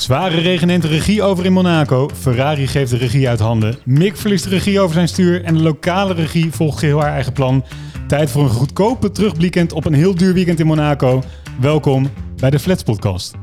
Zware 0.00 0.40
regen 0.40 0.66
neemt 0.66 0.82
de 0.82 0.88
regie 0.88 1.22
over 1.22 1.44
in 1.44 1.52
Monaco. 1.52 2.10
Ferrari 2.14 2.66
geeft 2.66 2.90
de 2.90 2.96
regie 2.96 3.28
uit 3.28 3.38
handen. 3.38 3.78
Mick 3.84 4.16
verliest 4.16 4.44
de 4.44 4.50
regie 4.50 4.80
over 4.80 4.94
zijn 4.94 5.08
stuur. 5.08 5.44
En 5.44 5.54
de 5.54 5.62
lokale 5.62 6.14
regie 6.14 6.52
volgt 6.52 6.78
geheel 6.78 7.00
haar 7.00 7.12
eigen 7.12 7.32
plan. 7.32 7.64
Tijd 8.06 8.30
voor 8.30 8.42
een 8.42 8.50
goedkope 8.50 9.10
terugblikkend 9.10 9.72
op 9.72 9.84
een 9.84 9.92
heel 9.92 10.14
duur 10.14 10.34
weekend 10.34 10.60
in 10.60 10.66
Monaco. 10.66 11.22
Welkom 11.60 12.10
bij 12.36 12.50
de 12.50 12.58
Flats 12.58 12.82
Podcast. 12.82 13.34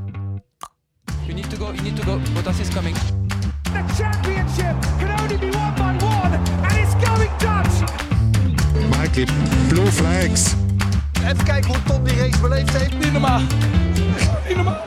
You 1.25 1.33
need 1.33 1.49
to 1.49 1.57
go, 1.57 1.71
you 1.73 1.81
need 1.81 1.95
to 1.95 2.03
go. 2.03 2.19
Bottas 2.33 2.59
is 2.59 2.67
coming. 2.67 2.95
The 3.61 4.03
championship 4.03 4.75
can 4.99 5.19
only 5.21 5.37
be 5.37 5.57
won 5.57 5.73
by 5.75 6.05
one, 6.05 6.37
and 6.61 6.71
it's 6.71 7.07
going 7.07 7.29
Dutch. 7.37 7.91
Mikey, 8.99 9.25
blue 9.67 9.91
flags. 9.91 10.53
Even 11.23 11.43
kijken 11.43 11.69
hoe 11.69 11.83
Tom 11.83 12.03
die 12.03 12.15
race 12.15 12.39
beleefd 12.41 12.77
heeft. 12.77 12.93
Niet 13.03 13.11
normaal. 13.11 13.41
Niet 14.47 14.55
normaal. 14.55 14.85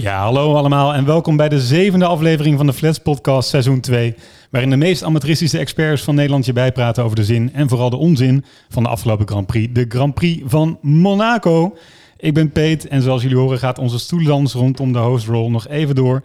Ja, 0.00 0.22
hallo 0.22 0.54
allemaal 0.54 0.94
en 0.94 1.04
welkom 1.04 1.36
bij 1.36 1.48
de 1.48 1.60
zevende 1.60 2.06
aflevering 2.06 2.56
van 2.56 2.66
de 2.66 2.72
Flats 2.72 2.98
Podcast 2.98 3.48
seizoen 3.48 3.80
2. 3.80 4.14
Waarin 4.50 4.70
de 4.70 4.76
meest 4.76 5.02
amateuristische 5.02 5.58
experts 5.58 6.02
van 6.02 6.14
Nederland 6.14 6.46
je 6.46 6.52
bijpraten 6.52 7.04
over 7.04 7.16
de 7.16 7.24
zin 7.24 7.52
en 7.52 7.68
vooral 7.68 7.90
de 7.90 7.96
onzin 7.96 8.44
van 8.68 8.82
de 8.82 8.88
afgelopen 8.88 9.28
Grand 9.28 9.46
Prix. 9.46 9.72
De 9.72 9.84
Grand 9.88 10.14
Prix 10.14 10.42
van 10.46 10.78
Monaco. 10.82 11.76
Ik 12.16 12.34
ben 12.34 12.52
Peet 12.52 12.88
en 12.88 13.02
zoals 13.02 13.22
jullie 13.22 13.36
horen 13.36 13.58
gaat 13.58 13.78
onze 13.78 13.98
stoelendans 13.98 14.52
rondom 14.52 14.92
de 14.92 14.98
hostrol 14.98 15.50
nog 15.50 15.68
even 15.68 15.94
door. 15.94 16.24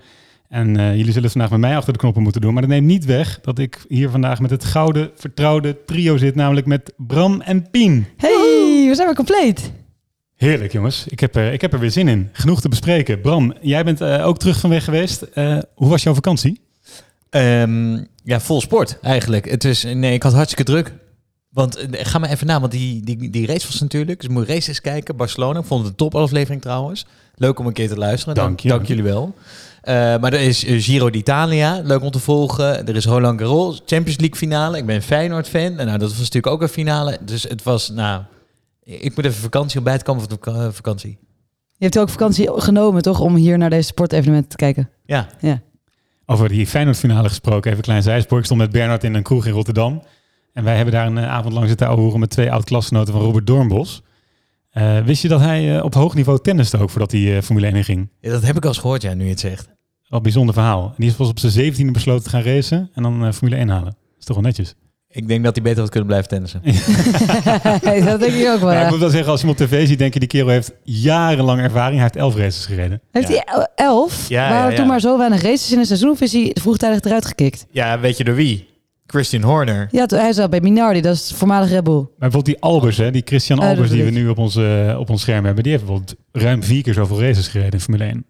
En 0.50 0.78
eh, 0.78 0.90
jullie 0.90 1.06
zullen 1.06 1.24
het 1.24 1.32
vandaag 1.32 1.52
met 1.52 1.60
mij 1.60 1.76
achter 1.76 1.94
de 1.94 2.00
knoppen 2.00 2.24
moeten 2.24 2.42
doen. 2.42 2.54
Maar 2.54 2.62
dat 2.62 2.72
neemt 2.72 2.88
niet 2.88 3.06
weg 3.06 3.40
dat 3.42 3.60
ik 3.60 3.86
hier 3.88 4.10
vandaag 4.10 4.40
met 4.40 4.52
het 4.52 4.64
gouden 4.64 5.12
vertrouwde 5.16 5.86
trio 5.86 6.18
zit. 6.18 6.36
Namelijk 6.36 6.68
met 6.68 6.94
Bram 6.98 7.42
en 7.42 7.70
Pien. 7.70 8.06
Hey, 8.18 8.86
we 8.88 8.92
zijn 8.96 9.08
weer 9.08 9.16
compleet. 9.16 9.72
Heerlijk 10.44 10.72
jongens, 10.72 11.06
ik 11.08 11.20
heb, 11.20 11.36
er, 11.36 11.54
ik 11.54 11.62
heb 11.62 11.74
er 11.74 11.80
weer 11.80 11.92
zin 11.92 12.08
in. 12.08 12.30
Genoeg 12.32 12.62
te 12.62 12.70
bespreken. 12.70 13.22
Bram, 13.22 13.54
jij 13.62 13.84
bent 13.84 14.02
eh, 14.02 14.28
ook 14.28 14.38
terug 14.40 14.60
van 14.60 14.70
weg 14.70 14.84
geweest. 14.84 15.22
Eh, 15.22 15.58
hoe 15.76 15.90
was 15.90 16.04
jouw 16.04 16.14
vakantie? 16.14 16.62
Ehm, 17.30 18.04
ja, 18.24 18.40
vol 18.40 18.62
sport 18.62 18.98
eigenlijk. 19.02 19.50
Het 19.50 19.64
is, 19.64 19.84
nee, 19.84 20.14
ik 20.14 20.24
had 20.24 20.34
hartstikke 20.34 20.64
druk. 20.64 20.94
Want 21.50 21.76
eh, 21.76 22.06
ga 22.06 22.20
maar 22.20 22.30
even 22.30 22.48
na, 22.48 22.60
want 22.60 22.72
die, 22.72 23.04
die, 23.04 23.30
die 23.30 23.48
race 23.48 23.68
was 23.68 23.80
natuurlijk. 23.80 24.20
Dus 24.20 24.30
moet 24.30 24.48
races 24.48 24.82
kijken. 24.82 25.16
Barcelona, 25.16 25.60
ik 25.60 25.66
vond 25.66 25.82
het 25.82 25.90
een 25.90 25.96
topaflevering 25.96 26.62
trouwens. 26.62 27.06
Leuk 27.36 27.60
om 27.60 27.66
een 27.66 27.74
keer 27.74 27.88
te 27.88 27.98
luisteren. 27.98 28.36
Dank 28.36 28.60
je. 28.60 28.70
Dank 28.70 28.86
jullie 28.86 29.04
wel. 29.04 29.36
Eh, 29.82 29.94
maar 29.94 30.34
er 30.34 30.42
is 30.42 30.66
eh, 30.66 30.82
Giro 30.82 31.10
d'Italia, 31.10 31.82
leuk 31.84 32.02
om 32.02 32.12
te 32.12 32.20
volgen. 32.20 32.88
Er 32.88 32.96
is 32.96 33.06
Roland 33.06 33.40
Garros, 33.40 33.82
Champions 33.86 34.20
League 34.20 34.38
finale. 34.38 34.78
Ik 34.78 34.86
ben 34.86 35.02
Feyenoord 35.02 35.50
fan. 35.50 35.78
En 35.78 35.86
nou, 35.86 35.98
dat 35.98 36.10
was 36.10 36.18
natuurlijk 36.18 36.48
ook 36.48 36.62
een 36.62 36.68
finale. 36.68 37.18
Dus 37.22 37.44
het 37.44 37.64
was, 37.64 37.90
nou, 37.90 38.22
ik 38.84 39.16
moet 39.16 39.26
even 39.26 39.42
vakantie 39.42 39.78
om 39.78 39.84
bij 39.84 39.98
te 39.98 40.04
komen 40.04 40.24
van 40.30 40.38
de 40.42 40.52
vak- 40.52 40.74
vakantie. 40.74 41.18
Je 41.78 41.84
hebt 41.90 42.00
ook 42.00 42.10
vakantie 42.10 42.50
genomen, 42.62 43.02
toch? 43.02 43.20
Om 43.20 43.36
hier 43.36 43.58
naar 43.58 43.70
deze 43.70 43.88
sportevenementen 43.88 44.50
te 44.50 44.56
kijken. 44.56 44.90
Ja, 45.06 45.30
Ja. 45.40 45.62
Over 46.26 46.50
die 46.50 46.68
Feyenoord-finale 46.68 47.28
gesproken, 47.28 47.64
even 47.66 47.78
een 47.78 47.84
klein 47.84 48.04
zijspoor. 48.04 48.40
Ik 48.40 48.46
stond 48.46 48.60
met 48.60 48.72
Bernard 48.72 49.04
in 49.04 49.14
een 49.14 49.24
kroeg 49.24 49.46
in 49.46 49.52
Rotterdam. 49.54 50.04
En 50.54 50.64
wij 50.64 50.76
hebben 50.76 50.94
daar 50.94 51.06
een 51.08 51.18
eh, 51.18 51.28
avond 51.32 51.54
lang 51.54 51.68
zitten 51.68 51.88
horen 51.88 52.20
met 52.20 52.30
twee 52.30 52.52
oud-klasgenoten 52.52 53.14
van 53.14 53.22
Robert 53.22 53.48
Doornbos. 53.48 54.02
Eh, 54.70 55.00
wist 55.00 55.22
je 55.22 55.28
dat 55.28 55.40
hij 55.40 55.78
eh, 55.78 55.84
op 55.84 55.94
hoog 55.94 56.16
niveau 56.16 56.40
tenniste 56.42 56.78
ook 56.78 56.90
voordat 56.90 57.12
hij 57.12 57.36
eh, 57.38 57.42
Formule 57.44 57.66
1 57.68 57.76
in 57.76 57.84
ging? 57.84 58.10
Ja, 58.20 58.30
dat 58.32 58.42
heb 58.44 58.56
ik 58.56 58.64
al 58.64 58.70
eens 58.70 58.78
gehoord, 58.80 59.02
ja, 59.02 59.14
nu 59.14 59.24
je 59.24 59.30
het 59.30 59.40
zegt. 59.40 59.66
Wel 59.66 59.74
een 60.18 60.22
bijzonder 60.22 60.54
verhaal. 60.54 60.86
En 60.88 60.94
die 60.98 61.10
is 61.10 61.16
pas 61.16 61.28
op 61.30 61.40
zijn 61.40 61.52
zeventiende 61.52 61.92
besloten 61.92 62.24
te 62.24 62.30
gaan 62.30 62.42
racen 62.42 62.90
en 62.94 63.04
dan 63.04 63.26
eh, 63.26 63.32
Formule 63.32 63.56
1 63.60 63.70
halen. 63.70 63.86
Dat 63.86 64.20
is 64.20 64.26
toch 64.26 64.36
wel 64.36 64.46
netjes. 64.46 64.76
Ik 65.16 65.28
denk 65.28 65.44
dat 65.44 65.56
hij 65.56 65.64
beter 65.64 65.80
had 65.80 65.90
kunnen 65.90 66.08
blijven 66.08 66.30
tennissen. 66.30 66.62
dat 68.06 68.20
denk 68.20 68.34
ik 68.34 68.48
ook 68.48 68.60
wel. 68.60 68.72
Ja, 68.72 68.84
ik 68.84 68.90
moet 68.90 69.00
wel 69.00 69.10
zeggen, 69.10 69.32
als 69.32 69.42
je 69.42 69.48
hem 69.48 69.56
op 69.60 69.68
tv 69.68 69.88
ziet, 69.88 69.98
denk 70.00 70.14
je 70.14 70.20
die 70.20 70.28
kerel 70.28 70.48
heeft 70.48 70.72
jarenlang 70.84 71.62
ervaring. 71.62 71.94
Hij 71.94 72.02
heeft 72.04 72.16
elf 72.16 72.36
races 72.36 72.66
gereden. 72.66 73.02
Heeft 73.12 73.28
Ja. 73.28 73.34
hij 73.46 73.56
el- 73.56 73.68
elf? 73.76 74.30
Ja, 74.30 74.50
Waren 74.50 74.64
ja, 74.64 74.70
ja. 74.70 74.76
toen 74.76 74.88
maar 74.88 75.00
zo 75.00 75.18
weinig 75.18 75.42
races 75.42 75.72
in 75.72 75.80
een 75.80 75.86
seizoen? 75.86 76.10
Of 76.10 76.22
is 76.22 76.34
hij 76.34 76.52
vroegtijdig 76.62 77.02
eruit 77.02 77.26
gekikt? 77.26 77.66
Ja, 77.72 78.00
weet 78.00 78.18
je 78.18 78.24
door 78.24 78.36
wie? 78.36 78.68
Christian 79.08 79.42
Horner. 79.44 79.88
Ja, 79.92 80.06
hij 80.08 80.34
zat 80.34 80.50
bij 80.50 80.62
Minardi, 80.62 81.02
dat 81.02 81.16
is 81.16 81.32
voormalig 81.36 81.70
Red 81.70 81.84
Bull. 81.84 81.94
Maar 81.96 82.08
bijvoorbeeld 82.18 82.46
die 82.46 82.60
Albers, 82.60 82.98
hè, 82.98 83.12
die 83.12 83.22
Christian 83.26 83.60
Oh, 83.60 83.66
Albers 83.68 83.90
die 83.90 84.04
we 84.04 84.10
nu 84.10 84.28
op 84.30 84.38
ons, 84.38 84.56
eh, 84.56 84.96
op 85.00 85.10
ons 85.10 85.22
scherm 85.22 85.46
hebben, 85.46 85.64
die 85.64 85.72
heeft 85.72 85.86
bijvoorbeeld 85.86 86.18
ruim 86.32 86.64
vier 86.64 86.84
keer 86.84 86.94
zoveel 86.94 87.22
races 87.22 87.48
gereden 87.48 87.72
in 87.74 87.80
Formule 87.80 88.04
1. 88.04 88.26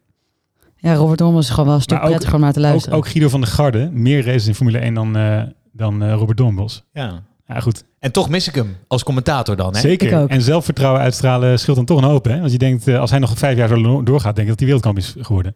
Ja, 0.77 0.94
Robert 0.94 1.17
Dormels 1.19 1.45
is 1.45 1.50
gewoon 1.51 1.65
wel 1.65 1.75
een 1.75 1.81
stuk 1.81 1.97
Maar 1.97 2.07
prettiger 2.07 2.35
om 2.35 2.41
naar 2.41 2.53
te 2.53 2.59
luisteren. 2.59 2.97
ook 2.97 3.07
Guido 3.07 3.29
van 3.29 3.41
der 3.41 3.50
Garde, 3.50 3.89
meer 3.94 4.25
races 4.25 4.47
in 4.47 4.55
Formule 4.55 4.79
1 4.85 4.94
dan, 4.94 5.15
eh, 5.17 5.41
dan 5.73 6.03
eh, 6.03 6.13
Robert 6.13 6.38
Doornbos. 6.38 6.84
Ja. 6.94 7.23
Ja, 7.47 7.59
goed. 7.59 7.85
En 8.00 8.11
toch 8.11 8.29
mis 8.29 8.47
ik 8.47 8.56
hem 8.56 8.78
als 8.88 9.03
commentator 9.03 9.56
dan, 9.56 9.72
hè? 9.75 9.79
Ik 9.79 10.00
Zeker. 10.01 10.19
ook. 10.19 10.29
En 10.29 10.41
zelfvertrouwen 10.41 11.01
uitstralen 11.01 11.59
scheelt 11.59 11.75
dan 11.78 11.85
toch 11.85 11.97
een 11.97 12.03
hoop. 12.09 12.25
Hè? 12.25 12.39
Want 12.39 12.51
je 12.51 12.57
denkt, 12.57 12.88
eh, 12.88 13.00
als 13.00 13.09
hij 13.09 13.19
nog 13.19 13.38
vijf 13.38 13.57
jaar 13.57 13.67
zo 13.67 14.03
doorgaat, 14.03 14.35
denk 14.35 14.47
ik 14.47 14.47
dat 14.47 14.59
hij 14.59 14.67
wereldkampioen 14.67 15.07
is 15.07 15.25
geworden. 15.25 15.56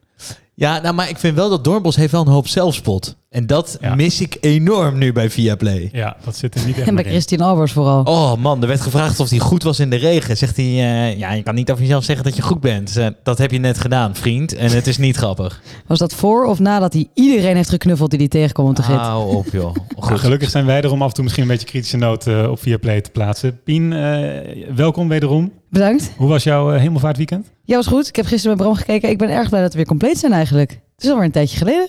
Ja, 0.59 0.79
nou, 0.81 0.95
maar 0.95 1.09
ik 1.09 1.17
vind 1.17 1.35
wel 1.35 1.49
dat 1.49 1.63
Doornbos 1.63 1.95
heeft 1.95 2.11
wel 2.11 2.21
een 2.21 2.27
hoop 2.31 2.47
zelfspot. 2.47 3.15
En 3.29 3.47
dat 3.47 3.77
Ja. 3.81 3.95
mis 3.95 4.21
ik 4.21 4.37
enorm 4.41 4.97
nu 4.97 5.11
bij 5.13 5.29
Viaplay. 5.29 5.89
Ja, 5.91 6.17
dat 6.23 6.35
zit 6.35 6.55
er 6.55 6.65
niet 6.65 6.77
echt 6.77 6.87
en 6.87 6.95
bij. 6.95 7.03
Christian 7.03 7.41
Albers 7.41 7.71
vooral. 7.71 8.03
Oh 8.03 8.35
man, 8.35 8.61
er 8.61 8.67
werd 8.67 8.81
gevraagd 8.81 9.19
of 9.19 9.29
hij 9.29 9.39
goed 9.39 9.63
was 9.63 9.79
in 9.79 9.89
de 9.89 9.95
regen. 9.95 10.37
Zegt 10.37 10.55
hij, 10.55 10.65
eh, 10.65 11.17
ja, 11.17 11.31
je 11.31 11.43
kan 11.43 11.55
niet 11.55 11.71
over 11.71 11.83
jezelf 11.83 12.03
zeggen 12.03 12.25
dat 12.25 12.35
je 12.35 12.41
goed 12.41 12.59
bent. 12.59 12.97
Eh, 12.97 13.07
dat 13.23 13.37
heb 13.37 13.51
je 13.51 13.59
net 13.59 13.79
gedaan, 13.79 14.15
vriend. 14.15 14.55
En 14.55 14.69
het 14.71 14.87
is 14.87 14.97
niet 14.97 15.17
grappig. 15.17 15.61
Was 15.87 15.99
dat 15.99 16.13
voor 16.13 16.45
of 16.45 16.59
nadat 16.59 16.93
hij 16.93 17.07
iedereen 17.13 17.55
heeft 17.55 17.69
geknuffeld 17.69 18.09
die 18.09 18.19
hij 18.19 18.27
tegenkwam 18.27 18.67
op 18.67 18.75
de 18.75 18.83
gids? 18.83 18.99
Hou 19.01 19.35
op, 19.35 19.47
joh. 19.51 19.75
Nou, 19.99 20.19
gelukkig 20.19 20.49
zijn 20.49 20.65
wij 20.65 20.81
er 20.81 20.91
om 20.91 21.01
af 21.01 21.07
en 21.07 21.13
toe 21.13 21.23
misschien 21.23 21.43
een 21.43 21.49
beetje 21.51 21.67
kritische 21.67 21.97
noot 21.97 22.27
eh, 22.27 22.49
op 22.49 22.59
Viaplay 22.61 23.01
te 23.01 23.09
plaatsen. 23.11 23.59
Pien, 23.63 23.93
eh, 23.93 24.75
welkom 24.75 25.07
wederom. 25.07 25.51
Bedankt. 25.69 26.11
Hoe 26.17 26.27
was 26.27 26.43
jouw 26.43 26.73
uh, 26.73 26.79
hemelvaartweekend? 26.79 27.51
Ja, 27.63 27.75
was 27.75 27.87
goed. 27.87 28.07
Ik 28.07 28.15
heb 28.15 28.25
gisteren 28.25 28.57
met 28.57 28.65
Bram 28.65 28.77
gekeken. 28.77 29.09
Ik 29.09 29.17
ben 29.17 29.29
erg 29.29 29.49
blij 29.49 29.61
dat 29.61 29.71
we 29.71 29.77
weer 29.77 29.85
compleet 29.85 30.17
zijn 30.17 30.31
eigenlijk. 30.31 30.71
Het 30.71 31.03
is 31.03 31.09
alweer 31.09 31.25
een 31.25 31.31
tijdje 31.31 31.57
geleden. 31.57 31.87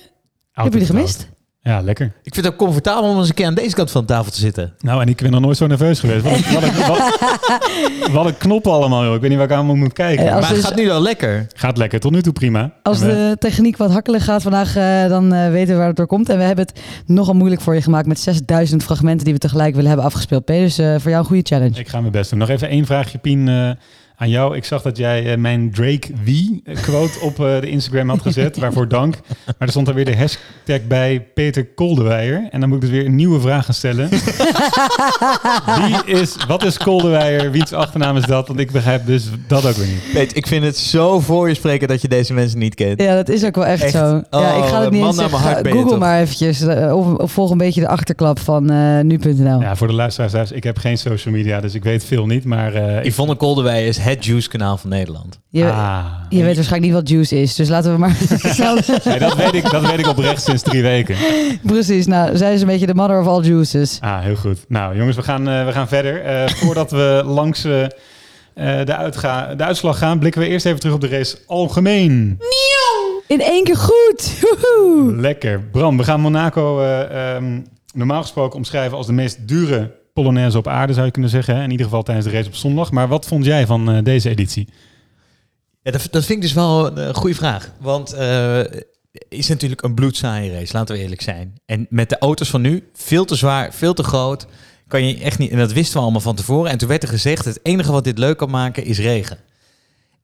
Heb 0.52 0.72
jullie 0.72 0.86
gemist? 0.86 1.28
Ja, 1.68 1.80
lekker. 1.80 2.06
Ik 2.22 2.34
vind 2.34 2.44
het 2.46 2.54
ook 2.54 2.60
comfortabel 2.60 3.10
om 3.10 3.18
eens 3.18 3.28
een 3.28 3.34
keer 3.34 3.46
aan 3.46 3.54
deze 3.54 3.74
kant 3.74 3.90
van 3.90 4.00
de 4.00 4.06
tafel 4.06 4.32
te 4.32 4.38
zitten. 4.38 4.72
Nou, 4.80 5.00
en 5.02 5.08
ik 5.08 5.16
ben 5.16 5.30
nog 5.30 5.40
nooit 5.40 5.56
zo 5.56 5.66
nerveus 5.66 6.00
geweest. 6.00 6.22
Wat, 6.24 6.32
een- 6.32 6.52
wat, 6.54 6.62
een- 6.62 6.86
wat, 8.00 8.10
wat 8.12 8.26
een 8.26 8.36
knoppen 8.38 8.72
allemaal, 8.72 9.04
joh. 9.04 9.14
Ik 9.14 9.20
weet 9.20 9.30
niet 9.30 9.38
waar 9.38 9.48
ik 9.50 9.54
aan 9.56 9.66
moet 9.78 9.92
kijken. 9.92 10.26
Eh, 10.26 10.32
maar 10.32 10.46
het 10.46 10.54
dus- 10.54 10.64
gaat 10.64 10.76
nu 10.76 10.86
wel 10.86 11.02
lekker. 11.02 11.46
Gaat 11.54 11.76
lekker, 11.76 12.00
tot 12.00 12.12
nu 12.12 12.22
toe 12.22 12.32
prima. 12.32 12.72
Als 12.82 12.98
we- 12.98 13.06
de 13.06 13.36
techniek 13.38 13.76
wat 13.76 13.90
hakkelig 13.90 14.24
gaat 14.24 14.42
vandaag, 14.42 14.76
eh, 14.76 15.08
dan 15.08 15.32
eh, 15.32 15.50
weten 15.50 15.72
we 15.72 15.78
waar 15.78 15.86
het 15.86 15.96
door 15.96 16.06
komt. 16.06 16.28
En 16.28 16.36
we 16.38 16.42
hebben 16.44 16.66
het 16.66 16.80
nogal 17.06 17.34
moeilijk 17.34 17.60
voor 17.60 17.74
je 17.74 17.82
gemaakt 17.82 18.06
met 18.06 18.20
6000 18.20 18.82
fragmenten 18.82 19.24
die 19.24 19.34
we 19.34 19.40
tegelijk 19.40 19.72
willen 19.74 19.88
hebben 19.88 20.06
afgespeeld. 20.06 20.44
P. 20.44 20.46
Dus 20.46 20.78
eh, 20.78 20.86
voor 20.98 21.10
jou 21.10 21.16
een 21.22 21.24
goede 21.28 21.42
challenge. 21.46 21.78
Ik 21.80 21.88
ga 21.88 22.00
mijn 22.00 22.12
best 22.12 22.30
doen. 22.30 22.38
Nog 22.38 22.48
even 22.48 22.68
één 22.68 22.86
vraagje, 22.86 23.18
Pien, 23.18 23.48
eh, 23.48 23.70
aan 24.20 24.28
jou. 24.28 24.56
Ik 24.56 24.64
zag 24.64 24.82
dat 24.82 24.96
jij 24.96 25.32
eh, 25.32 25.38
mijn 25.38 25.70
Drake 25.70 26.08
Wie 26.24 26.62
quote 26.82 27.20
op 27.20 27.40
eh, 27.40 27.60
de 27.60 27.70
Instagram 27.70 28.08
had 28.08 28.22
gezet. 28.22 28.56
waarvoor 28.62 28.88
dank. 28.88 29.14
Maar 29.46 29.54
er 29.58 29.68
stond 29.68 29.88
er 29.88 29.94
weer 29.94 30.04
de 30.04 30.16
hashtag 30.16 30.86
bij 30.88 31.26
Peter 31.34 31.66
Koldewijer. 31.66 32.48
En 32.50 32.60
dan 32.60 32.68
moet 32.68 32.82
ik 32.82 32.88
dus 32.88 32.98
weer 32.98 33.06
een 33.06 33.14
nieuwe 33.14 33.40
vraag 33.40 33.64
gaan 33.64 33.74
stellen. 33.74 34.08
Wie 35.86 36.20
is, 36.20 36.36
wat 36.48 36.64
is 36.64 36.76
Koldewijer? 36.76 37.50
Wiens 37.50 37.72
achternaam 37.72 38.16
is 38.16 38.24
dat? 38.24 38.46
Want 38.48 38.60
ik 38.60 38.70
begrijp 38.70 39.06
dus 39.06 39.24
dat 39.46 39.66
ook 39.66 39.74
weer 39.74 39.86
niet. 39.86 40.12
Weet, 40.12 40.36
ik 40.36 40.46
vind 40.46 40.64
het 40.64 40.76
zo 40.76 41.20
voor 41.20 41.48
je 41.48 41.54
spreken 41.54 41.88
dat 41.88 42.02
je 42.02 42.08
deze 42.08 42.34
mensen 42.34 42.58
niet 42.58 42.74
kent. 42.74 43.02
Ja, 43.02 43.14
dat 43.14 43.28
is 43.28 43.44
ook 43.44 43.54
wel 43.54 43.66
echt, 43.66 43.82
Echt? 43.82 43.92
zo. 43.92 44.22
ja, 44.30 44.54
ik 44.54 44.64
ga 44.64 44.78
het 44.78 44.86
Oh, 44.86 44.90
niet 44.92 45.00
man 45.00 45.20
eens 45.20 45.30
zeggen. 45.30 45.70
Google 45.72 45.98
maar 45.98 46.20
eventjes. 46.20 46.60
eh, 46.60 46.96
of, 46.96 47.14
of 47.14 47.32
volg 47.32 47.50
een 47.50 47.58
beetje 47.58 47.80
de 47.80 47.88
achterklap 47.88 48.38
van 48.38 48.70
eh, 48.70 49.00
nu.nl. 49.00 49.60
Ja, 49.60 49.76
voor 49.76 49.86
de 49.86 49.92
luisteraars 49.92 50.52
ik 50.52 50.64
heb 50.64 50.78
geen 50.78 50.98
social 50.98 51.34
media, 51.34 51.60
dus 51.60 51.74
ik 51.74 51.84
weet 51.84 52.04
veel 52.04 52.26
niet. 52.26 52.44
Maar 52.44 52.74
eh, 52.74 52.96
ik, 52.98 53.04
Yvonne 53.04 53.34
Koldewij 53.34 53.86
is 53.86 53.98
het 54.08 54.24
juice 54.24 54.48
kanaal 54.48 54.76
van 54.76 54.90
Nederland. 54.90 55.38
Je, 55.48 55.64
ah, 55.64 56.04
je 56.28 56.42
weet 56.42 56.54
waarschijnlijk 56.54 56.92
niet 56.92 57.00
wat 57.00 57.08
juice 57.08 57.40
is. 57.40 57.54
Dus 57.54 57.68
laten 57.68 57.92
we 57.92 57.98
maar. 57.98 58.16
Nee, 59.04 59.18
dat, 59.18 59.34
weet 59.34 59.54
ik, 59.54 59.70
dat 59.70 59.86
weet 59.86 59.98
ik 59.98 60.06
oprecht 60.06 60.42
sinds 60.42 60.62
drie 60.62 60.82
weken. 60.82 61.16
Precies, 61.62 62.06
nou, 62.06 62.36
zij 62.36 62.54
is 62.54 62.60
een 62.60 62.66
beetje 62.66 62.86
de 62.86 62.94
mother 62.94 63.20
of 63.20 63.26
all 63.26 63.42
juices. 63.42 63.98
Ah, 64.00 64.20
heel 64.20 64.36
goed. 64.36 64.64
Nou, 64.68 64.96
jongens, 64.96 65.16
we 65.16 65.22
gaan, 65.22 65.48
eh, 65.48 65.64
we 65.64 65.72
gaan 65.72 65.88
verder. 65.88 66.22
Eh, 66.22 66.48
voordat 66.48 66.90
we 66.90 67.22
langs 67.24 67.64
eh, 67.64 68.84
de, 68.84 68.96
uitga 68.96 69.54
de 69.54 69.64
uitslag 69.64 69.98
gaan, 69.98 70.18
blikken 70.18 70.40
we 70.40 70.48
eerst 70.48 70.66
even 70.66 70.80
terug 70.80 70.94
op 70.94 71.00
de 71.00 71.08
race 71.08 71.38
algemeen. 71.46 72.38
In 73.28 73.40
één 73.40 73.64
keer 73.64 73.76
goed! 73.76 74.40
Woehoe! 74.40 75.16
Lekker. 75.16 75.60
Bram, 75.60 75.96
we 75.96 76.04
gaan 76.04 76.20
Monaco 76.20 76.80
eh, 76.80 77.34
ehm, 77.34 77.60
normaal 77.94 78.22
gesproken 78.22 78.56
omschrijven 78.56 78.96
als 78.96 79.06
de 79.06 79.12
meest 79.12 79.48
dure 79.48 79.97
Polonaise 80.22 80.58
op 80.58 80.68
aarde, 80.68 80.92
zou 80.92 81.06
je 81.06 81.12
kunnen 81.12 81.30
zeggen. 81.30 81.56
hè? 81.56 81.62
In 81.62 81.70
ieder 81.70 81.86
geval 81.86 82.02
tijdens 82.02 82.26
de 82.26 82.32
race 82.32 82.48
op 82.48 82.54
zondag. 82.54 82.90
Maar 82.90 83.08
wat 83.08 83.26
vond 83.26 83.44
jij 83.44 83.66
van 83.66 83.90
eh, 83.90 84.02
deze 84.02 84.28
editie? 84.28 84.68
Ja, 85.82 85.90
dat, 85.90 86.08
dat 86.10 86.24
vind 86.24 86.38
ik 86.38 86.44
dus 86.44 86.52
wel 86.52 86.98
een 86.98 87.14
goede 87.14 87.34
vraag. 87.34 87.72
Want 87.80 88.12
eh 88.12 88.60
is 89.28 89.48
natuurlijk 89.48 89.82
een 89.82 89.94
bloedzaaie 89.94 90.52
race, 90.52 90.72
laten 90.72 90.94
we 90.96 91.02
eerlijk 91.02 91.20
zijn. 91.20 91.60
En 91.66 91.86
met 91.90 92.08
de 92.08 92.18
auto's 92.18 92.50
van 92.50 92.60
nu, 92.60 92.88
veel 92.94 93.24
te 93.24 93.34
zwaar, 93.34 93.74
veel 93.74 93.94
te 93.94 94.02
groot. 94.02 94.46
Kan 94.88 95.06
je 95.06 95.18
echt 95.18 95.38
niet, 95.38 95.50
en 95.50 95.58
dat 95.58 95.72
wisten 95.72 95.96
we 95.96 96.02
allemaal 96.02 96.20
van 96.20 96.34
tevoren. 96.34 96.70
En 96.70 96.78
toen 96.78 96.88
werd 96.88 97.02
er 97.02 97.08
gezegd, 97.08 97.44
het 97.44 97.60
enige 97.62 97.92
wat 97.92 98.04
dit 98.04 98.18
leuk 98.18 98.36
kan 98.36 98.50
maken 98.50 98.84
is 98.84 98.98
regen. 98.98 99.38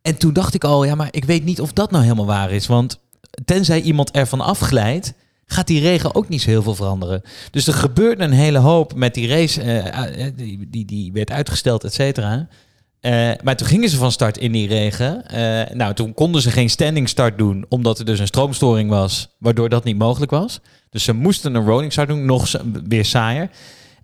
En 0.02 0.17
toen 0.17 0.32
dacht 0.32 0.55
ik 0.55 0.64
al, 0.64 0.85
ja, 0.85 0.94
maar 0.94 1.08
ik 1.11 1.25
weet 1.25 1.44
niet 1.44 1.61
of 1.61 1.73
dat 1.73 1.90
nou 1.90 2.02
helemaal 2.02 2.26
waar 2.26 2.50
is. 2.50 2.67
Want 2.67 3.00
tenzij 3.44 3.81
iemand 3.81 4.11
ervan 4.11 4.40
afglijdt, 4.40 5.14
gaat 5.46 5.67
die 5.67 5.81
regen 5.81 6.14
ook 6.14 6.29
niet 6.29 6.43
zo 6.43 6.50
heel 6.50 6.62
veel 6.62 6.75
veranderen. 6.75 7.23
Dus 7.50 7.67
er 7.67 7.75
gebeurde 7.75 8.25
een 8.25 8.32
hele 8.32 8.58
hoop 8.58 8.94
met 8.94 9.14
die 9.14 9.29
race. 9.29 9.62
eh, 9.62 10.26
eh, 10.26 10.32
die, 10.37 10.67
die, 10.70 10.85
die 10.85 11.12
werd 11.12 11.31
uitgesteld, 11.31 11.85
et 11.85 11.94
cetera. 11.94 12.49
Eh, 13.00 13.31
maar 13.43 13.56
toen 13.56 13.67
gingen 13.67 13.88
ze 13.88 13.96
van 13.96 14.12
start 14.12 14.38
in 14.38 14.52
die 14.52 14.69
regen. 14.69 15.25
Nou, 15.76 15.94
toen 15.94 16.14
konden 16.14 16.43
ze 16.43 16.50
geen 16.50 16.70
standing 16.70 17.08
start 17.08 17.38
doen, 17.38 17.64
omdat 17.69 17.99
er 17.99 18.05
dus 18.05 18.19
een 18.19 18.26
stroomstoring 18.26 18.91
was, 18.91 19.29
waardoor 19.38 19.69
dat 19.69 19.85
niet 19.85 19.99
mogelijk 19.99 20.31
was. 20.31 20.61
Dus 20.91 21.05
ze 21.05 21.12
moesten 21.12 21.55
een 21.55 21.67
rolling 21.67 21.93
start 21.93 22.08
doen, 22.08 22.25
nog 22.25 22.61
weer 22.88 23.05
saaier. 23.05 23.50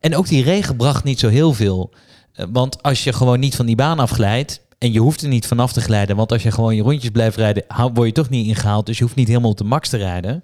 En 0.00 0.16
ook 0.16 0.28
die 0.28 0.42
regen 0.42 0.76
bracht 0.76 1.04
niet 1.04 1.18
zo 1.20 1.28
heel 1.28 1.52
veel. 1.52 1.94
Want 2.50 2.82
als 2.82 3.04
je 3.04 3.12
gewoon 3.12 3.40
niet 3.40 3.56
van 3.56 3.66
die 3.66 3.76
baan 3.76 3.98
afglijdt, 3.98 4.60
en 4.78 4.92
je 4.92 5.00
hoeft 5.00 5.22
er 5.22 5.28
niet 5.28 5.46
vanaf 5.46 5.72
te 5.72 5.80
glijden, 5.80 6.16
want 6.16 6.32
als 6.32 6.42
je 6.42 6.50
gewoon 6.50 6.76
je 6.76 6.82
rondjes 6.82 7.10
blijft 7.10 7.36
rijden, 7.36 7.64
word 7.94 8.06
je 8.06 8.12
toch 8.12 8.28
niet 8.28 8.46
ingehaald. 8.46 8.86
Dus 8.86 8.98
je 8.98 9.04
hoeft 9.04 9.16
niet 9.16 9.28
helemaal 9.28 9.50
op 9.50 9.56
de 9.56 9.64
max 9.64 9.88
te 9.88 9.96
rijden. 9.96 10.42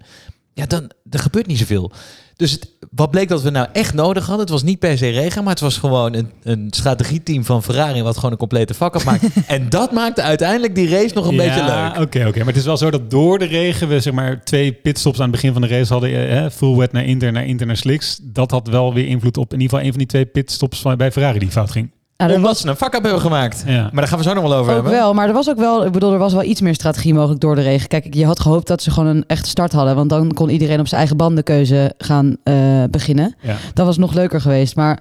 Ja, 0.57 0.65
dan 0.65 0.91
er 1.09 1.19
gebeurt 1.19 1.47
niet 1.47 1.57
zoveel. 1.57 1.91
Dus 2.35 2.51
het, 2.51 2.69
wat 2.91 3.11
bleek 3.11 3.27
dat 3.27 3.41
we 3.41 3.49
nou 3.49 3.67
echt 3.73 3.93
nodig 3.93 4.25
hadden, 4.25 4.41
het 4.41 4.49
was 4.53 4.63
niet 4.63 4.79
per 4.79 4.97
se 4.97 5.09
regen, 5.09 5.43
maar 5.43 5.53
het 5.53 5.61
was 5.61 5.77
gewoon 5.77 6.13
een, 6.13 6.31
een 6.43 6.67
strategieteam 6.69 7.45
van 7.45 7.63
Ferrari 7.63 8.01
wat 8.01 8.15
gewoon 8.15 8.31
een 8.31 8.37
complete 8.37 8.73
vak 8.73 8.95
afmaakt. 8.95 9.23
en 9.47 9.69
dat 9.69 9.91
maakte 9.91 10.21
uiteindelijk 10.21 10.75
die 10.75 10.89
race 10.89 11.13
nog 11.13 11.27
een 11.27 11.35
beetje 11.35 11.59
Ja, 11.59 11.91
leuk. 11.93 12.01
Oké, 12.05 12.25
oké. 12.27 12.37
Maar 12.37 12.47
het 12.47 12.55
is 12.55 12.65
wel 12.65 12.77
zo 12.77 12.91
dat 12.91 13.11
door 13.11 13.39
de 13.39 13.45
regen 13.45 13.87
we 13.87 13.99
zeg 13.99 14.13
maar 14.13 14.43
twee 14.43 14.73
pitstops 14.73 15.17
aan 15.17 15.23
het 15.23 15.31
begin 15.31 15.53
van 15.53 15.61
de 15.61 15.67
race 15.67 15.91
hadden. 15.93 16.09
eh, 16.09 16.29
hè, 16.29 16.51
full 16.51 16.75
wet 16.75 16.91
naar 16.91 17.05
Inter, 17.05 17.31
naar 17.31 17.45
Inter 17.45 17.67
naar 17.67 17.77
Slicks. 17.77 18.19
Dat 18.21 18.51
had 18.51 18.67
wel 18.67 18.93
weer 18.93 19.07
invloed 19.07 19.37
op 19.37 19.53
in 19.53 19.59
ieder 19.59 19.69
geval 19.69 19.85
een 19.85 19.91
van 19.91 19.99
die 19.99 20.07
twee 20.07 20.25
pitstops 20.25 20.81
van, 20.81 20.97
bij 20.97 21.11
Ferrari 21.11 21.39
die 21.39 21.51
fout 21.51 21.71
ging. 21.71 21.91
Nou, 22.17 22.29
er 22.29 22.35
Omdat 22.35 22.51
was 22.51 22.61
ze 22.61 22.67
een 22.67 22.77
vak 22.77 22.93
hebben 22.93 23.21
gemaakt. 23.21 23.63
Ja. 23.65 23.81
Maar 23.81 23.91
daar 23.93 24.07
gaan 24.07 24.17
we 24.17 24.23
zo 24.23 24.33
nog 24.33 24.43
wel 24.43 24.53
over 24.53 24.69
ook 24.69 24.73
hebben. 24.73 24.91
wel, 24.91 25.13
maar 25.13 25.27
er 25.27 25.33
was 25.33 25.49
ook 25.49 25.57
wel, 25.57 25.85
ik 25.85 25.91
bedoel, 25.91 26.13
er 26.13 26.17
was 26.19 26.33
wel 26.33 26.43
iets 26.43 26.61
meer 26.61 26.73
strategie 26.73 27.13
mogelijk 27.13 27.39
door 27.41 27.55
de 27.55 27.61
regen. 27.61 27.87
Kijk, 27.87 28.13
je 28.13 28.25
had 28.25 28.39
gehoopt 28.39 28.67
dat 28.67 28.81
ze 28.81 28.91
gewoon 28.91 29.15
een 29.15 29.23
echte 29.27 29.49
start 29.49 29.71
hadden, 29.71 29.95
want 29.95 30.09
dan 30.09 30.31
kon 30.33 30.49
iedereen 30.49 30.79
op 30.79 30.87
zijn 30.87 30.99
eigen 30.99 31.17
bandenkeuze 31.17 31.93
gaan 31.97 32.37
eh, 32.43 32.55
beginnen. 32.91 33.35
Ja. 33.41 33.55
Dat 33.73 33.85
was 33.85 33.97
nog 33.97 34.13
leuker 34.13 34.41
geweest. 34.41 34.75
Maar 34.75 34.99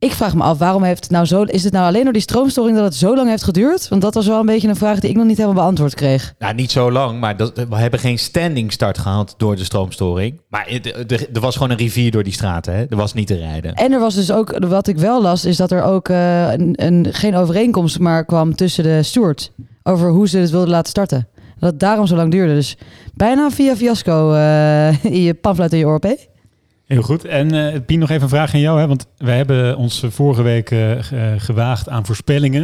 ik 0.00 0.12
vraag 0.12 0.34
me 0.34 0.42
af, 0.42 0.58
waarom 0.58 0.82
heeft 0.82 1.02
het 1.02 1.12
nou 1.12 1.24
zo... 1.24 1.42
Is 1.42 1.64
het 1.64 1.72
nou 1.72 1.86
alleen 1.86 2.04
door 2.04 2.12
die 2.12 2.22
stroomstoring 2.22 2.76
dat 2.76 2.84
het 2.84 2.94
zo 2.94 3.16
lang 3.16 3.28
heeft 3.28 3.42
geduurd? 3.42 3.88
Want 3.88 4.02
dat 4.02 4.14
was 4.14 4.26
wel 4.26 4.40
een 4.40 4.46
beetje 4.46 4.68
een 4.68 4.76
vraag 4.76 4.98
die 5.00 5.10
ik 5.10 5.16
nog 5.16 5.26
niet 5.26 5.36
helemaal 5.36 5.62
beantwoord 5.62 5.94
kreeg. 5.94 6.34
Nou, 6.38 6.54
niet 6.54 6.70
zo 6.70 6.92
lang, 6.92 7.20
maar 7.20 7.36
dat, 7.36 7.52
we 7.68 7.76
hebben 7.76 8.00
geen 8.00 8.18
standing 8.18 8.72
start 8.72 8.98
gehad 8.98 9.34
door 9.36 9.56
de 9.56 9.64
stroomstoring. 9.64 10.40
Maar 10.48 10.80
er 11.32 11.40
was 11.40 11.54
gewoon 11.54 11.70
een 11.70 11.76
rivier 11.76 12.10
door 12.10 12.22
die 12.22 12.32
straten. 12.32 12.74
Hè? 12.74 12.84
Er 12.88 12.96
was 12.96 13.14
niet 13.14 13.26
te 13.26 13.36
rijden. 13.36 13.74
En 13.74 13.92
er 13.92 14.00
was 14.00 14.14
dus 14.14 14.32
ook, 14.32 14.58
wat 14.58 14.86
ik 14.86 14.98
wel 14.98 15.22
las, 15.22 15.44
is 15.44 15.56
dat 15.56 15.70
er 15.70 15.82
ook 15.82 16.08
eh, 16.08 16.52
een, 16.52 16.72
een, 16.76 17.06
geen 17.10 17.34
overeenkomst 17.34 17.98
maar 17.98 18.24
kwam 18.24 18.54
tussen 18.54 18.84
de 18.84 19.02
stewards 19.02 19.50
over 19.82 20.10
hoe 20.10 20.28
ze 20.28 20.38
het 20.38 20.50
wilden 20.50 20.70
laten 20.70 20.90
starten. 20.90 21.28
Dat 21.58 21.70
het 21.70 21.80
daarom 21.80 22.06
zo 22.06 22.16
lang 22.16 22.30
duurde. 22.30 22.54
Dus 22.54 22.76
bijna 23.14 23.50
via 23.50 23.76
fiasco 23.76 24.32
eh, 24.32 25.04
in 25.04 25.22
je 25.28 25.34
pamflet 25.34 25.72
in 25.72 25.78
je 25.78 25.86
oor, 25.86 25.98
P. 25.98 26.29
Heel 26.92 27.02
goed. 27.02 27.24
En 27.24 27.54
eh 27.74 27.80
Pien, 27.86 27.98
nog 27.98 28.10
even 28.10 28.22
een 28.22 28.28
vraag 28.28 28.54
aan 28.54 28.60
jou. 28.60 28.80
Hè? 28.80 28.86
Want 28.86 29.06
wij 29.16 29.36
hebben 29.36 29.76
ons 29.76 30.04
vorige 30.08 30.42
week 30.42 30.70
eh, 30.70 30.98
eh, 31.32 31.40
gewaagd 31.40 31.88
aan 31.88 32.06
voorspellingen. 32.06 32.62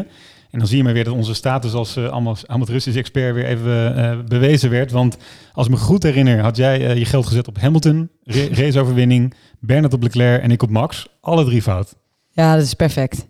En 0.50 0.58
dan 0.58 0.66
zie 0.66 0.76
je 0.76 0.82
maar 0.84 0.92
weer 0.92 1.04
dat 1.04 1.14
onze 1.14 1.34
status 1.34 1.72
als 1.72 1.96
uh, 1.96 2.06
amateuristisch 2.46 2.96
expert 2.96 3.34
weer 3.34 3.44
even 3.44 3.96
eh, 3.96 4.18
bewezen 4.28 4.70
werd. 4.70 4.90
Want 4.90 5.16
als 5.52 5.66
ik 5.66 5.72
me 5.72 5.78
goed 5.78 6.02
herinner, 6.02 6.40
had 6.40 6.56
jij 6.56 6.98
je 6.98 7.04
geld 7.04 7.26
gezet 7.26 7.48
op 7.48 7.58
Hamilton, 7.60 8.10
ra- 8.24 8.48
raceoverwinning, 8.62 9.34
Bernard 9.60 9.92
op 9.92 10.02
Leclerc 10.02 10.42
en 10.42 10.50
ik 10.50 10.62
op 10.62 10.70
Max. 10.70 11.06
Alle 11.20 11.44
drie 11.44 11.62
fout. 11.62 11.94
Ja, 12.30 12.54
dat 12.54 12.64
is 12.64 12.74
perfect. 12.74 13.26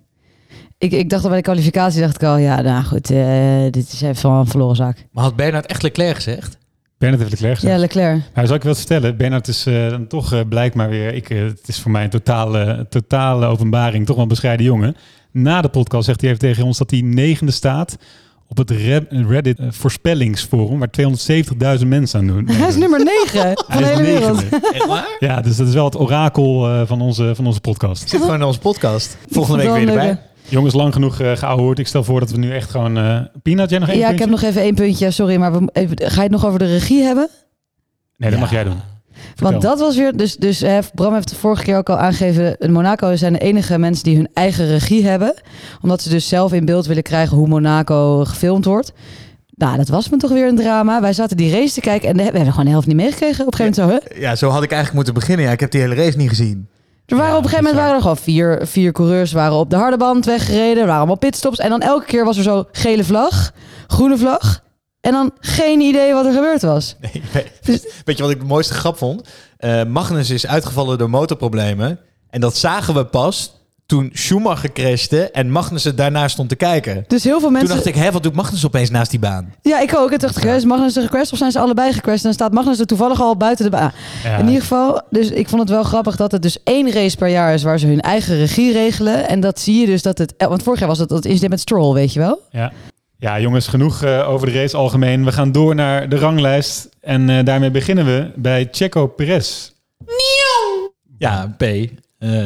Ik, 0.79 0.93
ik 0.93 1.11
dacht 1.11 1.23
al 1.23 1.29
bij 1.29 1.39
de 1.39 1.45
kwalificatie, 1.45 2.01
dacht 2.01 2.15
ik 2.15 2.23
al, 2.23 2.37
ja, 2.37 2.61
nou 2.61 2.85
goed, 2.85 3.11
eh, 3.11 3.63
dit 3.71 3.93
is 3.93 4.01
even 4.01 4.31
wel 4.31 4.41
een 4.41 4.47
verloren 4.47 4.77
zaak. 4.77 5.07
Maar 5.13 5.25
had 5.25 5.37
Bernard 5.37 5.67
echt 5.67 5.83
Leclerc 5.83 6.15
gezegd? 6.15 6.59
Bernard 6.99 7.21
heeft 7.23 7.33
Leclerc 7.33 7.55
gezegd. 7.59 7.75
Ja, 7.75 7.81
Leclerc. 7.81 8.23
Nou, 8.35 8.47
zal 8.47 8.57
ik 8.57 8.63
wel 8.63 8.75
vertellen. 8.75 9.17
Bernard 9.17 9.49
is 9.49 9.67
eh, 9.67 9.89
dan 9.91 10.07
toch 10.07 10.33
eh, 10.33 10.41
blijkt 10.49 10.75
maar 10.75 10.89
weer. 10.89 11.15
Ik, 11.15 11.31
eh, 11.31 11.43
het 11.43 11.61
is 11.69 11.81
voor 11.81 11.91
mij 11.91 12.05
een 12.05 12.11
totale, 12.11 12.87
totale 12.91 13.47
openbaring. 13.47 14.07
Toch 14.07 14.15
wel 14.15 14.25
een 14.25 14.31
bescheiden 14.31 14.67
jongen. 14.67 14.97
Na 15.33 15.61
de 15.61 15.69
podcast 15.69 16.05
zegt 16.05 16.21
hij 16.21 16.31
even 16.31 16.43
tegen 16.43 16.65
ons 16.65 16.79
dat 16.79 16.91
hij 16.91 17.01
negende 17.01 17.53
staat 17.53 17.97
op 18.49 18.57
het 18.57 18.71
Re- 18.71 19.07
Reddit 19.29 19.59
voorspellingsforum, 19.69 20.79
waar 20.79 20.91
270.000 21.81 21.87
mensen 21.87 22.21
aan 22.21 22.27
doen. 22.27 22.49
Hij 22.51 22.69
is 22.69 22.77
nummer 22.77 23.05
9 23.05 23.41
van 23.41 23.55
de 23.55 23.65
Hij 23.67 23.83
is 23.83 23.89
hele 23.89 24.03
wereld. 24.03 24.45
Echt 24.73 24.87
waar? 24.87 25.17
Ja, 25.19 25.41
dus 25.41 25.57
dat 25.57 25.69
is 25.69 25.75
wel 25.75 25.85
het 25.85 25.99
orakel 25.99 26.69
eh, 26.69 26.83
van, 26.87 27.01
onze, 27.01 27.33
van 27.35 27.47
onze 27.47 27.61
podcast. 27.61 28.09
Zit 28.09 28.21
gewoon 28.21 28.35
in 28.35 28.43
onze 28.43 28.59
podcast. 28.59 29.17
Volgende 29.31 29.63
week 29.63 29.73
weer 29.73 29.89
erbij. 29.89 30.21
Jongens, 30.49 30.75
lang 30.75 30.93
genoeg 30.93 31.21
uh, 31.21 31.37
gehoord. 31.37 31.79
Ik 31.79 31.87
stel 31.87 32.05
voor 32.05 32.21
dat 32.21 32.31
we 32.31 32.39
nu 32.39 32.53
echt 32.53 32.71
gewoon... 32.71 32.97
eh 32.99 33.21
Pien, 33.43 33.59
had 33.59 33.71
jij 33.71 33.79
nog 33.79 33.89
één 33.89 33.99
Ja, 33.99 34.09
ik 34.09 34.19
heb 34.19 34.29
nog 34.29 34.43
even 34.43 34.63
één 34.63 34.75
puntje. 34.75 35.11
Sorry, 35.11 35.37
maar 35.37 35.53
we, 35.53 35.69
even, 35.73 35.97
ga 35.99 36.15
je 36.15 36.21
het 36.23 36.31
nog 36.31 36.47
over 36.47 36.59
de 36.59 36.67
regie 36.67 37.03
hebben? 37.03 37.29
Nee, 38.17 38.31
dat 38.31 38.39
Ja. 38.39 38.45
mag 38.45 38.51
jij 38.55 38.65
doen. 38.65 38.81
Vertel. 39.29 39.51
Want 39.51 39.63
dat 39.63 39.79
was 39.79 39.97
weer... 39.97 40.17
Dus, 40.17 40.37
dus 40.37 40.63
eh, 40.63 40.79
Bram 40.95 41.15
heeft 41.15 41.29
de 41.29 41.35
vorige 41.37 41.63
keer 41.63 41.77
ook 41.77 41.89
al 41.91 41.97
aangegeven... 41.99 42.57
in 42.59 42.73
Monaco 42.73 43.17
zijn 43.17 43.33
de 43.33 43.39
enige 43.39 43.79
mensen 43.79 44.05
die 44.05 44.17
hun 44.17 44.29
eigen 44.35 44.67
regie 44.67 45.07
hebben. 45.07 45.35
Omdat 45.83 46.03
ze 46.03 46.09
dus 46.09 46.29
zelf 46.29 46.53
in 46.53 46.65
beeld 46.65 46.87
willen 46.87 47.03
krijgen 47.03 47.37
hoe 47.37 47.49
Monaco 47.49 48.25
gefilmd 48.25 48.65
wordt. 48.65 48.93
Nou, 49.55 49.77
dat 49.77 49.89
was 49.89 50.09
me 50.09 50.17
toch 50.17 50.31
weer 50.31 50.49
een 50.49 50.57
drama. 50.57 51.01
Wij 51.01 51.13
zaten 51.13 51.37
die 51.37 51.53
race 51.53 51.75
te 51.75 51.81
kijken 51.81 52.09
en 52.09 52.17
we 52.17 52.23
hebben 52.23 52.47
gewoon 52.47 52.65
de 52.65 52.71
helft 52.71 52.87
niet 52.87 52.97
meegekregen. 52.97 53.47
Op 53.47 53.53
een 53.53 53.59
gegeven 53.59 53.83
moment 53.85 54.03
zo, 54.05 54.15
hè? 54.15 54.21
Ja, 54.21 54.37
zo 54.37 54.49
had 54.49 54.63
ik 54.63 54.71
eigenlijk 54.71 54.95
moeten 54.95 55.15
beginnen. 55.15 55.45
Ja, 55.47 55.53
ik 55.53 55.61
heb 55.61 55.71
die 55.71 55.81
hele 55.81 55.95
race 55.95 56.17
niet 56.17 56.29
gezien. 56.29 56.69
Er 57.07 57.17
waren 57.17 57.31
Ja, 57.33 57.37
op 57.37 57.43
een 57.45 57.49
gegeven 57.49 57.65
moment 57.65 57.83
waren 57.83 57.95
er 57.95 58.01
gewoon 58.01 58.17
vier, 58.17 58.67
vier 58.67 58.93
coureurs 58.93 59.33
waren 59.33 59.57
op 59.57 59.71
de 59.71 59.77
harde 59.77 59.97
band 59.97 60.25
weggereden. 60.25 60.77
Er 60.77 60.81
waren 60.81 60.97
allemaal 60.97 61.19
pitstops. 61.19 61.59
En 61.59 61.71
dan 61.71 61.81
elke 61.81 62.07
keer 62.07 62.25
was 62.25 62.37
er 62.37 62.43
zo 62.43 62.65
gele 62.73 63.05
vlag, 63.05 63.53
groene 63.87 64.19
vlag. 64.19 64.65
En 65.01 65.13
dan 65.13 65.33
geen 65.41 65.81
idee 65.81 66.13
wat 66.13 66.27
er 66.27 66.33
gebeurd 66.33 66.63
was. 66.63 66.97
Nee, 67.01 67.23
weet, 67.63 68.03
weet 68.05 68.17
je 68.17 68.23
wat 68.23 68.33
ik 68.33 68.41
de 68.41 68.47
mooiste 68.47 68.75
grap 68.75 68.97
vond? 68.99 69.29
Eh, 69.57 69.85
Magnus 69.85 70.31
is 70.31 70.47
uitgevallen 70.47 70.99
door 70.99 71.11
motorproblemen. 71.11 71.99
En 72.31 72.41
dat 72.41 72.57
zagen 72.57 72.95
we 72.95 73.05
pas 73.05 73.56
toen 73.87 74.11
Schumacher 74.13 74.73
crashte 74.73 75.31
en 75.31 75.51
Magnussen 75.51 75.97
daarna 75.97 76.29
stond 76.29 76.49
te 76.49 76.57
kijken. 76.57 77.05
Dus 77.07 77.25
heel 77.25 77.41
veel 77.41 77.51
mensen... 77.51 77.69
Toen 77.69 77.77
dacht 77.77 77.97
ik, 77.97 78.03
hè, 78.03 78.13
wat 78.13 78.23
doet 78.23 78.35
Magnus 78.35 78.67
opeens 78.67 78.91
naast 78.91 79.11
die 79.11 79.19
baan? 79.19 79.55
Ja, 79.63 79.81
ik 79.81 79.95
ook. 79.95 80.11
En 80.11 80.19
toen 80.19 80.29
dacht 80.29 80.45
ik, 80.45 80.51
is 80.51 80.65
Magnus 80.65 80.97
er 80.97 81.03
gecrashed 81.03 81.33
of 81.33 81.39
zijn 81.39 81.51
ze 81.51 81.59
allebei 81.59 81.93
gecrashed? 81.93 82.19
En 82.19 82.25
dan 82.25 82.33
staat 82.33 82.53
Magnus 82.53 82.79
er 82.79 82.87
toevallig 82.87 83.21
al 83.21 83.37
buiten 83.37 83.65
de 83.65 83.71
baan. 83.71 83.93
Ja, 84.25 84.37
In 84.37 84.47
ieder 84.47 84.61
geval, 84.61 85.03
dus 85.11 85.31
ik 85.31 85.49
vond 85.49 85.61
het 85.61 85.71
wel 85.71 85.83
grappig 85.83 86.17
dat 86.17 86.33
het 86.33 86.43
dus 86.43 86.63
één 86.63 86.93
race 86.93 87.17
per 87.17 87.29
jaar 87.29 87.55
is 87.55 87.63
waar 87.63 87.79
ze 87.79 87.87
hun 87.87 88.01
eigen 88.01 88.37
regie 88.37 88.73
regelen. 88.73 89.29
En 89.29 89.41
dat 89.41 89.61
zie 89.61 89.81
je 89.81 89.87
dus 89.87 90.03
dat 90.03 90.19
het... 90.19 90.35
Want 90.39 90.63
vorig 90.63 90.79
jaar 90.79 90.89
was 90.89 90.99
het 90.99 91.09
dat 91.09 91.25
incident 91.25 91.51
met 91.51 91.61
Stroll, 91.61 91.95
weet 91.95 92.13
je 92.13 92.21
wel? 92.21 92.41
Ja. 92.51 92.73
ja, 93.19 93.41
jongens, 93.41 93.67
genoeg 93.67 94.03
eh, 94.03 94.29
over 94.29 94.47
de 94.47 94.53
race 94.53 94.77
algemeen. 94.77 95.25
We 95.25 95.33
gaan 95.33 95.53
door 95.53 95.75
naar 95.75 96.09
de 96.09 96.17
ranglijst. 96.17 96.89
En 97.01 97.31
eh, 97.31 97.45
daarmee 97.45 97.71
beginnen 97.71 98.05
we 98.05 98.31
bij 98.37 98.69
Checo 98.71 99.07
Perez. 99.07 99.71
Ja, 101.19 101.55
P, 101.59 101.63
eh, 101.63 101.89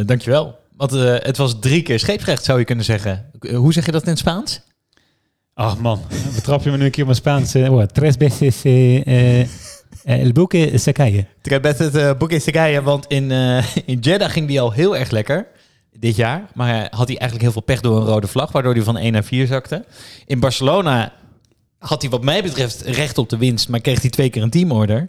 dankjewel. 0.07 0.59
Want 0.81 0.93
eh, 0.93 1.15
het 1.19 1.37
was 1.37 1.57
drie 1.61 1.83
keer 1.83 1.99
scheepsrecht, 1.99 2.45
zou 2.45 2.59
je 2.59 2.65
kunnen 2.65 2.85
zeggen. 2.85 3.31
Hoe 3.55 3.73
zeg 3.73 3.87
je 3.87 3.93
dat 3.93 4.03
in 4.03 4.09
het 4.09 4.19
Spaans? 4.19 4.61
Ach 5.55 5.79
man, 5.79 6.01
betrap 6.35 6.63
je 6.63 6.71
me 6.71 6.77
nu 6.77 6.85
een 6.85 6.91
keer 6.91 7.01
op 7.03 7.09
mijn 7.09 7.21
Spaans. 7.21 7.55
oh, 7.55 7.83
tres 7.83 8.15
veces 8.19 8.63
eh, 8.63 9.41
el 10.05 10.33
buque 10.33 10.79
se 10.79 10.93
cae. 10.93 11.27
Met 11.63 11.79
het 11.79 11.97
uh, 11.97 12.11
boek 12.19 12.31
in 12.31 12.41
Segaya, 12.41 12.83
want 12.83 13.07
in, 13.07 13.31
in 13.85 13.99
Jeddah 13.99 14.31
ging 14.31 14.47
die 14.47 14.61
al 14.61 14.73
heel 14.73 14.97
erg 14.97 15.11
lekker 15.11 15.47
dit 15.93 16.17
jaar. 16.17 16.51
Maar 16.55 16.75
had 16.91 17.09
hij 17.09 17.19
eigenlijk 17.19 17.43
heel 17.43 17.53
veel 17.53 17.63
pech 17.63 17.81
door 17.81 18.01
een 18.01 18.07
rode 18.07 18.27
vlag, 18.27 18.53
waardoor 18.53 18.75
hij 18.75 18.83
van 18.83 18.97
1 18.97 19.13
naar 19.13 19.25
4 19.25 19.47
zakte. 19.47 19.85
In 20.27 20.41
Barcelona 20.41 21.13
had 21.79 22.03
hij 22.03 22.11
wat 22.11 22.25
mij 22.25 22.43
betreft 22.43 22.81
recht 22.81 23.19
op 23.19 23.29
de 23.29 23.37
winst, 23.37 23.69
maar 23.69 23.81
kreeg 23.81 24.01
hij 24.01 24.11
twee 24.11 24.31
keer 24.31 24.43
een 24.43 24.51
teamorder. 24.51 25.09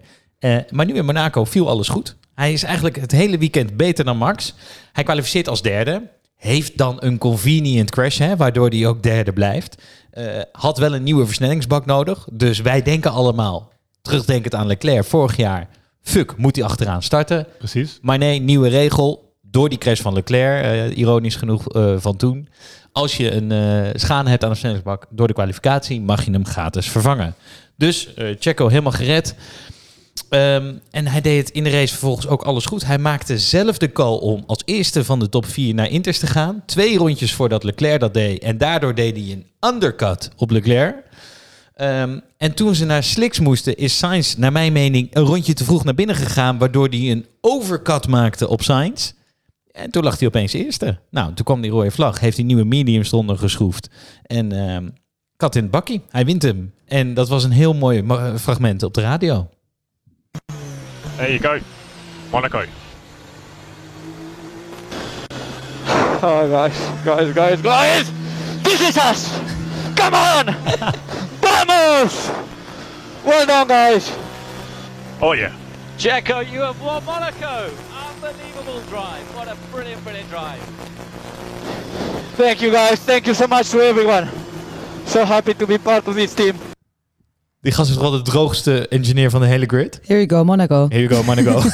Maar 0.69 0.85
nu 0.85 0.93
in 0.93 1.05
Monaco 1.05 1.45
viel 1.45 1.69
alles 1.69 1.89
goed. 1.89 2.15
Hij 2.35 2.53
is 2.53 2.63
eigenlijk 2.63 2.95
het 2.95 3.11
hele 3.11 3.38
weekend 3.38 3.77
beter 3.77 4.05
dan 4.05 4.17
Max. 4.17 4.53
Hij 4.93 5.03
kwalificeert 5.03 5.47
als 5.47 5.61
derde. 5.61 6.09
Heeft 6.35 6.77
dan 6.77 6.97
een 7.00 7.17
convenient 7.17 7.91
crash, 7.91 8.17
hè, 8.17 8.35
waardoor 8.35 8.69
hij 8.69 8.88
ook 8.88 9.03
derde 9.03 9.33
blijft. 9.33 9.81
Eh, 10.11 10.25
had 10.51 10.77
wel 10.77 10.95
een 10.95 11.03
nieuwe 11.03 11.25
versnellingsbak 11.25 11.85
nodig. 11.85 12.27
Dus 12.31 12.59
wij 12.59 12.81
denken 12.81 13.11
allemaal, 13.11 13.71
terugdenkend 14.01 14.55
aan 14.55 14.67
Leclerc 14.67 15.05
vorig 15.05 15.38
jaar... 15.38 15.67
Fuck, 16.03 16.38
moet 16.38 16.55
hij 16.55 16.65
achteraan 16.65 17.03
starten? 17.03 17.47
Precies. 17.57 18.00
Maar 18.01 18.17
nee, 18.17 18.39
nieuwe 18.39 18.67
regel. 18.67 19.35
Door 19.41 19.69
die 19.69 19.77
crash 19.77 20.01
van 20.01 20.13
Leclerc, 20.13 20.63
eh, 20.63 20.97
ironisch 20.97 21.35
genoeg 21.35 21.67
eh, 21.67 21.93
van 21.97 22.17
toen. 22.17 22.50
Als 22.91 23.17
je 23.17 23.31
een 23.31 23.51
schade 24.00 24.29
hebt 24.29 24.43
aan 24.43 24.50
de 24.50 24.55
versnellingsbak 24.55 25.05
door 25.09 25.27
de 25.27 25.33
kwalificatie, 25.33 26.01
mag 26.01 26.25
je 26.25 26.31
hem 26.31 26.45
gratis 26.45 26.89
vervangen. 26.89 27.35
Dus 27.77 28.09
Checo 28.39 28.67
helemaal 28.67 28.91
gered. 28.91 29.35
Ehm, 30.30 30.74
en 30.91 31.08
hij 31.08 31.22
deed 31.22 31.50
in 31.50 31.63
de 31.63 31.70
race 31.70 31.88
vervolgens 31.88 32.27
ook 32.27 32.41
alles 32.41 32.65
goed. 32.65 32.86
Hij 32.86 32.98
maakte 32.98 33.38
zelf 33.38 33.77
de 33.77 33.91
call 33.91 34.18
om 34.18 34.44
als 34.46 34.62
eerste 34.65 35.03
van 35.03 35.20
de 35.20 35.30
top 35.30 35.46
4 35.46 35.74
naar 35.74 35.89
Inters 35.89 36.20
te 36.20 36.27
gaan. 36.27 36.63
Twee 36.65 36.98
rondjes 36.98 37.34
voordat 37.34 37.63
Leclerc 37.63 38.00
dat 38.00 38.13
deed. 38.13 38.41
En 38.41 38.58
daardoor 38.58 38.96
deed 38.96 39.15
hij 39.15 39.32
een 39.32 39.74
undercut 39.74 40.30
op 40.38 40.51
Leclerc. 40.51 40.96
Ehm, 41.75 42.20
en 42.38 42.53
toen 42.53 42.75
ze 42.75 42.86
naar 42.86 43.03
Slicks 43.03 43.39
moesten, 43.39 43.77
is 43.77 43.98
Sainz, 43.98 44.36
naar 44.36 44.51
mijn 44.51 44.74
mening, 44.74 45.15
een 45.15 45.24
rondje 45.24 45.53
te 45.53 45.63
vroeg 45.63 45.84
naar 45.84 45.96
binnen 45.96 46.15
gegaan. 46.15 46.58
Waardoor 46.58 46.88
hij 46.88 47.12
een 47.12 47.25
overcut 47.41 48.08
maakte 48.08 48.48
op 48.48 48.62
Sainz. 48.62 49.12
En 49.72 49.91
toen 49.91 50.03
lag 50.03 50.20
hij 50.20 50.27
opeens 50.27 50.53
eerste. 50.53 51.00
Nou, 51.10 51.34
toen 51.34 51.46
kwam 51.46 51.62
die 51.62 51.72
rode 51.72 51.91
vlag. 51.91 52.20
Heeft 52.20 52.38
hij 52.38 52.46
nieuwe 52.46 52.63
mediums 52.63 53.12
eronder 53.12 53.38
geschroefd. 53.38 53.89
En 54.24 54.51
ehm, 54.51 54.89
kat 55.36 55.56
in 55.56 55.62
het 55.62 55.72
bakkie. 55.72 56.01
Hij 56.10 56.25
wint 56.25 56.41
hem. 56.41 56.74
En 56.86 57.13
dat 57.13 57.30
was 57.30 57.44
een 57.44 57.51
heel 57.51 57.74
mooi 57.74 58.03
fragment 58.38 58.84
op 58.84 58.94
de 58.94 59.01
radio. 59.01 59.50
There 61.21 61.29
you 61.29 61.37
go. 61.37 61.59
Monaco. 62.31 62.65
Oh, 66.23 66.49
guys, 66.49 67.05
guys, 67.05 67.31
guys, 67.31 67.61
guys! 67.61 68.11
This 68.63 68.81
is 68.81 68.97
us! 68.97 69.29
Come 69.95 70.15
on! 70.15 70.45
Vamos! 71.41 72.27
Well 73.23 73.45
done, 73.45 73.67
guys! 73.67 74.17
Oh 75.21 75.33
yeah. 75.33 75.55
Jacko, 75.99 76.39
you 76.39 76.61
have 76.61 76.81
won 76.81 77.05
Monaco! 77.05 77.71
Unbelievable 77.93 78.81
drive. 78.89 79.35
What 79.35 79.47
a 79.47 79.55
brilliant, 79.71 80.03
brilliant 80.03 80.27
drive. 80.31 80.59
Thank 82.33 82.63
you, 82.63 82.71
guys. 82.71 82.97
Thank 82.97 83.27
you 83.27 83.35
so 83.35 83.45
much 83.45 83.69
to 83.69 83.79
everyone. 83.81 84.27
So 85.05 85.23
happy 85.23 85.53
to 85.53 85.67
be 85.67 85.77
part 85.77 86.07
of 86.07 86.15
this 86.15 86.33
team. 86.33 86.57
Die 87.62 87.72
gast 87.72 87.89
is 87.89 87.96
toch 87.96 88.03
wel 88.10 88.12
de 88.12 88.22
droogste 88.32 88.88
engineer 88.88 89.30
van 89.30 89.41
de 89.41 89.48
hele 89.48 89.65
grid? 89.65 90.00
Here 90.06 90.25
you 90.25 90.30
go, 90.39 90.44
Monaco. 90.46 90.86
Here 90.89 91.01
you 91.08 91.13
go, 91.15 91.24
Monaco. 91.24 91.62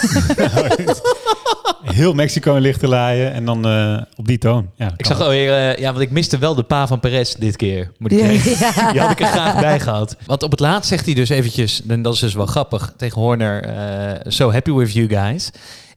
Heel 1.84 2.14
Mexico 2.14 2.56
in 2.56 2.62
lichte 2.62 2.88
laaien 2.88 3.34
en 3.34 3.46
dan 3.46 3.66
eh, 3.68 4.02
op 4.16 4.28
die 4.28 4.38
toon. 4.38 4.70
Ja, 4.76 4.94
ik 4.98 5.06
zag 5.06 5.22
alweer, 5.22 5.54
eh, 5.54 5.78
ja, 5.82 5.90
want 5.92 6.04
ik 6.04 6.12
miste 6.12 6.38
wel 6.38 6.56
de 6.56 6.64
pa 6.64 6.88
van 6.88 7.00
Perez 7.00 7.34
dit 7.34 7.56
keer. 7.56 7.92
Moet 7.98 8.12
ik 8.12 8.20
Ja, 8.20 8.26
zeggen. 8.40 8.84
ja. 8.86 8.92
Die 8.92 9.02
had 9.02 9.12
ik 9.12 9.20
er 9.20 9.26
graag 9.28 9.60
bij 9.60 9.80
gehad. 9.80 10.16
Want 10.26 10.44
op 10.44 10.52
het 10.52 10.60
laatst 10.60 10.90
zegt 10.90 11.06
hij 11.06 11.14
dus 11.14 11.30
eventjes, 11.30 11.82
en 11.88 12.02
dat 12.02 12.14
is 12.14 12.20
dus 12.20 12.34
wel 12.34 12.46
grappig, 12.46 12.94
tegen 12.98 13.22
Horner, 13.22 13.64
eh, 13.64 14.32
so 14.32 14.52
happy 14.52 14.72
with 14.72 14.94
you 14.94 15.08
guys. 15.10 15.52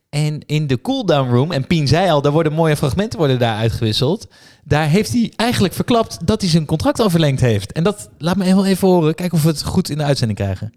En 0.09 0.41
in 0.47 0.67
de 0.67 0.81
cooldown 0.81 1.31
room, 1.31 1.53
en 1.53 1.67
Pien 1.67 1.89
zei 1.89 2.11
al, 2.11 2.23
daar 2.23 2.33
worden 2.33 2.53
mooie 2.53 2.77
fragmenten 2.77 3.19
worden 3.19 3.39
daar 3.39 3.57
uitgewisseld. 3.57 4.27
Daar 4.71 4.89
heeft 4.89 5.13
hij 5.13 5.33
eigenlijk 5.37 5.75
verklapt 5.75 6.27
dat 6.27 6.41
hij 6.41 6.51
zijn 6.51 6.65
contract 6.65 7.01
al 7.01 7.11
verlengd 7.11 7.41
heeft. 7.41 7.73
En 7.73 7.83
dat 7.83 8.11
laat 8.19 8.37
me 8.37 8.45
heel 8.45 8.67
even 8.67 8.89
horen. 8.89 9.15
Kijken 9.15 9.37
of 9.37 9.43
we 9.43 9.49
het 9.49 9.63
goed 9.63 9.91
in 9.91 9.99
de 9.99 10.05
uitzending 10.05 10.39
krijgen. 10.39 10.73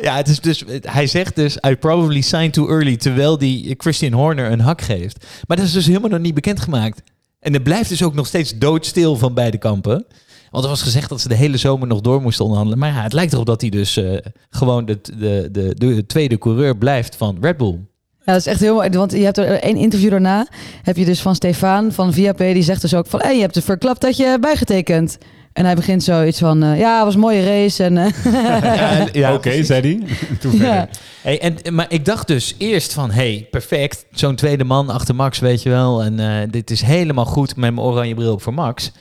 Ja, 0.00 0.16
het 0.16 0.28
is 0.28 0.40
dus, 0.40 0.64
hij 0.80 1.06
zegt 1.06 1.36
dus, 1.36 1.58
I 1.68 1.76
probably 1.76 2.20
signed 2.20 2.52
too 2.52 2.68
early, 2.68 2.96
terwijl 2.96 3.38
die 3.38 3.74
Christian 3.78 4.12
Horner 4.12 4.50
een 4.50 4.60
hak 4.60 4.80
geeft. 4.80 5.26
Maar 5.46 5.56
dat 5.56 5.66
is 5.66 5.72
dus 5.72 5.86
helemaal 5.86 6.10
nog 6.10 6.20
niet 6.20 6.34
bekendgemaakt. 6.34 7.02
En 7.40 7.52
het 7.52 7.62
blijft 7.62 7.88
dus 7.88 8.02
ook 8.02 8.14
nog 8.14 8.26
steeds 8.26 8.58
doodstil 8.58 9.16
van 9.16 9.34
beide 9.34 9.58
kampen. 9.58 10.06
Want 10.50 10.64
er 10.64 10.70
was 10.70 10.82
gezegd 10.82 11.08
dat 11.08 11.20
ze 11.20 11.28
de 11.28 11.34
hele 11.34 11.56
zomer 11.56 11.88
nog 11.88 12.00
door 12.00 12.22
moesten 12.22 12.44
onderhandelen. 12.44 12.78
Maar 12.78 12.92
ja, 12.92 13.02
het 13.02 13.12
lijkt 13.12 13.32
erop 13.32 13.46
dat 13.46 13.60
hij 13.60 13.70
dus 13.70 13.96
eh, 13.96 14.16
gewoon 14.50 14.84
de, 14.84 15.00
de, 15.18 15.48
de, 15.52 15.74
de 15.74 16.06
tweede 16.06 16.38
coureur 16.38 16.76
blijft 16.76 17.16
van 17.16 17.38
Red 17.40 17.56
Bull. 17.56 17.78
Ja, 18.26 18.32
dat 18.32 18.40
is 18.40 18.46
echt 18.46 18.60
heel 18.60 18.74
mooi. 18.74 18.90
Want 18.90 19.12
je 19.12 19.24
hebt 19.24 19.38
er 19.38 19.60
één 19.60 19.76
interview 19.76 20.10
daarna. 20.10 20.46
Heb 20.82 20.96
je 20.96 21.04
dus 21.04 21.20
van 21.20 21.34
Stefan 21.34 21.92
van 21.92 22.14
VAP. 22.14 22.38
Die 22.38 22.62
zegt 22.62 22.80
dus 22.80 22.94
ook 22.94 23.06
van... 23.06 23.20
Hey, 23.20 23.34
je 23.34 23.40
hebt 23.40 23.56
er 23.56 23.62
verklapt 23.62 24.00
dat 24.00 24.16
je 24.16 24.36
bijgetekend. 24.40 25.18
En 25.52 25.64
hij 25.64 25.74
begint 25.74 26.02
zoiets 26.02 26.38
van... 26.38 26.62
eh, 26.62 26.78
ja, 26.78 26.94
het 26.96 27.04
was 27.04 27.14
een 27.14 27.20
mooie 27.20 27.44
race. 27.44 27.84
En, 27.84 27.96
eh, 27.98 28.12
Ja, 28.32 29.08
ja, 29.12 29.34
Oké, 29.34 29.64
zei 29.64 29.80
hij. 29.80 30.16
Toen 30.40 30.56
Ja. 30.56 30.88
Hey, 31.22 31.40
en, 31.40 31.74
maar 31.74 31.86
ik 31.88 32.04
dacht 32.04 32.26
dus 32.26 32.54
eerst 32.58 32.92
van, 32.92 33.10
hey, 33.10 33.46
perfect. 33.50 34.06
Zo'n 34.10 34.34
tweede 34.34 34.64
man 34.64 34.88
achter 34.90 35.14
Max, 35.14 35.38
weet 35.38 35.62
je 35.62 35.68
wel. 35.68 36.02
En 36.02 36.20
eh, 36.20 36.48
dit 36.50 36.70
is 36.70 36.82
helemaal 36.82 37.24
goed 37.26 37.56
met 37.56 37.74
mijn 37.74 37.86
oranje 37.86 38.14
bril 38.14 38.32
op 38.32 38.42
voor 38.42 38.54
Max. 38.54 38.92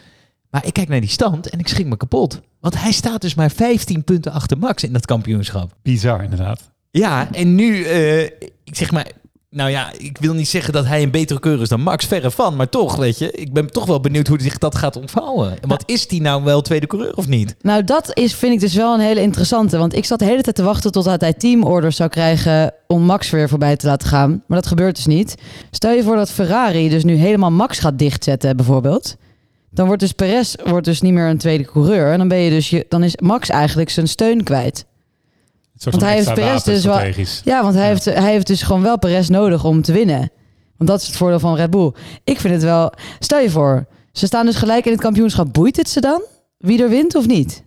Maar 0.49 0.65
ik 0.65 0.73
kijk 0.73 0.87
naar 0.87 1.01
die 1.01 1.09
stand 1.09 1.49
en 1.49 1.59
ik 1.59 1.67
schrik 1.67 1.85
me 1.85 1.97
kapot. 1.97 2.41
Want 2.59 2.81
hij 2.81 2.91
staat 2.91 3.21
dus 3.21 3.35
maar 3.35 3.51
15 3.51 4.03
punten 4.03 4.31
achter 4.31 4.57
Max 4.57 4.83
in 4.83 4.93
dat 4.93 5.05
kampioenschap. 5.05 5.71
Bizar, 5.81 6.23
inderdaad. 6.23 6.74
Ja, 6.97 7.27
en 7.31 7.55
nu, 7.55 7.83
eh, 7.83 8.23
ik 8.63 8.71
zeg 8.71 8.91
maar... 8.91 9.07
Nou 9.49 9.69
ja, 9.69 9.91
ik 9.97 10.17
wil 10.17 10.33
niet 10.33 10.47
zeggen 10.47 10.73
dat 10.73 10.85
hij 10.85 11.03
een 11.03 11.11
betere 11.11 11.39
keur 11.39 11.61
is 11.61 11.69
dan 11.69 11.81
Max, 11.81 12.05
verre 12.05 12.31
van. 12.31 12.55
Maar 12.55 12.69
toch, 12.69 12.95
weet 12.95 13.17
je, 13.17 13.31
ik 13.31 13.53
ben 13.53 13.71
toch 13.71 13.85
wel 13.85 13.99
benieuwd 13.99 14.27
hoe 14.27 14.41
zich 14.41 14.57
dat 14.57 14.75
gaat 14.75 14.95
ontvouwen. 14.95 15.53
Want 15.67 15.83
is 15.85 16.07
die 16.07 16.21
nou 16.21 16.43
wel 16.43 16.61
tweede 16.61 16.87
coureur 16.87 17.15
of 17.15 17.27
niet? 17.27 17.55
nou, 17.61 17.83
dat 17.83 18.17
is, 18.17 18.33
vind 18.33 18.53
ik 18.53 18.59
dus 18.59 18.73
wel 18.73 18.93
een 18.93 18.99
hele 18.99 19.21
interessante. 19.21 19.77
Want 19.77 19.95
ik 19.95 20.05
zat 20.05 20.19
de 20.19 20.25
hele 20.25 20.41
tijd 20.41 20.55
te 20.55 20.63
wachten 20.63 20.91
totdat 20.91 21.21
hij 21.21 21.33
teamorders 21.33 21.95
zou 21.95 22.09
krijgen... 22.09 22.73
om 22.87 23.01
Max 23.01 23.29
weer 23.29 23.49
voorbij 23.49 23.75
te 23.75 23.87
laten 23.87 24.07
gaan. 24.07 24.29
Maar 24.47 24.57
dat 24.57 24.67
gebeurt 24.67 24.95
dus 24.95 25.05
niet. 25.05 25.35
Stel 25.71 25.91
je 25.91 26.03
voor 26.03 26.15
dat 26.15 26.31
Ferrari 26.31 26.89
dus 26.89 27.03
nu 27.03 27.15
helemaal 27.15 27.51
Max 27.51 27.79
gaat 27.79 27.99
dichtzetten, 27.99 28.55
bijvoorbeeld. 28.55 29.15
Dan 29.71 29.85
wordt 29.85 30.01
dus 30.01 30.11
Perez 30.11 30.55
wordt 30.65 30.85
dus 30.85 31.01
niet 31.01 31.13
meer 31.13 31.27
een 31.27 31.37
tweede 31.37 31.65
coureur. 31.65 32.11
En 32.11 32.17
dan, 32.17 32.27
ben 32.27 32.37
je 32.37 32.49
dus 32.49 32.69
je, 32.69 32.85
dan 32.89 33.03
is 33.03 33.17
Max 33.17 33.49
eigenlijk 33.49 33.89
zijn 33.89 34.07
steun 34.07 34.43
kwijt. 34.43 34.85
Want 35.83 36.01
hij 36.01 36.13
heeft 36.13 36.33
Perez 36.33 36.63
dus 36.63 36.85
wel-. 36.85 37.13
Ja, 37.43 37.63
want 37.63 37.75
hij, 37.75 37.87
heeft, 37.87 38.05
hij 38.05 38.31
heeft 38.31 38.47
dus 38.47 38.61
gewoon 38.61 38.81
wel 38.81 38.99
Perez 38.99 39.27
nodig 39.27 39.63
om 39.63 39.81
te 39.81 39.91
winnen. 39.91 40.31
Want 40.77 40.89
dat 40.89 41.01
is 41.01 41.07
het 41.07 41.15
voordeel 41.15 41.39
van 41.39 41.55
Red 41.55 41.69
Bull. 41.69 41.91
Ik 42.23 42.39
vind 42.39 42.53
het 42.53 42.63
wel... 42.63 42.93
Stel 43.19 43.39
je 43.39 43.49
voor, 43.49 43.85
ze 44.11 44.25
staan 44.25 44.45
dus 44.45 44.55
gelijk 44.55 44.85
in 44.85 44.91
het 44.91 45.01
kampioenschap. 45.01 45.53
Boeit 45.53 45.77
het 45.77 45.89
ze 45.89 46.01
dan? 46.01 46.23
Wie 46.57 46.83
er 46.83 46.89
wint 46.89 47.15
of 47.15 47.27
niet? 47.27 47.63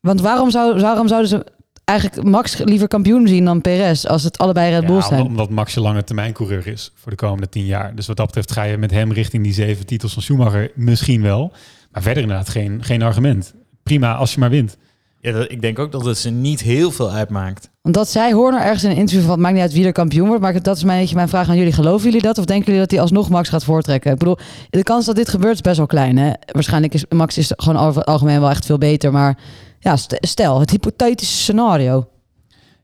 Want 0.00 0.20
waarom, 0.20 0.50
zou, 0.50 0.80
waarom 0.80 1.08
zouden 1.08 1.28
ze 1.28 1.46
eigenlijk 1.84 2.28
Max 2.28 2.58
liever 2.58 2.88
kampioen 2.88 3.28
zien 3.28 3.44
dan 3.44 3.60
Perez... 3.60 4.04
als 4.04 4.22
het 4.22 4.38
allebei 4.38 4.70
Red 4.70 4.86
Bull 4.86 5.02
zijn? 5.02 5.22
omdat 5.22 5.50
Max 5.50 5.74
je 5.74 5.80
lange 5.80 6.04
termijn 6.04 6.32
coureur 6.32 6.66
is 6.66 6.92
voor 6.94 7.10
de 7.10 7.16
komende 7.16 7.48
tien 7.48 7.66
jaar. 7.66 7.94
Dus 7.94 8.06
wat 8.06 8.16
dat 8.16 8.26
betreft 8.26 8.52
ga 8.52 8.62
je 8.62 8.78
met 8.78 8.90
hem 8.90 9.12
richting 9.12 9.42
die 9.42 9.52
zeven 9.52 9.86
titels 9.86 10.12
van 10.12 10.22
Schumacher 10.22 10.70
misschien 10.74 11.22
wel. 11.22 11.52
Maar 11.90 12.02
verder 12.02 12.22
inderdaad 12.22 12.48
geen, 12.48 12.84
geen 12.84 13.02
argument. 13.02 13.54
Prima 13.82 14.14
als 14.14 14.34
je 14.34 14.40
maar 14.40 14.50
wint. 14.50 14.76
Ja, 15.22 15.32
dat- 15.32 15.50
ik 15.50 15.60
denk 15.60 15.78
ook 15.78 15.92
dat 15.92 16.04
het 16.04 16.18
ze 16.18 16.30
niet 16.30 16.60
heel 16.60 16.90
veel 16.90 17.10
uitmaakt. 17.10 17.70
Want 17.82 17.94
dat 17.94 18.08
zei 18.08 18.32
Horner 18.34 18.60
ergens 18.60 18.84
in 18.84 18.90
een 18.90 18.96
interview 18.96 19.20
van... 19.24 19.30
het 19.30 19.40
maakt 19.40 19.54
niet 19.54 19.62
uit 19.62 19.72
wie 19.72 19.84
er 19.86 19.92
kampioen 19.92 20.26
wordt. 20.26 20.42
Maar 20.42 20.62
dat 20.62 20.76
is 20.76 20.84
mijn, 20.84 21.08
mijn 21.14 21.28
vraag 21.28 21.48
aan 21.48 21.56
jullie. 21.56 21.72
Geloven 21.72 22.04
jullie 22.06 22.22
dat? 22.22 22.38
Of 22.38 22.44
denken 22.44 22.64
jullie 22.66 22.80
dat 22.80 22.90
hij 22.90 23.00
alsnog 23.00 23.28
Max 23.28 23.48
gaat 23.48 23.64
voortrekken? 23.64 24.12
Ik 24.12 24.18
bedoel, 24.18 24.36
de 24.70 24.82
kans 24.82 25.06
dat 25.06 25.16
dit 25.16 25.28
gebeurt 25.28 25.54
is 25.54 25.60
best 25.60 25.76
wel 25.76 25.86
klein. 25.86 26.16
Hè? 26.16 26.32
Waarschijnlijk 26.46 26.94
is 26.94 27.04
Max 27.08 27.38
is 27.38 27.52
gewoon 27.56 27.82
over 27.82 27.98
het 28.00 28.08
algemeen 28.08 28.40
wel 28.40 28.50
echt 28.50 28.66
veel 28.66 28.78
beter. 28.78 29.12
Maar 29.12 29.38
ja, 29.78 29.96
st- 29.96 30.16
stel, 30.20 30.60
het 30.60 30.70
hypothetische 30.70 31.36
scenario. 31.36 32.08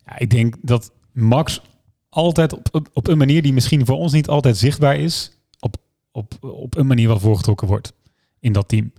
Ja, 0.06 0.18
ik 0.18 0.30
denk 0.30 0.54
dat 0.62 0.90
Max 1.12 1.62
altijd 2.08 2.52
op, 2.52 2.68
op, 2.70 2.88
op 2.92 3.06
een 3.08 3.18
manier 3.18 3.42
die 3.42 3.52
misschien 3.52 3.86
voor 3.86 3.96
ons 3.96 4.12
niet 4.12 4.28
altijd 4.28 4.56
zichtbaar 4.56 4.96
is, 4.96 5.38
op, 5.60 5.76
op, 6.12 6.32
op 6.40 6.76
een 6.76 6.86
manier 6.86 7.08
wel 7.08 7.20
voorgetrokken 7.20 7.66
wordt 7.66 7.92
in 8.40 8.52
dat 8.52 8.68
team. 8.68 8.92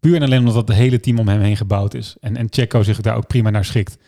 Puur 0.00 0.14
en 0.14 0.22
alleen 0.22 0.38
omdat 0.38 0.68
het 0.68 0.76
hele 0.76 1.00
team 1.00 1.18
om 1.18 1.28
hem 1.28 1.40
heen 1.40 1.56
gebouwd 1.56 1.94
is. 1.94 2.16
En, 2.20 2.36
en 2.36 2.46
Checo 2.50 2.82
zich 2.82 3.00
daar 3.00 3.16
ook 3.16 3.26
prima 3.26 3.50
naar 3.50 3.64
schikt. 3.64 3.98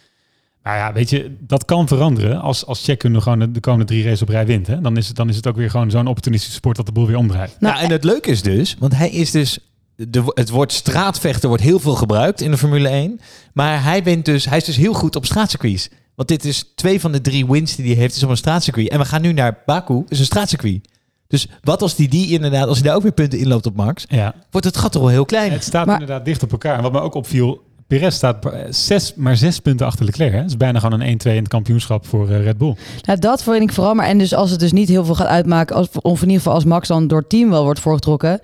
Maar 0.62 0.76
ja, 0.76 0.92
weet 0.92 1.11
je, 1.11 1.37
dat 1.40 1.64
kan 1.64 1.88
veranderen 1.88 2.40
als, 2.40 2.66
als 2.66 2.84
Checo 2.84 3.08
nu 3.08 3.20
gewoon 3.20 3.38
de, 3.38 3.50
de 3.50 3.61
komende 3.61 3.84
drie 3.84 4.02
races 4.04 4.22
op 4.22 4.28
rij 4.28 4.46
wint. 4.46 4.66
Hè? 4.66 4.80
Dan, 4.80 4.96
is 4.96 5.06
het, 5.06 5.16
dan 5.16 5.28
is 5.28 5.37
het 5.37 5.46
ook 5.46 5.56
weer 5.56 5.70
gewoon 5.70 5.90
zo'n 5.90 6.06
opportunistische 6.06 6.56
sport 6.56 6.76
dat 6.76 6.87
de 6.87 6.92
boel 6.92 7.06
weer 7.06 7.16
omdraait. 7.16 7.56
Nou, 7.61 7.75
Nou, 7.75 7.84
en 7.84 7.90
het 7.90 8.04
leuke 8.04 8.30
is 8.30 8.42
dus, 8.42 8.76
want 8.78 8.96
hij 8.96 9.11
is 9.11 9.30
dus. 9.30 9.58
De, 9.96 10.22
het 10.34 10.50
woord 10.50 10.72
straatvechter 10.72 11.49
wordt 11.49 11.62
heel 11.62 11.78
veel 11.78 11.94
gebruikt 11.94 12.40
in 12.40 12.50
de 12.50 12.58
Formule 12.58 12.88
1. 12.88 13.20
Maar 13.52 13.84
hij, 13.84 14.02
wint 14.02 14.25
dus, 14.25 14.44
hij 14.44 14.56
is 14.56 14.64
dus 14.64 14.76
heel 14.76 14.92
goed 14.92 15.16
op 15.16 15.25
straatcircuits. 15.25 15.88
Want 16.14 16.28
dit 16.28 16.44
is 16.44 16.72
twee 16.75 17.00
van 17.00 17.12
de 17.12 17.20
drie 17.20 17.46
wins 17.46 17.76
die 17.76 17.87
hij 17.87 17.94
heeft, 17.94 18.16
is 18.16 18.22
op 18.22 18.30
een 18.30 18.37
straatcircuit. 18.37 18.88
En 18.88 18.99
we 18.99 19.04
gaan 19.04 19.22
nu 19.22 19.32
naar 19.32 19.62
Baku, 19.66 20.04
is 20.08 20.18
een 20.18 20.25
straatcircuit. 20.25 20.88
Dus 21.32 21.48
wat 21.62 21.82
als 21.82 21.94
die, 21.94 22.08
die 22.08 22.30
inderdaad, 22.30 22.68
als 22.68 22.78
hij 22.78 22.86
daar 22.86 22.96
ook 22.96 23.02
weer 23.02 23.12
punten 23.12 23.38
inloopt 23.38 23.66
op 23.66 23.76
Max, 23.76 24.04
Ja, 24.08 24.34
wordt 24.50 24.66
het 24.66 24.76
gat 24.76 24.92
toch 24.92 25.02
wel 25.02 25.10
heel 25.10 25.24
klein. 25.24 25.52
het 25.52 25.64
staat 25.64 25.86
Maar- 25.86 26.00
inderdaad 26.00 26.24
dicht 26.24 26.42
op 26.42 26.52
elkaar. 26.52 26.76
En 26.76 26.82
wat 26.82 26.92
me 26.92 27.00
ook 27.00 27.14
opviel, 27.14 27.62
Perez 27.86 28.14
staat 28.14 28.46
eh, 28.46 28.60
zes, 28.70 29.14
maar 29.14 29.36
zes 29.36 29.58
punten 29.60 29.86
achter 29.86 30.04
Leclerc. 30.04 30.32
Hè? 30.32 30.40
Dat 30.40 30.48
is 30.50 30.56
bijna 30.56 30.78
gewoon 30.78 31.00
een 31.00 31.06
1-2 31.12 31.30
in 31.32 31.38
het 31.38 31.48
kampioenschap 31.48 32.06
voor 32.06 32.30
eh, 32.30 32.42
Red 32.42 32.58
Bull. 32.58 32.74
Nou, 33.02 33.18
dat 33.18 33.42
vind 33.42 33.62
ik 33.62 33.72
vooral. 33.72 33.94
Maar 33.94 34.06
en 34.06 34.18
dus 34.18 34.34
als 34.34 34.50
het 34.50 34.60
dus 34.60 34.72
niet 34.72 34.88
heel 34.88 35.04
veel 35.04 35.14
gaat 35.14 35.26
uitmaken, 35.26 35.76
als, 35.76 35.88
of 36.00 36.16
in 36.18 36.26
ieder 36.26 36.36
geval 36.36 36.54
als 36.54 36.64
Max 36.64 36.88
dan 36.88 37.06
door 37.06 37.18
het 37.18 37.28
team 37.28 37.50
wel 37.50 37.64
wordt 37.64 37.80
voorgetrokken, 37.80 38.40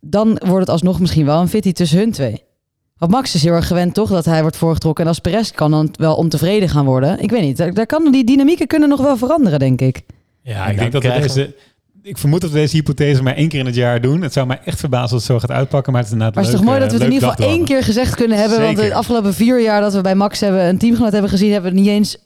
dan 0.00 0.28
wordt 0.44 0.60
het 0.60 0.68
alsnog 0.68 1.00
misschien 1.00 1.26
wel 1.26 1.40
een 1.40 1.48
fitty 1.48 1.72
tussen 1.72 1.98
hun 1.98 2.12
twee. 2.12 2.42
Want 2.96 3.12
Max 3.12 3.34
is 3.34 3.42
heel 3.42 3.52
erg 3.52 3.66
gewend 3.66 3.94
toch 3.94 4.10
dat 4.10 4.24
hij 4.24 4.40
wordt 4.40 4.56
voorgetrokken. 4.56 5.04
En 5.04 5.10
als 5.10 5.18
Perez 5.18 5.50
kan 5.50 5.70
dan 5.70 5.88
wel 5.92 6.14
ontevreden 6.16 6.68
gaan 6.68 6.84
worden. 6.84 7.20
Ik 7.22 7.30
weet 7.30 7.42
niet, 7.42 7.56
daar, 7.56 7.74
daar 7.74 7.86
kan, 7.86 8.12
die 8.12 8.24
dynamieken 8.24 8.66
kunnen 8.66 8.88
nog 8.88 9.00
wel 9.00 9.16
veranderen, 9.16 9.58
denk 9.58 9.80
ik. 9.80 10.02
Ja, 10.42 10.66
ik 10.66 10.78
denk 10.78 10.92
dat 10.92 11.02
deze... 11.02 11.54
Ik 12.08 12.18
vermoed 12.18 12.40
dat 12.40 12.50
we 12.50 12.56
deze 12.56 12.76
hypothese 12.76 13.22
maar 13.22 13.34
één 13.34 13.48
keer 13.48 13.58
in 13.60 13.66
het 13.66 13.74
jaar 13.74 14.00
doen. 14.00 14.22
Het 14.22 14.32
zou 14.32 14.46
mij 14.46 14.60
echt 14.64 14.78
verbazen 14.80 15.12
als 15.14 15.22
het 15.26 15.32
zo 15.32 15.38
gaat 15.38 15.50
uitpakken, 15.56 15.92
maar 15.92 16.00
het 16.02 16.10
is 16.10 16.16
inderdaad 16.18 16.36
Maar 16.36 16.44
het 16.44 16.52
is 16.54 16.60
toch 16.60 16.68
mooi 16.68 16.80
dat 16.80 16.92
we 16.92 16.98
eh, 16.98 17.04
het 17.04 17.12
in 17.14 17.20
ieder 17.22 17.36
geval 17.36 17.54
één 17.56 17.64
keer 17.64 17.82
gezegd 17.82 18.14
kunnen 18.14 18.38
hebben. 18.38 18.60
Want 18.60 18.76
de 18.76 18.94
afgelopen 18.94 19.34
vier 19.34 19.62
jaar 19.62 19.80
dat 19.80 19.94
we 19.94 20.00
bij 20.00 20.14
Max 20.14 20.40
hebben 20.40 20.64
een 20.68 20.78
teamgenoot 20.78 21.12
hebben 21.12 21.30
gezien, 21.30 21.52
hebben 21.52 21.72
we 21.72 21.78
niet 21.80 21.88
eens 21.88 22.16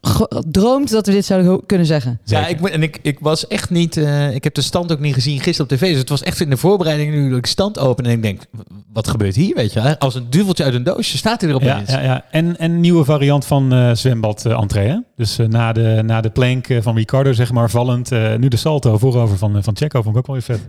gedroomd 0.00 0.90
dat 0.90 1.06
we 1.06 1.12
dit 1.12 1.24
zouden 1.24 1.66
kunnen 1.66 1.86
zeggen. 1.86 2.20
Ja, 2.24 2.46
ik, 2.46 2.60
moet- 2.60 2.70
en 2.70 2.82
ik, 2.82 2.98
ik 3.02 3.18
was 3.20 3.46
echt 3.46 3.70
niet. 3.70 3.96
eh, 3.96 4.34
ik 4.34 4.44
heb 4.44 4.54
de 4.54 4.60
stand 4.60 4.92
ook 4.92 5.00
niet 5.00 5.14
gezien 5.14 5.40
gisteren 5.40 5.70
op 5.72 5.78
tv. 5.78 5.88
Dus 5.90 5.98
het 5.98 6.08
was 6.08 6.22
echt 6.22 6.40
in 6.40 6.50
de 6.50 6.56
voorbereiding 6.56 7.12
nu 7.14 7.28
dat 7.28 7.38
ik 7.38 7.46
stand 7.46 7.78
open 7.78 8.04
en 8.04 8.10
ik 8.10 8.22
denk, 8.22 8.40
wat 8.92 9.08
gebeurt 9.08 9.34
hier? 9.34 9.54
Weet 9.54 9.72
je, 9.72 9.80
hè? 9.80 9.98
als 9.98 10.14
een 10.14 10.26
duveltje 10.30 10.64
uit 10.64 10.74
een 10.74 10.82
doosje 10.84 11.16
staat 11.16 11.40
hij 11.40 11.50
erop 11.50 11.62
Ja, 11.62 11.82
ja, 11.86 12.00
ja. 12.00 12.24
En, 12.30 12.58
en 12.58 12.70
een 12.70 12.80
nieuwe 12.80 13.04
variant 13.04 13.44
van 13.46 13.72
eh 13.72 13.90
zwembad 13.94 14.44
eh, 14.46 14.60
entree. 14.60 14.88
Hè? 14.88 14.96
Dus 15.16 15.38
eh, 15.38 15.46
na, 15.46 15.72
de, 15.72 16.02
na 16.04 16.20
de 16.20 16.30
plank 16.30 16.68
eh, 16.68 16.82
van 16.82 16.96
Ricardo, 16.96 17.32
zeg 17.32 17.52
maar, 17.52 17.70
vallend. 17.70 18.12
eh, 18.12 18.34
nu 18.34 18.48
de 18.48 18.56
salto 18.56 18.98
voorover 18.98 19.36
van, 19.38 19.62
van 19.62 19.76
Checo. 19.76 20.02
Vond 20.02 20.14
ik 20.16 20.20
ook 20.20 20.26
wel 20.26 20.34
weer 20.36 20.44
vet. 20.44 20.60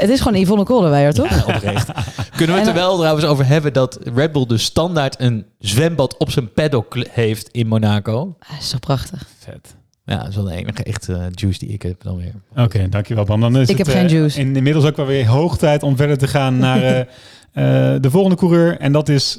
Het 0.00 0.10
is 0.10 0.20
gewoon 0.20 0.40
Yvonne 0.40 0.64
Kolderweijer, 0.64 1.12
toch? 1.12 1.28
Ja, 1.30 1.54
oprecht. 1.54 1.88
Kunnen 2.36 2.54
we 2.56 2.60
het 2.62 2.68
er 2.70 2.74
wel 2.74 2.96
trouwens 2.96 3.26
over 3.26 3.46
hebben 3.46 3.72
dat 3.72 3.98
Red 4.14 4.32
Bull 4.32 4.46
dus 4.46 4.64
standaard 4.64 5.20
een 5.20 5.46
zwembad 5.58 6.16
op 6.16 6.30
zijn 6.30 6.52
paddock 6.52 6.96
heeft 7.10 7.48
in 7.48 7.66
Monaco? 7.66 8.36
Dat 8.48 8.58
is 8.60 8.70
toch 8.70 8.80
prachtig. 8.80 9.26
Vet. 9.38 9.74
Ja, 10.04 10.18
dat 10.18 10.28
is 10.28 10.34
wel 10.34 10.44
de 10.44 10.54
enige 10.54 10.82
echte 10.82 11.28
juice 11.30 11.58
die 11.58 11.68
ik 11.68 11.82
heb 11.82 12.02
dan 12.02 12.16
weer. 12.16 12.64
Oké, 12.64 12.88
dankjewel 12.88 13.24
Bam. 13.24 13.40
Dan 13.40 13.56
is 13.56 13.68
Ik 13.68 13.78
het, 13.78 13.86
heb 13.86 13.96
geen 13.96 14.08
juice. 14.08 14.40
in- 14.40 14.56
inmiddels 14.56 14.84
ook 14.84 14.96
wel 14.96 15.06
weer 15.06 15.26
hoog 15.26 15.56
tijd 15.58 15.82
om 15.82 15.96
verder 15.96 16.18
te 16.18 16.26
gaan 16.26 16.58
naar 16.58 16.82
eh, 16.82 17.00
eh, 17.94 18.00
de 18.02 18.10
volgende 18.10 18.36
coureur. 18.36 18.78
En 18.78 18.92
dat 18.92 19.08
is 19.08 19.38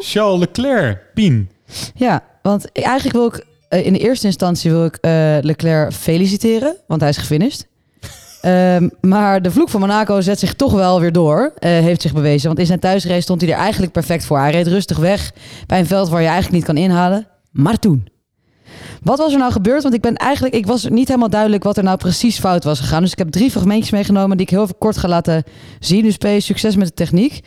Charles 0.00 0.38
Leclerc. 0.40 0.98
Pien. 1.14 1.50
Ja, 1.94 2.22
Want 2.42 2.72
eigenlijk 2.72 3.16
wil 3.16 3.26
ik 3.26 3.46
in 3.68 3.92
de 3.92 3.98
eerste 3.98 4.26
instantie 4.26 4.70
wil 4.70 4.84
ik 4.84 4.96
eh, 4.96 5.36
Leclerc 5.40 5.92
feliciteren, 5.92 6.76
want 6.86 7.00
hij 7.00 7.10
is 7.10 7.16
gefinished. 7.16 7.66
Ehm, 8.40 8.88
maar 9.00 9.42
de 9.42 9.50
vloek 9.50 9.68
van 9.68 9.80
Monaco 9.80 10.20
zet 10.20 10.38
zich 10.38 10.54
toch 10.54 10.72
wel 10.72 11.00
weer 11.00 11.12
door, 11.12 11.52
eh, 11.58 11.70
heeft 11.70 12.02
zich 12.02 12.12
bewezen. 12.12 12.46
Want 12.46 12.58
in 12.58 12.66
zijn 12.66 12.78
thuisrace 12.78 13.20
stond 13.20 13.40
hij 13.40 13.50
er 13.50 13.56
eigenlijk 13.56 13.92
perfect 13.92 14.24
voor. 14.24 14.38
Hij 14.38 14.50
reed 14.50 14.66
rustig 14.66 14.98
weg 14.98 15.32
bij 15.66 15.78
een 15.78 15.86
veld 15.86 16.08
waar 16.08 16.20
je 16.20 16.26
eigenlijk 16.26 16.56
niet 16.56 16.64
kan 16.64 16.76
inhalen. 16.84 17.26
Maar 17.50 17.78
toen. 17.78 18.08
Wat 19.02 19.18
was 19.18 19.32
er 19.32 19.38
nou 19.38 19.52
gebeurd? 19.52 19.82
Want 19.82 19.94
ik 19.94 20.00
ben 20.00 20.14
eigenlijk, 20.14 20.54
ik 20.54 20.66
was 20.66 20.88
niet 20.88 21.08
helemaal 21.08 21.30
duidelijk 21.30 21.62
wat 21.62 21.76
er 21.76 21.82
nou 21.82 21.96
precies 21.96 22.38
fout 22.38 22.64
was 22.64 22.80
gegaan. 22.80 23.02
Dus 23.02 23.12
ik 23.12 23.18
heb 23.18 23.30
drie 23.30 23.50
fragmentjes 23.50 23.90
meegenomen 23.90 24.36
die 24.36 24.46
ik 24.46 24.52
heel 24.52 24.68
kort 24.78 24.96
ga 24.96 25.08
laten 25.08 25.44
zien. 25.80 26.02
Dus 26.02 26.16
P, 26.16 26.26
succes 26.38 26.76
met 26.76 26.86
de 26.86 26.94
techniek. 26.94 27.40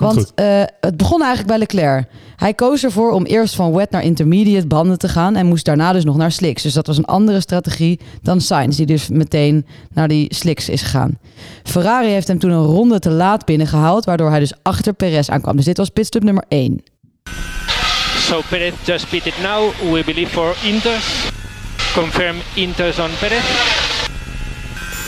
Want 0.00 0.32
eh, 0.34 0.62
het 0.80 0.96
begon 0.96 1.22
eigenlijk 1.22 1.48
bij 1.48 1.58
Leclerc. 1.58 2.08
Hij 2.36 2.54
koos 2.54 2.84
ervoor 2.84 3.12
om 3.12 3.24
eerst 3.24 3.54
van 3.54 3.72
wet 3.72 3.90
naar 3.90 4.02
intermediate 4.02 4.66
banden 4.66 4.98
te 4.98 5.08
gaan 5.08 5.36
en 5.36 5.46
moest 5.46 5.64
daarna 5.64 5.92
dus 5.92 6.04
nog 6.04 6.16
naar 6.16 6.32
slicks. 6.32 6.62
Dus 6.62 6.72
dat 6.72 6.86
was 6.86 6.96
een 6.96 7.04
andere 7.04 7.40
strategie 7.40 8.00
dan 8.22 8.40
Sainz, 8.40 8.76
die 8.76 8.86
dus 8.86 9.08
meteen 9.08 9.66
naar 9.92 10.08
die 10.08 10.34
slicks 10.34 10.68
is 10.68 10.82
gegaan. 10.82 11.18
Ferrari 11.62 12.08
heeft 12.08 12.28
hem 12.28 12.38
toen 12.38 12.50
een 12.50 12.64
ronde 12.64 12.98
te 12.98 13.10
laat 13.10 13.44
binnengehaald, 13.44 14.04
waardoor 14.04 14.30
hij 14.30 14.38
dus 14.38 14.54
achter 14.62 14.92
Perez 14.92 15.28
aankwam. 15.28 15.56
Dus 15.56 15.64
dit 15.64 15.76
was 15.76 15.88
pitstop 15.88 16.22
nummer 16.22 16.44
1. 16.48 16.82
So 18.18 18.40
Perez 18.48 18.72
just 18.84 19.08
pitted 19.08 19.34
now. 19.42 19.72
We 19.92 20.02
believe 20.04 20.30
for 20.30 20.56
Inters. 20.64 21.28
Confirm 21.94 22.36
Inters 22.54 22.98
on 22.98 23.10
Perez. 23.18 23.44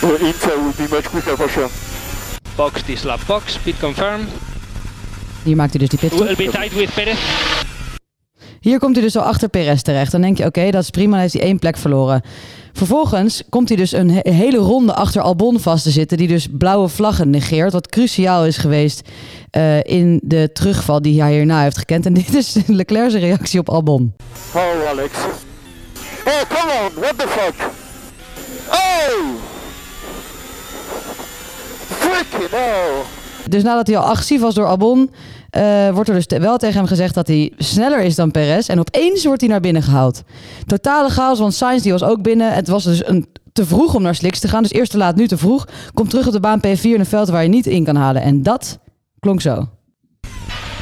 Inter 0.03 0.63
will 0.63 0.73
be 0.77 0.87
much 0.91 1.11
quicker 1.11 1.37
for 1.37 1.49
sure. 1.49 1.69
Box 2.57 2.83
this 2.83 3.03
lap 3.03 3.21
box. 3.27 3.59
Pit 3.59 3.79
confirm. 3.79 4.21
Hier 5.43 5.57
maakt 5.57 5.71
hij 5.71 5.81
dus 5.81 5.89
die 5.89 5.99
pitstop. 5.99 6.27
Will 6.27 6.37
be 6.37 6.51
tight 6.51 6.75
with 6.75 6.95
Perez. 6.95 7.19
Hier 8.61 8.79
komt 8.79 8.95
hij 8.95 9.05
dus 9.05 9.17
al 9.17 9.23
achter 9.23 9.49
Perez 9.49 9.81
terecht. 9.83 10.13
Dan 10.13 10.21
denk 10.21 10.39
je, 10.39 10.45
oké, 10.45 10.71
dat 10.71 10.83
is 10.83 10.91
prima, 10.91 11.11
dan 11.11 11.21
heeft 11.21 11.33
hij 11.33 11.43
één 11.43 11.59
plek 11.59 11.77
verloren. 11.77 12.23
Vervolgens 12.73 13.43
komt 13.49 13.69
hij 13.69 13.77
dus 13.77 13.93
een 13.93 14.11
he- 14.11 14.33
hele 14.33 14.57
ronde 14.57 14.95
achter 14.95 15.23
Albon 15.23 15.61
vast 15.61 15.83
te 15.83 15.91
zitten, 15.91 16.17
die 16.19 16.29
dus 16.29 16.47
blauwe 16.51 16.89
vlaggen 16.89 17.31
negeert, 17.31 17.73
wat 17.73 17.89
cruciaal 17.89 18.47
is 18.47 18.57
geweest 18.57 19.09
eh, 19.51 19.83
in 19.85 20.21
de 20.25 20.51
terugval 20.53 21.03
die 21.03 21.23
hij 21.23 21.33
hierna 21.33 21.63
heeft 21.63 21.79
gekend. 21.79 22.07
En 22.07 22.13
dit 22.23 22.35
is 22.35 22.57
Leclerc's 22.67 23.15
reactie 23.15 23.61
op 23.61 23.69
Albon. 23.71 24.13
Oh, 24.55 24.89
Alex. 24.89 25.13
Oh, 26.27 26.33
come 26.49 26.73
on, 26.85 27.01
what 27.01 27.19
the 27.19 27.29
fuck? 27.29 27.55
Oh! 28.71 29.35
Freaking 31.99 32.51
hell! 32.51 33.22
Dus 33.53 33.63
nadat 33.63 33.87
hij 33.87 33.97
al 33.97 34.05
agressief 34.05 34.41
was 34.41 34.55
door 34.55 34.67
Albon, 34.67 35.11
eh, 35.51 35.91
wordt 35.91 36.09
er 36.09 36.15
dus 36.15 36.39
wel 36.39 36.57
tegen 36.57 36.77
hem 36.77 36.87
gezegd 36.87 37.15
dat 37.15 37.27
hij 37.27 37.53
sneller 37.57 38.01
is 38.01 38.15
dan 38.15 38.31
Perez. 38.31 38.69
En 38.69 38.79
opeens 38.79 39.25
wordt 39.25 39.41
hij 39.41 39.51
naar 39.51 39.61
binnen 39.61 39.83
gehaald. 39.83 40.23
Totale 40.67 41.11
chaos, 41.11 41.39
want 41.39 41.55
Sainz 41.55 41.83
die 41.83 41.93
was 41.93 42.03
ook 42.03 42.23
binnen. 42.23 42.53
Het 42.53 42.69
was 42.69 42.85
dus 42.85 43.07
een, 43.07 43.27
te 43.53 43.67
vroeg 43.67 43.95
om 43.95 44.03
naar 44.03 44.15
slicks 44.15 44.41
te 44.41 44.49
gaan. 44.49 44.63
Dus 44.63 44.73
eerst 44.73 44.91
te 44.91 44.97
laat, 44.97 45.17
nu 45.17 45.29
te 45.29 45.37
vroeg. 45.37 45.67
Komt 45.95 46.11
terug 46.11 46.27
op 46.27 46.33
de 46.33 46.41
baan 46.41 46.61
P4 46.67 46.81
in 46.83 47.01
een 47.01 47.07
veld 47.07 47.29
waar 47.29 47.43
je 47.43 47.49
niet 47.49 47.67
in 47.67 47.85
kan 47.85 47.97
halen. 47.97 48.23
En 48.23 48.43
dat 48.43 48.79
klonk 49.21 49.41
zo. 49.41 49.69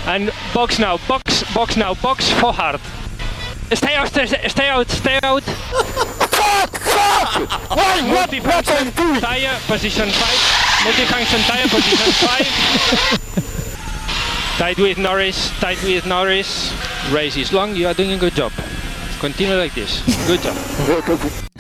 And 0.07 0.31
box 0.53 0.79
now. 0.79 0.99
Box. 1.07 1.45
Box 1.53 1.75
now. 1.75 1.95
Box 2.01 2.25
for 2.25 2.53
hard. 2.53 2.81
Stay 3.71 3.97
out. 3.97 4.09
Stay 4.47 4.71
out. 4.71 4.91
Stay 4.91 5.19
out. 5.21 5.43
Fuck! 6.51 6.83
Fuck! 6.83 7.47
Why? 7.77 8.03
What? 8.11 8.31
What 8.31 8.67
doing? 8.67 8.91
tire 9.21 9.59
position 9.67 10.09
5. 10.11 10.15
Multifunction 10.85 11.41
tire 11.47 11.69
position 11.69 12.13
5. 12.13 12.47
tight 14.63 14.79
with 14.79 14.99
Norris. 14.99 15.51
Tight 15.61 15.81
with 15.85 16.07
Norris. 16.07 16.73
Race 17.13 17.37
is 17.37 17.53
long. 17.53 17.77
You 17.77 17.87
are 17.89 17.95
doing 17.95 18.13
a 18.13 18.19
good 18.19 18.35
job. 18.35 18.53
Continue 19.21 19.55
like 19.57 19.75
this. 19.75 20.03
Good 20.27 20.43
job. 20.43 20.55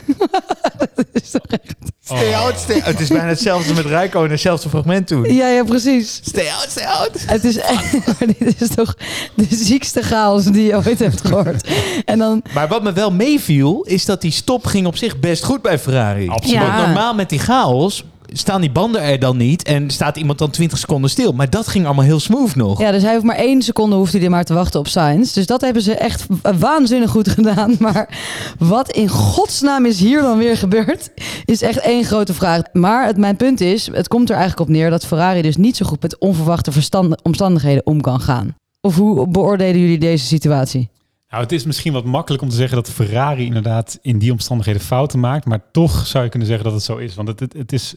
Stay 2.04 2.34
out, 2.34 2.58
stay 2.58 2.74
out. 2.74 2.84
Het 2.84 3.00
is 3.00 3.08
bijna 3.08 3.26
hetzelfde 3.26 3.74
met 3.74 3.84
Rijkonen, 3.86 4.30
hetzelfde 4.30 4.68
fragment 4.68 5.06
toen. 5.06 5.34
Ja, 5.34 5.48
ja, 5.48 5.64
precies. 5.64 6.20
Stay 6.24 6.48
out, 6.48 6.66
stay 6.70 6.84
out. 6.84 7.10
Het 7.26 7.44
is, 7.44 7.56
maar 8.06 8.28
dit 8.38 8.60
is 8.60 8.68
toch 8.68 8.96
de 9.34 9.46
ziekste 9.50 10.02
chaos 10.02 10.44
die 10.44 10.64
je 10.64 10.76
ooit 10.76 10.98
hebt 10.98 11.26
gehoord. 11.26 11.68
En 12.04 12.18
dan, 12.18 12.42
Maar 12.54 12.68
wat 12.68 12.82
me 12.82 12.92
wel 12.92 13.12
meeviel, 13.12 13.82
is 13.82 14.04
dat 14.04 14.20
die 14.20 14.32
stop 14.32 14.66
ging 14.66 14.86
op 14.86 14.96
zich 14.96 15.18
best 15.18 15.44
goed 15.44 15.62
bij 15.62 15.78
Ferrari. 15.78 16.28
Absoluut. 16.28 16.60
Ja. 16.60 16.86
Normaal 16.86 17.14
met 17.14 17.28
die 17.28 17.38
chaos 17.38 18.04
staan 18.32 18.60
die 18.60 18.70
banden 18.70 19.02
er 19.02 19.18
dan 19.18 19.36
niet 19.36 19.62
en 19.62 19.90
staat 19.90 20.16
iemand 20.16 20.38
dan 20.38 20.50
20 20.50 20.78
seconden 20.78 21.10
stil. 21.10 21.32
Maar 21.32 21.50
dat 21.50 21.68
ging 21.68 21.84
allemaal 21.86 22.04
heel 22.04 22.20
smooth 22.20 22.54
nog. 22.54 22.80
ja, 22.80 22.90
dus 22.90 23.02
hij 23.02 23.12
hoeft 23.12 23.24
maar 23.24 23.36
één 23.36 23.62
seconde 23.62 23.96
hoeft 23.96 24.12
hij 24.12 24.22
er 24.22 24.30
maar 24.30 24.44
te 24.44 24.54
wachten 24.54 24.80
op 24.80 24.88
Sainz. 24.88 25.32
Dus 25.32 25.46
dat 25.46 25.60
hebben 25.60 25.82
ze 25.82 25.94
echt 25.94 26.26
waanzinnig 26.58 27.10
goed 27.10 27.28
gedaan. 27.38 27.76
Maar 27.78 28.18
wat 28.58 28.90
in 28.90 29.08
godsnaam 29.08 29.86
is 29.86 30.00
hier 30.00 30.22
dan 30.22 30.38
weer 30.38 30.56
gebeurd, 30.56 31.10
is 31.44 31.62
echt 31.62 31.78
één 31.78 32.04
grote 32.04 32.34
vraag. 32.34 32.62
Maar 32.72 33.06
het, 33.06 33.16
mijn 33.16 33.36
punt 33.36 33.60
is, 33.60 33.86
het 33.92 34.08
komt 34.08 34.28
er 34.30 34.36
eigenlijk 34.36 34.68
op 34.68 34.74
neer 34.74 34.90
dat 34.90 35.06
Ferrari 35.06 35.42
dus 35.42 35.56
niet 35.56 35.76
zo 35.76 35.86
goed 35.86 36.02
met 36.02 36.18
onverwachte 36.18 36.72
verstand- 36.72 37.22
omstandigheden 37.22 37.86
om 37.86 38.00
kan 38.00 38.20
gaan. 38.20 38.54
Of 38.80 38.96
hoe 38.96 39.28
beoordelen 39.28 39.80
jullie 39.80 39.98
deze 39.98 40.24
situatie? 40.24 40.88
Nou, 41.30 41.42
het 41.42 41.52
is 41.52 41.64
misschien 41.64 41.92
wat 41.92 42.04
makkelijk 42.04 42.42
om 42.42 42.48
te 42.48 42.54
zeggen 42.56 42.76
dat 42.76 42.90
Ferrari 42.90 43.44
inderdaad 43.44 43.98
in 44.02 44.18
die 44.18 44.32
omstandigheden 44.32 44.80
fouten 44.80 45.20
maakt. 45.20 45.44
Maar 45.44 45.60
toch 45.72 46.06
zou 46.06 46.24
je 46.24 46.30
kunnen 46.30 46.48
zeggen 46.48 46.64
dat 46.64 46.74
het 46.74 46.82
zo 46.84 46.96
is. 46.96 47.14
Want 47.14 47.28
het, 47.28 47.40
het, 47.40 47.52
het 47.52 47.72
is. 47.72 47.94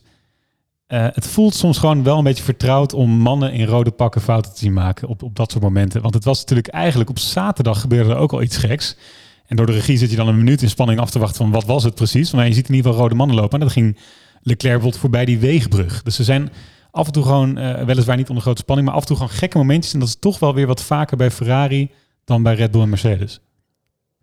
Eh, 0.94 1.06
het 1.14 1.28
voelt 1.28 1.56
soms 1.56 1.78
gewoon 1.78 2.04
wel 2.04 2.18
een 2.18 2.24
beetje 2.24 2.44
vertrouwd 2.44 2.94
om 2.94 3.10
mannen 3.10 3.54
in 3.54 3.66
rode 3.66 3.92
pakken 3.92 4.22
fouten 4.22 4.54
te 4.54 4.60
zien 4.60 4.74
maken 4.74 5.08
op, 5.08 5.24
op 5.24 5.36
dat 5.36 5.52
soort 5.52 5.64
momenten. 5.64 6.02
Want 6.02 6.14
het 6.14 6.24
was 6.24 6.40
natuurlijk 6.40 6.68
eigenlijk 6.68 7.10
op 7.10 7.20
zaterdag 7.20 7.82
gebeurde 7.82 8.10
er 8.10 8.18
ook 8.18 8.32
al 8.32 8.42
iets 8.42 8.58
geks. 8.58 8.96
En 9.48 9.56
door 9.56 9.66
de 9.66 9.72
regie 9.72 9.98
zit 9.98 10.10
je 10.10 10.16
dan 10.16 10.28
een 10.28 10.38
minuut 10.38 10.62
in 10.62 10.70
spanning 10.70 11.00
af 11.00 11.10
te 11.10 11.20
wachten 11.20 11.38
van 11.38 11.52
wat 11.52 11.66
was 11.66 11.84
het 11.84 11.96
precies. 11.96 12.32
Maar 12.32 12.48
je 12.48 12.54
ziet 12.54 12.68
in 12.68 12.76
ieder 12.76 12.92
geval 12.92 13.06
rode 13.06 13.18
mannen 13.18 13.36
lopen. 13.36 13.54
En 13.54 13.60
dat 13.60 13.72
ging 13.72 13.98
Leclerc 14.42 14.74
bijvoorbeeld 14.74 15.02
voorbij 15.02 15.26
die 15.26 15.40
weegbrug. 15.40 16.04
Dus 16.04 16.16
ze 16.16 16.24
zijn 16.24 16.50
af 16.92 17.06
en 17.06 17.14
toe 17.14 17.24
gewoon, 17.24 17.58
eh, 17.58 17.86
weliswaar 17.86 18.18
niet 18.18 18.30
onder 18.30 18.44
grote 18.44 18.62
spanning, 18.62 18.88
maar 18.88 18.96
af 18.96 19.02
en 19.02 19.08
toe 19.08 19.18
gewoon 19.18 19.32
gekke 19.32 19.58
momentjes. 19.58 19.94
En 19.94 20.00
dat 20.00 20.08
is 20.08 20.18
toch 20.20 20.40
wel 20.40 20.54
weer 20.54 20.68
wat 20.68 20.84
vaker 20.84 21.18
bij 21.18 21.32
Ferrari 21.32 21.92
dan 22.26 22.44
bij 22.44 22.56
Red 22.56 22.72
Bull 22.72 22.82
en 22.82 22.90
Mercedes. 22.90 23.40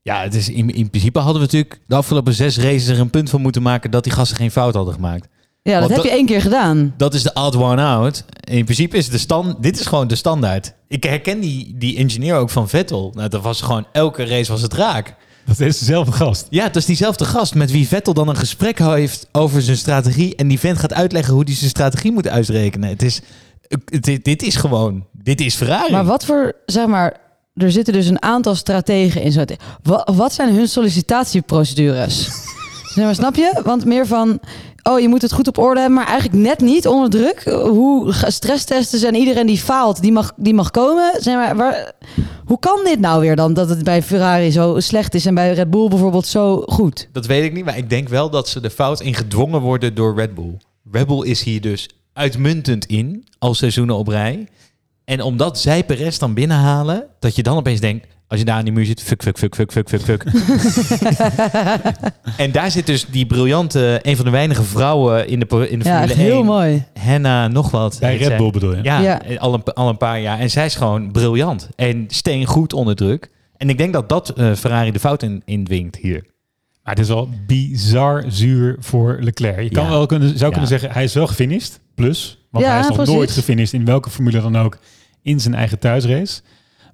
Ja, 0.02 0.22
het 0.22 0.34
is 0.34 0.48
in, 0.48 0.74
in 0.74 0.90
principe 0.90 1.18
hadden 1.18 1.36
we 1.36 1.46
natuurlijk 1.46 1.80
de 1.86 1.94
afgelopen 1.94 2.34
zes 2.34 2.58
races 2.58 2.88
er 2.88 3.00
een 3.00 3.10
punt 3.10 3.30
van 3.30 3.40
moeten 3.40 3.62
maken 3.62 3.90
dat 3.90 4.04
die 4.04 4.12
gasten 4.12 4.36
geen 4.36 4.50
fout 4.50 4.74
hadden 4.74 4.94
gemaakt. 4.94 5.28
Ja, 5.62 5.72
dat 5.72 5.80
Want 5.80 5.92
heb 5.92 6.02
dat- 6.02 6.10
je 6.10 6.16
één 6.18 6.26
keer 6.26 6.40
gedaan. 6.40 6.94
Dat 6.96 7.14
is 7.14 7.22
de 7.22 7.30
odd 7.34 7.56
one 7.56 7.82
out. 7.82 8.24
In 8.44 8.64
principe 8.64 8.96
is 8.96 9.08
de 9.08 9.18
stand, 9.18 9.62
dit 9.62 9.80
is 9.80 9.86
gewoon 9.86 10.08
de 10.08 10.14
standaard. 10.14 10.72
Ik 10.88 11.04
herken 11.04 11.40
die, 11.40 11.74
die 11.78 11.96
engineer 11.96 12.34
ook 12.36 12.50
van 12.50 12.68
Vettel. 12.68 13.12
Nou, 13.14 13.28
dat 13.28 13.42
was 13.42 13.60
gewoon, 13.60 13.86
elke 13.92 14.24
race 14.24 14.52
was 14.52 14.62
het 14.62 14.74
raak. 14.74 15.14
Dat 15.46 15.60
is 15.60 15.78
dezelfde 15.78 16.12
gast. 16.12 16.46
Ja, 16.50 16.64
het 16.64 16.76
is 16.76 16.84
diezelfde 16.84 17.24
gast 17.24 17.54
met 17.54 17.70
wie 17.70 17.88
Vettel 17.88 18.14
dan 18.14 18.28
een 18.28 18.36
gesprek 18.36 18.78
heeft 18.78 19.28
over 19.32 19.62
zijn 19.62 19.76
strategie. 19.76 20.36
En 20.36 20.48
die 20.48 20.58
vent 20.58 20.78
gaat 20.78 20.92
uitleggen 20.92 21.34
hoe 21.34 21.42
hij 21.44 21.54
zijn 21.54 21.70
strategie 21.70 22.12
moet 22.12 22.28
uitrekenen. 22.28 22.88
Het 22.88 23.02
is, 23.02 23.20
dit, 24.00 24.24
dit 24.24 24.42
is 24.42 24.56
gewoon, 24.56 25.06
dit 25.12 25.40
is 25.40 25.54
Ferrari. 25.54 25.92
Maar 25.92 26.04
wat 26.04 26.24
voor, 26.24 26.52
zeg 26.66 26.86
maar, 26.86 27.16
er 27.54 27.72
zitten 27.72 27.92
dus 27.94 28.06
een 28.06 28.22
aantal 28.22 28.54
strategen 28.54 29.22
in 29.22 29.32
zo'n... 29.32 29.48
Wat, 29.82 30.10
wat 30.14 30.32
zijn 30.32 30.54
hun 30.54 30.68
sollicitatieprocedures? 30.68 32.24
zeg 32.94 33.04
maar, 33.04 33.14
snap 33.14 33.34
je? 33.36 33.60
Want 33.64 33.84
meer 33.84 34.06
van, 34.06 34.40
oh, 34.82 35.00
je 35.00 35.08
moet 35.08 35.22
het 35.22 35.32
goed 35.32 35.48
op 35.48 35.58
orde 35.58 35.80
hebben, 35.80 35.98
maar 35.98 36.06
eigenlijk 36.06 36.42
net 36.42 36.60
niet 36.60 36.86
onder 36.86 37.10
druk. 37.10 37.42
Hoe 37.50 38.14
stresstesten 38.26 38.98
zijn 38.98 39.14
iedereen 39.14 39.46
die 39.46 39.58
faalt, 39.58 40.02
die 40.02 40.12
mag, 40.12 40.32
die 40.36 40.54
mag 40.54 40.70
komen. 40.70 41.12
Zeg 41.18 41.34
maar, 41.34 41.56
waar, 41.56 41.92
hoe 42.44 42.58
kan 42.58 42.80
dit 42.84 43.00
nou 43.00 43.20
weer 43.20 43.36
dan, 43.36 43.54
dat 43.54 43.68
het 43.68 43.84
bij 43.84 44.02
Ferrari 44.02 44.50
zo 44.50 44.80
slecht 44.80 45.14
is 45.14 45.26
en 45.26 45.34
bij 45.34 45.52
Red 45.52 45.70
Bull 45.70 45.88
bijvoorbeeld 45.88 46.26
zo 46.26 46.62
goed? 46.66 47.08
Dat 47.12 47.26
weet 47.26 47.44
ik 47.44 47.52
niet, 47.52 47.64
maar 47.64 47.76
ik 47.76 47.90
denk 47.90 48.08
wel 48.08 48.30
dat 48.30 48.48
ze 48.48 48.60
de 48.60 48.70
fout 48.70 49.00
in 49.00 49.14
gedwongen 49.14 49.60
worden 49.60 49.94
door 49.94 50.14
Red 50.14 50.34
Bull. 50.34 50.56
Red 50.90 51.06
Bull 51.06 51.26
is 51.26 51.42
hier 51.42 51.60
dus 51.60 51.88
uitmuntend 52.12 52.86
in, 52.86 53.24
al 53.38 53.54
seizoenen 53.54 53.96
op 53.96 54.08
rij. 54.08 54.48
En 55.04 55.22
omdat 55.22 55.58
zij 55.58 55.84
Perez 55.84 56.18
dan 56.18 56.34
binnenhalen, 56.34 57.06
dat 57.18 57.36
je 57.36 57.42
dan 57.42 57.56
opeens 57.56 57.80
denkt, 57.80 58.06
als 58.30 58.38
je 58.38 58.44
daar 58.44 58.56
aan 58.56 58.64
die 58.64 58.72
muur 58.72 58.84
zit, 58.84 59.02
fuck, 59.02 59.22
fuck, 59.22 59.38
fuck, 59.38 59.54
fuck, 59.54 59.72
fuck, 59.72 59.88
fuck, 59.88 60.00
fuck. 60.02 60.24
en 62.36 62.52
daar 62.52 62.70
zit 62.70 62.86
dus 62.86 63.06
die 63.06 63.26
briljante, 63.26 63.98
een 64.02 64.16
van 64.16 64.24
de 64.24 64.30
weinige 64.30 64.62
vrouwen 64.62 65.28
in 65.28 65.40
de, 65.40 65.68
in 65.70 65.78
de 65.78 65.84
Ja, 65.84 65.90
Formule 65.90 66.12
echt 66.12 66.14
heel 66.14 66.36
1. 66.36 66.44
mooi. 66.44 66.84
Henna 66.98 67.48
nog 67.48 67.70
wat. 67.70 67.96
Bij 68.00 68.16
Red. 68.16 68.36
Bull 68.36 68.50
bedoel 68.50 68.76
je? 68.76 68.82
Ja, 68.82 69.00
Ja. 69.00 69.20
Al, 69.38 69.54
een, 69.54 69.62
al 69.64 69.88
een 69.88 69.96
paar 69.96 70.20
jaar. 70.20 70.38
En 70.38 70.50
zij 70.50 70.64
is 70.64 70.74
gewoon 70.74 71.10
briljant. 71.12 71.68
En 71.76 72.04
steen 72.08 72.46
goed 72.46 72.72
onder 72.72 72.96
druk. 72.96 73.30
En 73.56 73.68
ik 73.68 73.78
denk 73.78 73.92
dat 73.92 74.08
dat 74.08 74.28
eh, 74.28 74.52
Ferrari 74.54 74.90
de 74.92 74.98
fout 75.00 75.22
in, 75.22 75.42
in 75.44 75.64
dwingt 75.64 75.96
hier. 75.96 76.24
Maar 76.82 76.94
het 76.94 77.02
is 77.02 77.08
wel 77.08 77.28
bizar 77.46 78.24
zuur 78.28 78.76
voor 78.80 79.16
Leclerc. 79.20 79.62
Je 79.62 79.70
kan 79.70 79.84
Ja. 79.84 79.90
wel 79.90 80.06
kunnen, 80.06 80.28
zou 80.28 80.40
Ja. 80.40 80.48
kunnen 80.50 80.68
zeggen, 80.68 80.90
hij 80.90 81.04
is 81.04 81.14
wel 81.14 81.26
gefinished. 81.26 81.80
Plus, 81.94 82.38
want 82.50 82.64
Ja, 82.64 82.70
hij 82.70 82.80
is 82.80 82.86
nog 82.86 82.96
precies. 82.96 83.14
nooit 83.14 83.30
gefinished 83.30 83.72
in 83.72 83.84
welke 83.84 84.10
formule 84.10 84.40
dan 84.40 84.58
ook 84.58 84.78
in 85.22 85.40
zijn 85.40 85.54
eigen 85.54 85.78
thuisrace. 85.78 86.40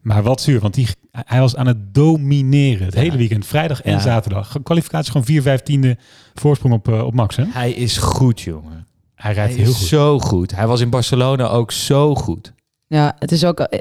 Maar 0.06 0.22
wat 0.22 0.40
zuur, 0.40 0.60
want 0.60 0.74
die, 0.74 0.86
hij 1.10 1.40
was 1.40 1.56
aan 1.56 1.66
het 1.66 1.94
domineren 1.94 2.84
het 2.86 2.94
Ja. 2.94 3.00
hele 3.00 3.16
weekend. 3.16 3.46
Vrijdag 3.46 3.82
en 3.82 3.92
Ja. 3.92 3.98
zaterdag. 3.98 4.56
Kwalificatie 4.62 5.10
gewoon 5.10 5.26
4 5.26 5.42
vijftiende 5.42 5.96
voorsprong 6.34 6.74
op, 6.74 6.88
eh, 6.88 7.04
op 7.04 7.14
Max. 7.14 7.36
Hè? 7.36 7.44
Hij 7.48 7.72
is 7.72 7.96
goed, 7.98 8.40
jongen. 8.40 8.86
Hij 9.14 9.32
rijdt 9.32 9.54
Hij 9.54 9.62
heel 9.62 9.70
is 9.72 9.78
goed. 9.78 9.86
zo 9.86 10.18
goed. 10.18 10.54
Hij 10.54 10.66
was 10.66 10.80
in 10.80 10.90
Barcelona 10.90 11.46
ook 11.48 11.72
zo 11.72 12.14
goed. 12.14 12.52
Ja, 12.86 13.16
het 13.18 13.32
is 13.32 13.44
ook. 13.44 13.60
eh, 13.60 13.80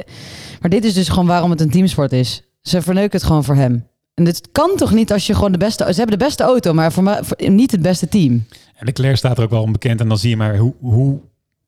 Maar 0.62 0.70
dit 0.70 0.86
is 0.86 0.94
dus 0.94 1.10
gewoon 1.10 1.26
waarom 1.28 1.50
het 1.50 1.62
een 1.62 1.70
teamsport 1.70 2.12
is. 2.12 2.44
Ze 2.62 2.82
verneuken 2.82 3.18
het 3.18 3.28
gewoon 3.28 3.44
voor 3.44 3.56
hem. 3.56 3.88
En 4.14 4.24
dit 4.24 4.50
kan 4.52 4.72
toch 4.76 4.92
niet 4.94 5.12
als 5.12 5.28
je 5.28 5.34
gewoon 5.36 5.52
de 5.52 5.58
beste... 5.58 5.84
Ze 5.94 6.00
hebben 6.00 6.18
de 6.20 6.26
beste 6.26 6.44
auto, 6.44 6.74
maar 6.74 6.92
voor 6.92 7.04
mij, 7.04 7.24
voor- 7.24 7.50
niet 7.50 7.72
het 7.72 7.82
beste 7.82 8.08
team. 8.08 8.46
En 8.76 8.86
Leclerc 8.86 9.16
staat 9.18 9.38
er 9.38 9.44
ook 9.44 9.50
wel 9.50 9.62
onbekend. 9.62 10.00
En 10.02 10.08
dan 10.08 10.18
zie 10.18 10.30
je 10.30 10.38
maar 10.38 10.58
hoe, 10.58 10.74
hoe, 10.80 11.20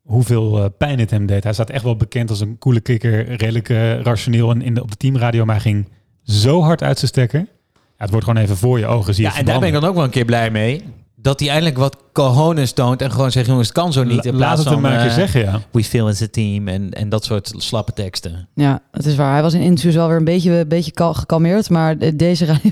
hoeveel 0.08 0.58
eh, 0.63 0.65
pijn 0.78 1.00
het 1.00 1.10
hem 1.12 1.26
deed. 1.26 1.43
Hij 1.43 1.54
staat 1.54 1.70
echt 1.70 1.84
wel 1.84 1.96
bekend 1.96 2.30
als 2.30 2.39
een 2.39 2.58
coole 2.58 2.80
kikker. 2.80 3.28
Redelijk 3.36 3.70
eh, 3.70 4.00
rationeel. 4.02 4.50
En 4.52 4.62
in 4.62 4.74
de, 4.74 4.82
op 4.82 4.91
de 4.91 4.98
teamradio 4.98 5.46
maar 5.46 5.56
hij 5.56 5.63
ging 5.63 5.89
zo 6.24 6.62
hard 6.62 6.84
uit 6.84 6.98
zijn 6.98 7.10
stekker. 7.12 7.39
Ja, 7.74 8.04
het 8.04 8.10
wordt 8.10 8.26
gewoon 8.26 8.41
even 8.43 8.58
voor 8.58 8.80
je 8.80 8.86
ogen. 8.86 9.13
Zie 9.13 9.24
je 9.24 9.30
Ja, 9.32 9.38
en 9.38 9.46
daar 9.46 9.60
ben 9.60 9.67
ik 9.67 9.74
dan 9.74 9.86
ook 9.86 9.96
wel 9.96 10.04
een 10.04 10.10
keer 10.10 10.26
blij 10.26 10.52
mee. 10.52 10.84
Dat 11.15 11.39
hij 11.39 11.50
eindelijk 11.50 11.78
wat 11.78 11.98
cojones 12.13 12.72
toont 12.72 13.02
en 13.02 13.12
gewoon 13.12 13.32
zegt, 13.32 13.46
jongens, 13.48 13.67
het 13.67 13.78
kan 13.78 13.93
zo 13.93 14.04
niet. 14.04 14.26
In 14.26 14.32
La- 14.34 14.38
Laat 14.39 14.48
plaats 14.48 14.60
het 14.60 14.70
hem 14.70 14.82
van, 14.82 14.91
maar 14.91 15.06
eh, 15.08 15.13
zeggen, 15.13 15.41
ja. 15.41 15.62
We 15.72 15.84
feel 15.84 16.08
as 16.08 16.22
a 16.22 16.28
team 16.32 16.67
en, 16.67 16.91
en 16.93 17.10
dat 17.10 17.24
soort 17.26 17.54
slappe 17.58 17.93
teksten. 17.93 18.48
Ja, 18.54 18.82
het 18.91 19.06
is 19.06 19.15
waar. 19.15 19.32
Hij 19.34 19.41
was 19.41 19.54
in 19.54 19.62
interviews 19.62 19.96
wel 19.96 20.08
weer 20.08 20.17
een 20.17 20.24
beetje, 20.24 20.52
een 20.52 20.67
beetje 20.67 20.91
kal- 20.91 21.13
gekalmeerd. 21.13 21.70
Maar 21.70 21.98
de- 21.98 22.15
deze 22.15 22.46
radio 22.52 22.72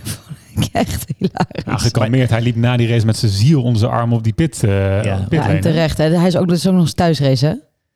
ik 0.57 0.69
echt 0.85 1.05
hilarisch. 1.17 1.83
Gekalmeerd. 1.83 2.29
Hij 2.29 2.41
liep 2.41 2.55
na 2.55 2.77
die 2.77 2.87
race 2.87 3.05
met 3.05 3.17
zijn 3.17 3.31
ziel 3.31 3.61
onder 3.63 3.79
zijn 3.79 3.91
arm 3.91 4.13
op 4.13 4.23
die 4.23 4.33
pit. 4.33 4.63
eh 4.63 4.69
Ja. 4.71 5.01
ja. 5.03 5.27
ja, 5.29 5.49
en 5.49 5.61
terecht. 5.61 5.97
Hè. 5.97 6.09
Hij 6.17 6.27
is 6.27 6.37
ook, 6.37 6.47
dat 6.47 6.57
is 6.57 6.67
ook 6.67 6.73
nog 6.73 6.81
eens 6.81 6.93
thuisrace, 6.93 7.45
hè? 7.45 7.53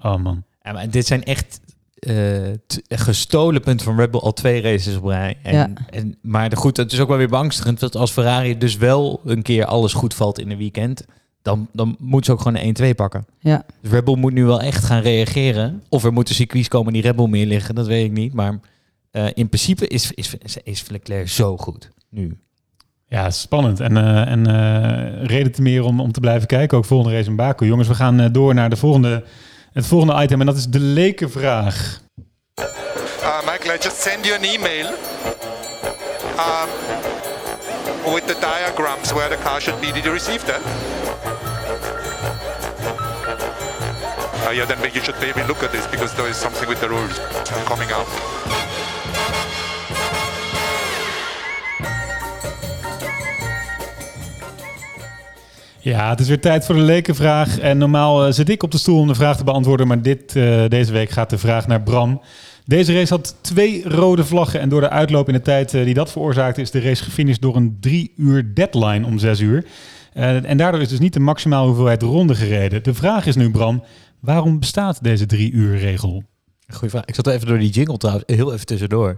Oh 0.10 0.24
man. 0.24 0.44
Ja, 0.62 0.72
maar 0.72 0.90
dit 0.90 1.08
zijn 1.08 1.24
echt 1.24 1.60
eh, 2.00 2.38
gestolen 2.88 3.62
punten 3.62 3.86
van 3.86 3.98
Red 3.98 4.12
Bull 4.12 4.20
al 4.22 4.34
twee 4.34 4.62
races 4.62 4.96
op 4.96 5.06
rij. 5.06 5.38
En, 5.44 5.54
Ja. 5.56 5.70
en, 5.90 6.18
maar 6.22 6.50
de, 6.50 6.56
goed, 6.56 6.78
het 6.78 6.92
is 6.92 7.00
ook 7.00 7.08
wel 7.08 7.18
weer 7.18 7.28
beangstigend. 7.30 7.80
Dat 7.80 7.96
als 7.96 8.12
Ferrari 8.12 8.58
dus 8.58 8.78
wel 8.78 9.22
een 9.26 9.42
keer 9.42 9.66
alles 9.66 9.94
goed 9.94 10.14
valt 10.14 10.40
in 10.40 10.52
een 10.52 10.58
weekend... 10.58 11.06
dan, 11.42 11.68
dan 11.74 11.96
moet 12.00 12.26
ze 12.26 12.32
ook 12.32 12.42
gewoon 12.42 12.58
een 12.58 12.76
1-2 12.92 12.96
pakken. 12.96 13.26
Ja. 13.40 13.66
Dus 13.82 13.92
Red 13.92 14.04
Bull 14.06 14.16
moet 14.18 14.34
nu 14.34 14.46
wel 14.46 14.62
echt 14.62 14.84
gaan 14.84 15.02
reageren. 15.02 15.84
Of 15.90 16.04
er 16.04 16.14
moeten 16.14 16.36
circuits 16.36 16.68
komen 16.68 16.94
die 16.94 17.02
Red 17.02 17.16
Bull 17.16 17.28
meer 17.28 17.46
liggen, 17.46 17.76
dat 17.76 17.88
weet 17.88 18.06
ik 18.06 18.12
niet. 18.12 18.34
Maar 18.34 18.60
eh, 19.12 19.26
in 19.34 19.48
principe 19.48 19.88
is, 19.88 20.12
is, 20.12 20.36
is 20.64 20.90
Leclerc 20.90 21.30
zo 21.30 21.58
goed 21.58 21.90
nu. 22.10 22.38
Ja, 23.10 23.30
spannend. 23.30 23.80
En, 23.80 23.98
eh, 23.98 24.28
en 24.28 24.48
eh, 24.48 25.26
reden 25.26 25.52
te 25.52 25.62
meer 25.62 25.84
om, 25.84 26.00
om 26.00 26.12
te 26.12 26.20
blijven 26.20 26.48
kijken. 26.48 26.78
Ook 26.78 26.86
volgende 26.86 27.16
race 27.16 27.30
in 27.30 27.36
Baku. 27.36 27.66
Jongens, 27.66 27.88
we 27.88 27.96
gaan 27.96 28.20
eh, 28.20 28.28
door 28.32 28.54
naar 28.54 28.70
de 28.70 28.76
volgende, 28.76 29.24
het 29.74 29.86
volgende 29.86 30.24
item. 30.24 30.40
En 30.40 30.46
dat 30.46 30.58
is 30.58 30.68
de 30.68 30.80
lekenvraag. 30.80 32.00
Uh, 32.60 33.40
Michael, 33.46 33.76
I 33.76 33.78
just 33.82 34.02
send 34.02 34.26
you 34.26 34.38
an 34.38 34.44
email 34.44 34.86
um, 36.38 36.70
with 38.14 38.28
the 38.28 38.36
diagrams 38.40 39.12
where 39.12 39.36
the 39.36 39.42
car 39.44 39.62
should 39.62 39.80
be. 39.80 39.92
Did 39.92 40.04
you 40.04 40.14
receive 40.14 40.46
that? 40.46 40.62
Uh, 44.48 44.56
yeah, 44.56 44.68
then 44.68 44.78
you 44.94 45.04
should 45.04 45.20
maybe 45.20 45.48
look 45.48 45.64
at 45.64 45.72
this 45.72 45.88
because 45.90 46.16
there 46.16 46.30
is 46.30 46.38
something 46.38 46.68
with 46.70 46.80
the 46.80 46.88
rules 46.88 47.20
coming 47.66 47.92
up. 47.92 48.08
Ja, 55.82 56.10
het 56.10 56.20
is 56.20 56.28
weer 56.28 56.40
tijd 56.40 56.66
voor 56.66 56.76
de 56.76 56.82
lekenvraag. 56.82 57.60
En 57.60 57.78
normaal 57.78 58.26
eh, 58.26 58.34
zit 58.34 58.50
ik 58.50 58.64
op 58.64 58.72
de 58.72 58.78
stoel 58.78 59.00
om 59.00 59.08
de 59.08 59.16
vraag 59.16 59.38
te 59.38 59.44
beantwoorden. 59.44 59.88
Maar 59.88 60.02
dit, 60.02 60.36
eh, 60.36 60.66
deze 60.68 60.92
week 60.92 61.10
gaat 61.10 61.30
de 61.30 61.38
vraag 61.38 61.68
naar 61.68 61.82
Bram. 61.82 62.22
Deze 62.66 62.94
race 62.94 63.14
had 63.14 63.36
twee 63.42 63.90
rode 63.90 64.26
vlaggen. 64.26 64.60
En 64.60 64.70
door 64.70 64.82
de 64.82 64.90
uitloop 64.90 65.28
in 65.28 65.34
de 65.34 65.42
tijd 65.42 65.74
eh, 65.74 65.84
die 65.84 65.94
dat 65.94 66.12
veroorzaakte... 66.12 66.62
is 66.62 66.72
de 66.72 66.80
race 66.80 67.04
gefinished 67.04 67.42
door 67.42 67.56
een 67.56 67.78
drie 67.80 68.14
uur 68.18 68.54
deadline 68.54 69.06
om 69.06 69.20
zes 69.20 69.40
uur. 69.40 69.66
En 70.14 70.58
daardoor 70.58 70.82
is 70.82 70.90
dus 70.90 71.00
niet 71.00 71.14
de 71.14 71.20
maximale 71.20 71.68
hoeveelheid 71.68 72.02
ronden 72.02 72.36
gereden. 72.36 72.84
De 72.84 72.94
vraag 72.94 73.26
is 73.26 73.36
nu, 73.36 73.52
Bram, 73.52 73.84
waarom 74.20 74.60
bestaat 74.60 75.04
deze 75.04 75.26
drie 75.26 75.52
uur 75.52 75.78
regel? 75.78 76.24
Goeie 76.68 76.90
vraag. 76.90 77.06
Ik 77.06 77.16
zat 77.16 77.28
even 77.28 77.48
door 77.48 77.60
die 77.60 77.70
jingle 77.70 77.98
trouwens, 77.98 78.26
heel 78.28 78.54
even 78.54 78.66
tussendoor. 78.66 79.14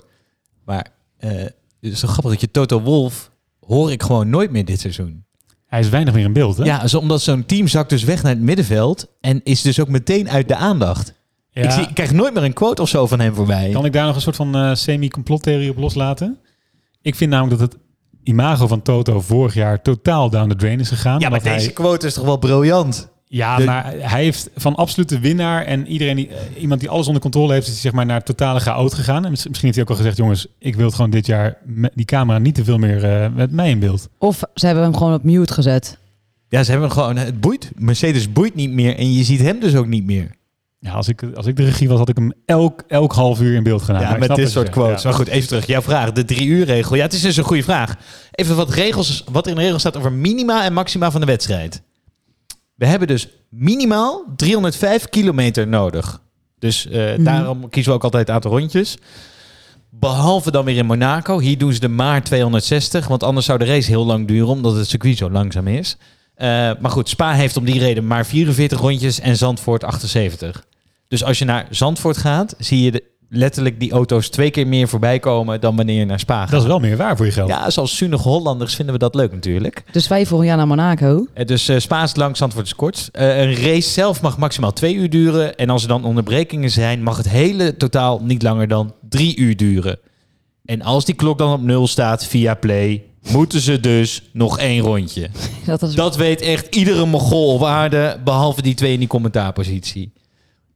Maar 0.65 0.88
het 1.17 1.54
is 1.80 2.00
zo 2.00 2.08
grappig 2.08 2.32
dat 2.32 2.41
je 2.41 2.52
Toto 2.52 2.82
Wolf 2.82 3.32
hoor 3.60 3.91
ik 3.91 4.04
gewoon 4.04 4.30
nooit 4.30 4.52
meer 4.52 4.65
dit 4.65 4.80
seizoen. 4.80 5.24
Hij 5.72 5.80
is 5.80 5.90
weinig 5.90 6.14
meer 6.14 6.24
in 6.26 6.34
beeld, 6.34 6.58
hè? 6.58 6.64
Ja, 6.64 6.88
zo, 6.88 6.98
omdat 6.98 7.22
zo'n 7.22 7.46
team 7.46 7.68
zakt 7.68 7.90
dus 7.90 8.04
weg 8.04 8.24
naar 8.24 8.32
het 8.32 8.42
middenveld 8.42 9.08
en 9.22 9.42
is 9.44 9.62
dus 9.62 9.80
ook 9.80 9.88
meteen 9.88 10.30
uit 10.30 10.48
de 10.48 10.56
aandacht. 10.56 11.14
Ja. 11.52 11.64
Ik, 11.64 11.72
zie, 11.72 11.84
ik 11.84 11.94
krijg 11.94 12.12
nooit 12.12 12.34
meer 12.34 12.44
een 12.44 12.54
quote 12.54 12.82
of 12.82 12.90
zo 12.90 13.08
van 13.08 13.20
hem 13.20 13.36
voorbij. 13.36 13.70
Kan 13.70 13.86
ik 13.86 13.94
daar 13.94 14.06
nog 14.06 14.16
een 14.16 14.22
soort 14.22 14.36
van 14.36 14.56
eh, 14.56 14.74
semi-complottheorie 14.74 15.70
op 15.70 15.78
loslaten? 15.78 16.40
Ik 17.02 17.16
vind 17.16 17.32
namelijk 17.32 17.60
dat 17.60 17.72
het 17.72 17.82
imago 18.24 18.68
van 18.68 18.82
Toto 18.82 19.22
vorig 19.22 19.54
jaar 19.54 19.82
totaal 19.82 20.30
down 20.30 20.50
the 20.50 20.56
drain 20.56 20.80
is 20.80 20.90
gegaan. 20.90 21.20
ja, 21.20 21.30
maar 21.30 21.44
deze 21.44 21.66
hij, 21.66 21.74
quote 21.74 22.08
is 22.08 22.14
toch 22.14 22.26
wel 22.26 22.38
briljant? 22.38 23.10
Ja, 23.34 23.58
de- 23.58 23.63
maar 23.65 23.94
hij 23.98 24.24
heeft 24.24 24.50
van 24.56 24.76
absolute 24.76 25.20
winnaar 25.20 25.65
en 25.65 25.88
iedereen 25.88 26.15
die, 26.15 26.28
eh, 26.28 26.62
iemand 26.62 26.80
die 26.80 26.89
alles 26.89 27.08
onder 27.08 27.22
controle 27.22 27.54
heeft, 27.54 27.67
is 27.67 27.82
zeg 27.82 27.91
maar 27.91 28.06
naar 28.06 28.24
totale 28.24 28.60
chaot 28.60 28.94
gegaan. 28.94 29.24
En 29.26 29.30
mis- 29.30 29.48
misschien 29.48 29.65
heeft 29.72 29.76
hij 29.76 29.84
ook 29.84 29.89
al 29.89 29.96
gezegd, 29.96 30.17
jongens, 30.17 30.48
ik 30.60 30.76
wil 30.76 30.86
het 30.86 30.96
gewoon 30.96 31.10
dit 31.12 31.26
jaar 31.26 31.58
met 31.65 31.91
die 31.96 32.06
camera 32.06 32.38
niet 32.39 32.56
te 32.56 32.63
veel 32.63 32.78
meer 32.78 33.04
eh, 33.04 33.28
met 33.36 33.52
mij 33.52 33.70
in 33.70 33.80
beeld. 33.80 34.10
Of 34.17 34.41
ze 34.54 34.65
hebben 34.65 34.84
hem 34.84 34.96
gewoon 34.98 35.13
op 35.13 35.24
mute 35.24 35.54
gezet. 35.54 35.98
Ja, 36.50 36.63
ze 36.63 36.72
hebben 36.72 36.91
gewoon, 36.91 37.17
het 37.17 37.39
boeit. 37.41 37.72
Mercedes 37.76 38.32
boeit 38.32 38.56
niet 38.56 38.72
meer 38.72 38.98
en 38.98 39.13
je 39.13 39.24
ziet 39.24 39.39
hem 39.41 39.60
dus 39.60 39.76
ook 39.76 39.88
niet 39.88 40.06
meer. 40.06 40.32
Ja, 40.80 40.91
als 40.91 41.08
ik, 41.08 41.24
als 41.36 41.46
ik 41.46 41.56
de 41.56 41.63
regie 41.63 41.88
was, 41.89 41.98
had 41.98 42.10
ik 42.10 42.15
hem 42.17 42.34
elk, 42.46 42.84
elk 42.88 43.13
half 43.13 43.41
uur 43.41 43.56
in 43.56 43.63
beeld 43.63 43.82
gedaan. 43.82 44.02
Ja, 44.02 44.10
Maar 44.10 44.20
met 44.20 44.36
dit 44.36 44.50
soort 44.52 44.70
quotes. 44.70 45.02
ja. 45.02 45.08
Maar 45.10 45.17
goed, 45.17 45.28
even 45.28 45.48
terug. 45.48 45.65
Jouw 45.67 45.82
vraag, 45.82 46.12
de 46.12 46.26
drie 46.26 46.48
uur 46.48 46.65
regel. 46.65 46.96
Ja, 46.96 47.02
het 47.04 47.13
is 47.13 47.22
dus 47.22 47.38
een 47.38 47.44
goede 47.44 47.63
vraag. 47.63 47.96
Even 48.32 48.56
wat 48.56 48.70
regels, 48.74 49.24
wat 49.32 49.44
er 49.46 49.50
in 49.52 49.58
de 49.58 49.63
regel 49.63 49.80
staat 49.80 49.98
over 49.98 50.12
minima 50.12 50.63
en 50.65 50.74
maxima 50.74 51.12
van 51.12 51.20
de 51.22 51.28
wedstrijd. 51.28 51.82
We 52.82 52.88
hebben 52.88 53.08
dus 53.08 53.28
minimaal 53.50 54.24
305 54.36 55.10
kilometer 55.10 55.67
nodig. 55.67 56.22
Dus 56.60 56.88
eh, 56.88 57.13
daarom 57.17 57.70
kiezen 57.70 57.91
we 57.91 57.98
ook 57.98 58.04
altijd 58.04 58.28
het 58.28 58.36
aantal 58.36 58.52
rondjes. 58.52 58.98
Behalve 59.89 60.52
dan 60.52 60.65
weer 60.65 60.78
in 60.78 60.86
Monaco. 60.86 61.39
Hier 61.39 61.58
doen 61.58 61.74
ze 61.74 61.80
de 61.80 61.88
maar 61.88 62.24
260. 62.24 63.08
Want 63.08 63.24
anders 63.24 63.46
zou 63.46 63.60
de 63.60 63.65
race 63.65 63.89
heel 63.89 64.06
lang 64.06 64.28
duren, 64.28 64.48
omdat 64.48 64.76
het 64.76 64.88
circuit 64.88 65.17
zo 65.17 65.30
langzaam 65.30 65.67
is. 65.67 65.98
Eh, 66.36 66.48
maar 66.80 66.91
goed, 66.91 67.10
Spa 67.10 67.34
heeft 67.34 67.58
om 67.58 67.65
die 67.65 67.80
reden 67.80 68.08
maar 68.08 68.26
44 68.26 68.80
rondjes 68.80 69.20
en 69.20 69.38
Zandvoort 69.38 69.84
78. 69.84 70.65
Dus 71.08 71.24
als 71.24 71.39
je 71.39 71.46
naar 71.46 71.67
Zandvoort 71.70 72.17
gaat, 72.17 72.56
zie 72.58 72.82
je 72.82 72.91
de, 72.91 73.04
letterlijk 73.34 73.80
die 73.80 73.91
auto's 73.91 74.30
twee 74.30 74.52
keer 74.52 74.67
meer 74.67 74.88
voorbij 74.88 75.20
komen 75.20 75.62
dan 75.62 75.76
wanneer 75.76 76.00
je 76.00 76.06
naar 76.06 76.20
Spa 76.20 76.41
gaat. 76.41 76.52
Dat 76.52 76.62
is 76.62 76.67
wel 76.67 76.80
meer 76.80 76.98
waar 76.98 77.17
voor 77.17 77.26
je 77.26 77.32
geld. 77.32 77.50
Ja, 77.50 77.70
zoals 77.70 77.98
zuinige 77.98 78.28
Hollanders 78.28 78.76
vinden 78.76 78.94
we 78.94 79.00
dat 79.00 79.15
leuk 79.15 79.32
natuurlijk. 79.32 79.84
Dus 79.91 80.08
wij 80.08 80.26
volgend 80.26 80.48
jaar 80.48 80.58
naar 80.58 80.67
Monaco. 80.67 81.28
Eh, 81.34 81.46
Dus 81.46 81.67
eh 81.67 81.78
Spa 81.80 82.04
is 82.04 82.15
lang, 82.15 82.38
Zandvoort 82.38 82.65
is 82.65 82.76
kort. 82.76 83.10
Eh, 83.12 83.39
een 83.41 83.56
race 83.56 83.89
zelf 83.89 84.22
mag 84.22 84.38
maximaal 84.38 84.74
twee 84.74 84.96
uur 84.96 85.10
duren. 85.10 85.56
En 85.56 85.70
als 85.70 85.82
er 85.82 85.88
dan 85.88 86.04
onderbrekingen 86.04 86.70
zijn, 86.72 87.04
mag 87.04 87.17
het 87.17 87.30
hele 87.30 87.78
totaal 87.78 88.20
niet 88.24 88.44
langer 88.44 88.67
dan 88.67 88.94
drie 89.10 89.38
uur 89.38 89.58
duren. 89.58 90.00
En 90.65 90.82
als 90.82 91.06
die 91.06 91.15
klok 91.15 91.38
dan 91.38 91.54
op 91.54 91.62
nul 91.62 91.88
staat 91.88 92.26
via 92.26 92.54
Play, 92.54 93.04
moeten 93.32 93.62
ze 93.62 93.80
dus 93.80 94.24
nog 94.34 94.60
één 94.60 94.82
rondje. 94.82 95.30
Dat 95.65 95.91
Dat 95.96 96.15
weet 96.15 96.41
echt 96.41 96.76
iedere 96.76 97.06
mogol 97.06 97.54
op 97.54 97.63
aarde, 97.63 98.20
behalve 98.24 98.62
die 98.62 98.74
twee 98.74 98.94
in 98.94 99.00
die 99.00 99.08
commentaarpositie. 99.08 100.13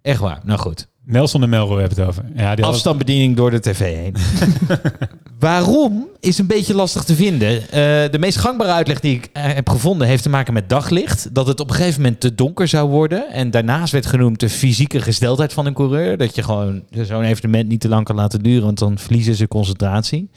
Echt 0.02 0.20
waar. 0.20 0.40
Nou 0.44 0.60
goed. 0.60 0.88
Nelson 1.06 1.44
en 1.44 1.50
Melro 1.50 1.78
hebben 1.78 1.98
het 1.98 2.08
over. 2.08 2.26
Ja, 2.36 2.56
die 2.56 2.66
Afstandsbediening 2.66 3.36
door 3.36 3.52
de 3.52 3.60
tv 3.60 3.80
heen. 3.80 4.16
Waarom 5.40 6.08
is 6.20 6.38
een 6.38 6.48
beetje 6.48 6.74
lastig 6.74 7.04
te 7.04 7.16
vinden. 7.16 7.62
Eh, 7.62 8.12
de 8.12 8.18
meest 8.20 8.38
gangbare 8.38 8.72
uitleg 8.72 9.00
die 9.00 9.16
ik 9.16 9.30
eh, 9.34 9.44
heb 9.44 9.70
gevonden 9.70 10.08
heeft 10.08 10.24
te 10.24 10.30
maken 10.30 10.54
met 10.54 10.70
daglicht. 10.70 11.36
Dat 11.36 11.48
het 11.48 11.60
op 11.60 11.70
een 11.70 11.76
gegeven 11.76 12.02
moment 12.02 12.20
te 12.20 12.36
donker 12.36 12.68
zou 12.68 12.90
worden. 12.90 13.32
En 13.32 13.52
daarnaast 13.52 13.92
werd 13.92 14.06
genoemd 14.06 14.40
de 14.40 14.50
fysieke 14.50 15.02
gesteldheid 15.02 15.54
van 15.54 15.66
een 15.66 15.74
coureur. 15.74 16.18
Dat 16.18 16.36
je 16.36 16.44
gewoon 16.44 16.84
zo'n 16.92 17.24
evenement 17.24 17.68
niet 17.68 17.82
te 17.82 17.90
lang 17.90 18.06
kan 18.06 18.16
laten 18.16 18.44
duren, 18.44 18.64
want 18.64 18.80
dan 18.80 18.98
verliezen 18.98 19.36
ze 19.36 19.48
concentratie. 19.48 20.30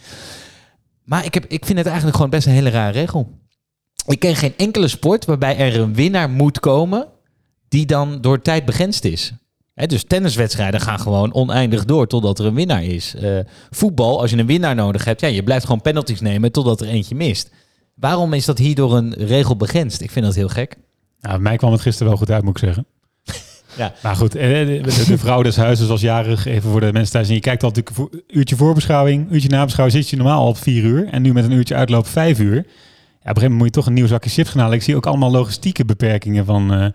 Maar 1.04 1.24
ik, 1.24 1.34
heb, 1.34 1.44
ik 1.44 1.64
vind 1.64 1.78
het 1.78 1.86
eigenlijk 1.86 2.16
gewoon 2.16 2.30
best 2.30 2.46
een 2.46 2.52
hele 2.52 2.70
rare 2.70 2.92
regel. 2.92 3.38
Ik 4.06 4.18
ken 4.18 4.36
geen 4.36 4.54
enkele 4.56 4.88
sport 4.88 5.24
waarbij 5.24 5.56
er 5.56 5.80
een 5.80 5.94
winnaar 5.94 6.30
moet 6.30 6.60
komen 6.60 7.06
die 7.68 7.86
dan 7.86 8.20
door 8.20 8.42
tijd 8.42 8.64
begrensd 8.64 9.04
is. 9.04 9.32
Dus 9.86 10.04
tenniswedstrijden 10.04 10.80
gaan 10.80 11.00
gewoon 11.00 11.34
oneindig 11.34 11.84
door 11.84 12.06
totdat 12.06 12.38
er 12.38 12.46
een 12.46 12.54
winnaar 12.54 12.84
is. 12.84 13.14
Eh, 13.14 13.38
voetbal, 13.70 14.20
als 14.20 14.30
je 14.30 14.36
een 14.36 14.46
winnaar 14.46 14.74
nodig 14.74 15.04
hebt, 15.04 15.20
ja, 15.20 15.28
je 15.28 15.42
blijft 15.42 15.64
gewoon 15.64 15.80
penalties 15.80 16.20
nemen 16.20 16.52
totdat 16.52 16.80
er 16.80 16.88
eentje 16.88 17.14
mist. 17.14 17.50
Waarom 17.94 18.32
is 18.32 18.44
dat 18.44 18.58
hier 18.58 18.74
door 18.74 18.96
een 18.96 19.14
regel 19.14 19.56
begrensd? 19.56 20.00
Ik 20.00 20.10
vind 20.10 20.24
dat 20.24 20.34
heel 20.34 20.48
gek. 20.48 20.76
Nou, 21.20 21.40
mij 21.40 21.56
kwam 21.56 21.72
het 21.72 21.80
gisteren 21.80 22.08
wel 22.08 22.18
goed 22.18 22.30
uit, 22.30 22.42
moet 22.42 22.62
ik 22.62 22.64
zeggen. 22.64 22.86
Ja. 23.76 23.92
Maar 24.02 24.16
goed, 24.16 24.34
eh, 24.34 24.48
de, 24.48 25.04
de, 25.06 25.18
vrouw 25.18 25.42
des 25.42 25.56
huizes 25.56 25.88
was 25.88 26.00
jarig, 26.00 26.46
even 26.46 26.70
voor 26.70 26.80
de 26.80 26.92
mensen 26.92 27.12
thuis. 27.12 27.28
En 27.28 27.34
je 27.34 27.40
kijkt 27.40 27.62
al 27.62 27.68
natuurlijk 27.68 27.96
voor, 27.96 28.10
uurtje 28.26 28.56
voorbeschouwing, 28.56 29.30
uurtje 29.30 29.48
nabeschouwing, 29.48 29.98
zit 29.98 30.10
je 30.10 30.16
normaal 30.16 30.40
al 30.40 30.48
op 30.48 30.56
vier 30.56 30.84
uur. 30.84 31.08
En 31.08 31.22
nu 31.22 31.32
met 31.32 31.44
een 31.44 31.50
uurtje 31.50 31.74
uitloop 31.74 32.06
vijf 32.06 32.38
uur. 32.38 32.54
Ja, 32.54 32.60
op 32.60 32.64
een 32.64 32.66
gegeven 33.20 33.42
moment 33.42 33.58
moet 33.58 33.66
je 33.66 33.72
toch 33.72 33.86
een 33.86 33.92
nieuw 33.92 34.06
zakje 34.06 34.30
chips 34.30 34.50
gaan 34.50 34.60
halen. 34.60 34.76
Ik 34.76 34.82
zie 34.82 34.96
ook 34.96 35.06
allemaal 35.06 35.30
logistieke 35.30 35.84
beperkingen 35.84 36.44
van 36.44 36.72
eh, 36.72 36.86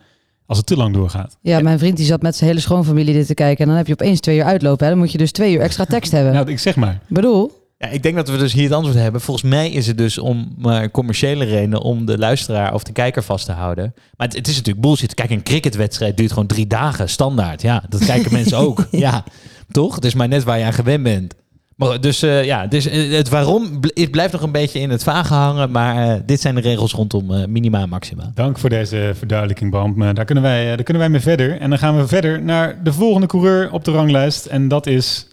als 0.53 0.61
het 0.67 0.77
te 0.77 0.83
lang 0.83 0.93
doorgaat. 0.93 1.37
Ja, 1.41 1.59
mijn 1.59 1.79
vriend 1.79 1.97
die 1.97 2.05
zat 2.05 2.21
met 2.21 2.35
zijn 2.35 2.49
hele 2.49 2.61
schoonfamilie 2.61 3.13
dit 3.13 3.27
te 3.27 3.33
kijken. 3.33 3.61
En 3.63 3.67
dan 3.67 3.77
heb 3.77 3.87
je 3.87 3.93
opeens 3.93 4.19
twee 4.19 4.37
uur 4.37 4.43
uitlopen. 4.43 4.83
Hè? 4.85 4.91
Dan 4.91 4.99
moet 4.99 5.11
je 5.11 5.17
dus 5.17 5.31
twee 5.31 5.53
uur 5.53 5.61
extra 5.61 5.85
tekst 5.85 6.11
hebben. 6.11 6.33
Nou, 6.33 6.49
ik 6.49 6.59
zeg 6.59 6.75
maar. 6.75 6.93
Ik 6.93 7.15
bedoel, 7.15 7.51
Ja, 7.77 7.87
ik 7.87 8.03
denk 8.03 8.15
dat 8.15 8.29
we 8.29 8.37
dus 8.37 8.53
hier 8.53 8.63
het 8.63 8.73
antwoord 8.73 8.97
hebben. 8.97 9.21
Volgens 9.21 9.49
mij 9.49 9.71
is 9.71 9.87
het 9.87 9.97
dus 9.97 10.17
om 10.17 10.53
maar 10.57 10.91
commerciële 10.91 11.45
redenen 11.45 11.81
om 11.81 12.05
de 12.05 12.17
luisteraar 12.17 12.73
of 12.73 12.83
de 12.83 12.91
kijker 12.91 13.23
vast 13.23 13.45
te 13.45 13.51
houden. 13.51 13.93
Maar 14.17 14.27
het, 14.27 14.35
het 14.35 14.47
is 14.47 14.55
natuurlijk 14.55 14.85
bullshit. 14.85 15.13
Kijk, 15.13 15.29
een 15.29 15.43
cricketwedstrijd 15.43 16.17
duurt 16.17 16.31
gewoon 16.31 16.47
drie 16.47 16.67
dagen 16.67 17.09
standaard. 17.09 17.61
Ja, 17.61 17.83
dat 17.89 18.05
kijken 18.05 18.31
mensen 18.31 18.57
ook. 18.57 18.87
Ja, 19.05 19.23
toch? 19.71 19.95
Het 19.95 20.05
is 20.05 20.13
maar 20.13 20.27
net 20.27 20.43
waar 20.43 20.59
je 20.59 20.65
aan 20.65 20.73
gewend 20.73 21.03
bent. 21.03 21.35
Maar, 21.75 22.01
dus 22.01 22.21
eh, 22.21 22.45
ja, 22.45 22.67
dus, 22.67 22.85
eh, 22.87 23.11
het 23.11 23.29
waarom 23.29 23.79
het 23.93 24.11
blijft 24.11 24.33
nog 24.33 24.41
een 24.41 24.51
beetje 24.51 24.79
in 24.79 24.89
het 24.89 25.03
vage 25.03 25.33
hangen. 25.33 25.71
Maar 25.71 26.09
eh, 26.09 26.19
dit 26.25 26.41
zijn 26.41 26.55
de 26.55 26.61
regels 26.61 26.93
rondom 26.93 27.33
eh, 27.33 27.45
minima 27.45 27.81
en 27.81 27.89
maxima. 27.89 28.31
Dank 28.35 28.59
voor 28.59 28.69
deze 28.69 29.11
verduidelijking, 29.17 29.71
Bram. 29.71 30.13
Daar 30.13 30.25
kunnen, 30.25 30.43
wij, 30.43 30.65
daar 30.65 30.83
kunnen 30.83 31.01
wij 31.01 31.11
mee 31.11 31.21
verder. 31.21 31.59
En 31.59 31.69
dan 31.69 31.79
gaan 31.79 31.97
we 31.97 32.07
verder 32.07 32.41
naar 32.41 32.83
de 32.83 32.93
volgende 32.93 33.27
coureur 33.27 33.71
op 33.71 33.85
de 33.85 33.91
ranglijst. 33.91 34.45
En 34.45 34.67
dat 34.67 34.87
is... 34.87 35.27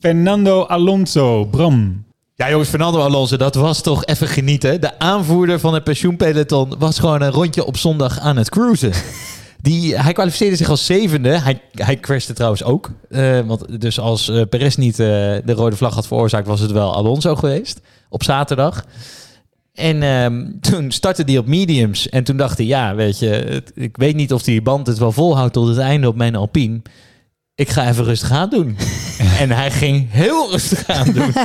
Fernando 0.00 0.62
Alonso. 0.62 1.44
Bram. 1.44 2.04
Ja, 2.34 2.50
jongens, 2.50 2.68
Fernando 2.68 3.00
Alonso, 3.00 3.36
dat 3.36 3.54
was 3.54 3.82
toch 3.82 4.04
even 4.04 4.28
genieten. 4.28 4.80
De 4.80 4.98
aanvoerder 4.98 5.60
van 5.60 5.74
het 5.74 5.84
pensioenpeloton 5.84 6.74
was 6.78 6.98
gewoon 6.98 7.22
een 7.22 7.30
rondje 7.30 7.64
op 7.64 7.76
zondag 7.76 8.18
aan 8.20 8.36
het 8.36 8.48
cruisen. 8.48 8.92
Die, 9.64 9.96
hij 9.98 10.12
kwalificeerde 10.12 10.56
zich 10.56 10.68
als 10.68 10.86
zevende. 10.86 11.28
Hij, 11.28 11.60
hij 11.74 12.00
crashte 12.00 12.32
trouwens 12.32 12.62
ook. 12.64 12.90
Eh, 13.10 13.40
want 13.40 13.80
dus 13.80 13.98
als 14.00 14.28
eh, 14.28 14.42
Perez 14.48 14.76
niet 14.76 14.98
eh, 14.98 15.06
de 15.44 15.52
rode 15.52 15.76
vlag 15.76 15.94
had 15.94 16.06
veroorzaakt, 16.06 16.46
was 16.46 16.60
het 16.60 16.70
wel 16.70 16.94
Alonso 16.94 17.34
geweest. 17.36 17.80
Op 18.08 18.22
zaterdag. 18.22 18.84
En 19.74 20.02
ehm, 20.02 20.44
toen 20.60 20.90
startte 20.92 21.22
hij 21.26 21.38
op 21.38 21.46
mediums. 21.46 22.08
En 22.08 22.24
toen 22.24 22.36
dacht 22.36 22.56
hij, 22.58 22.66
ja, 22.66 22.94
weet 22.94 23.18
je, 23.18 23.26
het- 23.28 23.72
ik 23.74 23.96
weet 23.96 24.14
niet 24.14 24.32
of 24.32 24.42
die 24.42 24.62
band 24.62 24.86
het 24.86 24.98
wel 24.98 25.12
volhoudt 25.12 25.52
tot 25.52 25.68
het 25.68 25.78
einde 25.78 26.08
op 26.08 26.16
mijn 26.16 26.36
Alpine. 26.36 26.82
Ik 27.54 27.68
ga 27.68 27.88
even 27.88 28.04
rustig 28.04 28.30
aan 28.30 28.48
doen. 28.50 28.76
en 29.40 29.50
hij 29.50 29.70
ging 29.70 30.06
heel 30.10 30.50
rustig 30.50 30.86
aan 30.88 31.12
doen. 31.12 31.32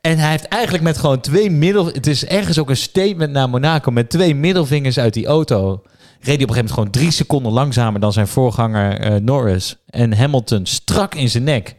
En 0.00 0.18
hij 0.18 0.30
heeft 0.30 0.48
eigenlijk 0.48 0.84
met 0.84 0.98
gewoon 0.98 1.20
twee 1.20 1.50
middel... 1.50 1.86
Het 1.86 2.06
is 2.06 2.24
ergens 2.24 2.58
ook 2.58 2.70
een 2.70 2.76
statement 2.76 3.32
naar 3.32 3.48
Monaco. 3.48 3.90
Met 3.90 4.10
twee 4.10 4.34
middelvingers 4.34 4.98
uit 4.98 5.14
die 5.14 5.26
auto. 5.26 5.82
Reed 6.22 6.34
hij 6.34 6.44
op 6.44 6.50
een 6.50 6.54
gegeven 6.54 6.54
moment 6.54 6.72
gewoon 6.72 6.90
drie 6.90 7.10
seconden 7.10 7.52
langzamer 7.52 8.00
dan 8.00 8.12
zijn 8.12 8.28
voorganger 8.28 9.00
eh, 9.00 9.20
Norris. 9.20 9.76
En 9.86 10.16
Hamilton 10.16 10.66
strak 10.66 11.14
in 11.14 11.28
zijn 11.28 11.44
nek. 11.44 11.76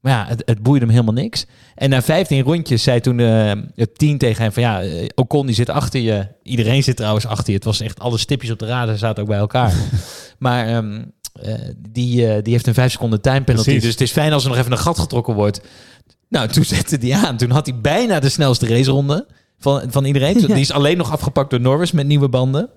Maar 0.00 0.12
ja, 0.12 0.26
het, 0.26 0.42
het 0.44 0.62
boeide 0.62 0.84
hem 0.84 0.94
helemaal 0.94 1.22
niks. 1.22 1.46
En 1.74 1.90
na 1.90 2.02
15 2.02 2.42
rondjes 2.42 2.82
zei 2.82 3.00
toen 3.00 3.20
eh, 3.20 3.52
het 3.74 3.98
team 3.98 4.18
tegen 4.18 4.42
hem 4.42 4.52
van... 4.52 4.62
Ja, 4.62 4.82
eh, 4.82 5.06
Ocon 5.14 5.46
die 5.46 5.54
zit 5.54 5.68
achter 5.68 6.00
je. 6.00 6.26
Iedereen 6.42 6.82
zit 6.82 6.96
trouwens 6.96 7.26
achter 7.26 7.46
je. 7.46 7.54
Het 7.54 7.64
was 7.64 7.80
echt 7.80 8.00
alle 8.00 8.18
stipjes 8.18 8.50
op 8.50 8.58
de 8.58 8.66
radar 8.66 8.98
zaten 8.98 9.22
ook 9.22 9.28
bij 9.28 9.38
elkaar. 9.38 9.74
maar 10.38 10.66
ehm, 10.66 11.02
eh, 11.42 11.54
die, 11.78 12.42
die 12.42 12.52
heeft 12.52 12.66
een 12.66 12.74
5 12.74 12.92
seconden 12.92 13.20
time 13.20 13.42
penalty. 13.42 13.64
Precies. 13.64 13.82
Dus 13.82 13.92
het 13.92 14.00
is 14.00 14.12
fijn 14.12 14.32
als 14.32 14.42
er 14.42 14.48
nog 14.48 14.58
even 14.58 14.72
een 14.72 14.78
gat 14.78 14.98
getrokken 14.98 15.34
wordt. 15.34 15.60
Nou, 16.28 16.48
toen 16.48 16.64
zette 16.64 16.96
hij 17.00 17.26
aan. 17.26 17.36
Toen 17.36 17.50
had 17.50 17.66
hij 17.66 17.80
bijna 17.80 18.20
de 18.20 18.28
snelste 18.28 18.66
raceronde 18.66 19.26
van, 19.58 19.82
van 19.88 20.04
iedereen. 20.04 20.34
Die 20.46 20.56
is 20.56 20.72
alleen 20.72 20.96
nog 20.96 21.12
afgepakt 21.12 21.50
door 21.50 21.60
Norris 21.60 21.92
met 21.92 22.06
nieuwe 22.06 22.28
banden. 22.28 22.68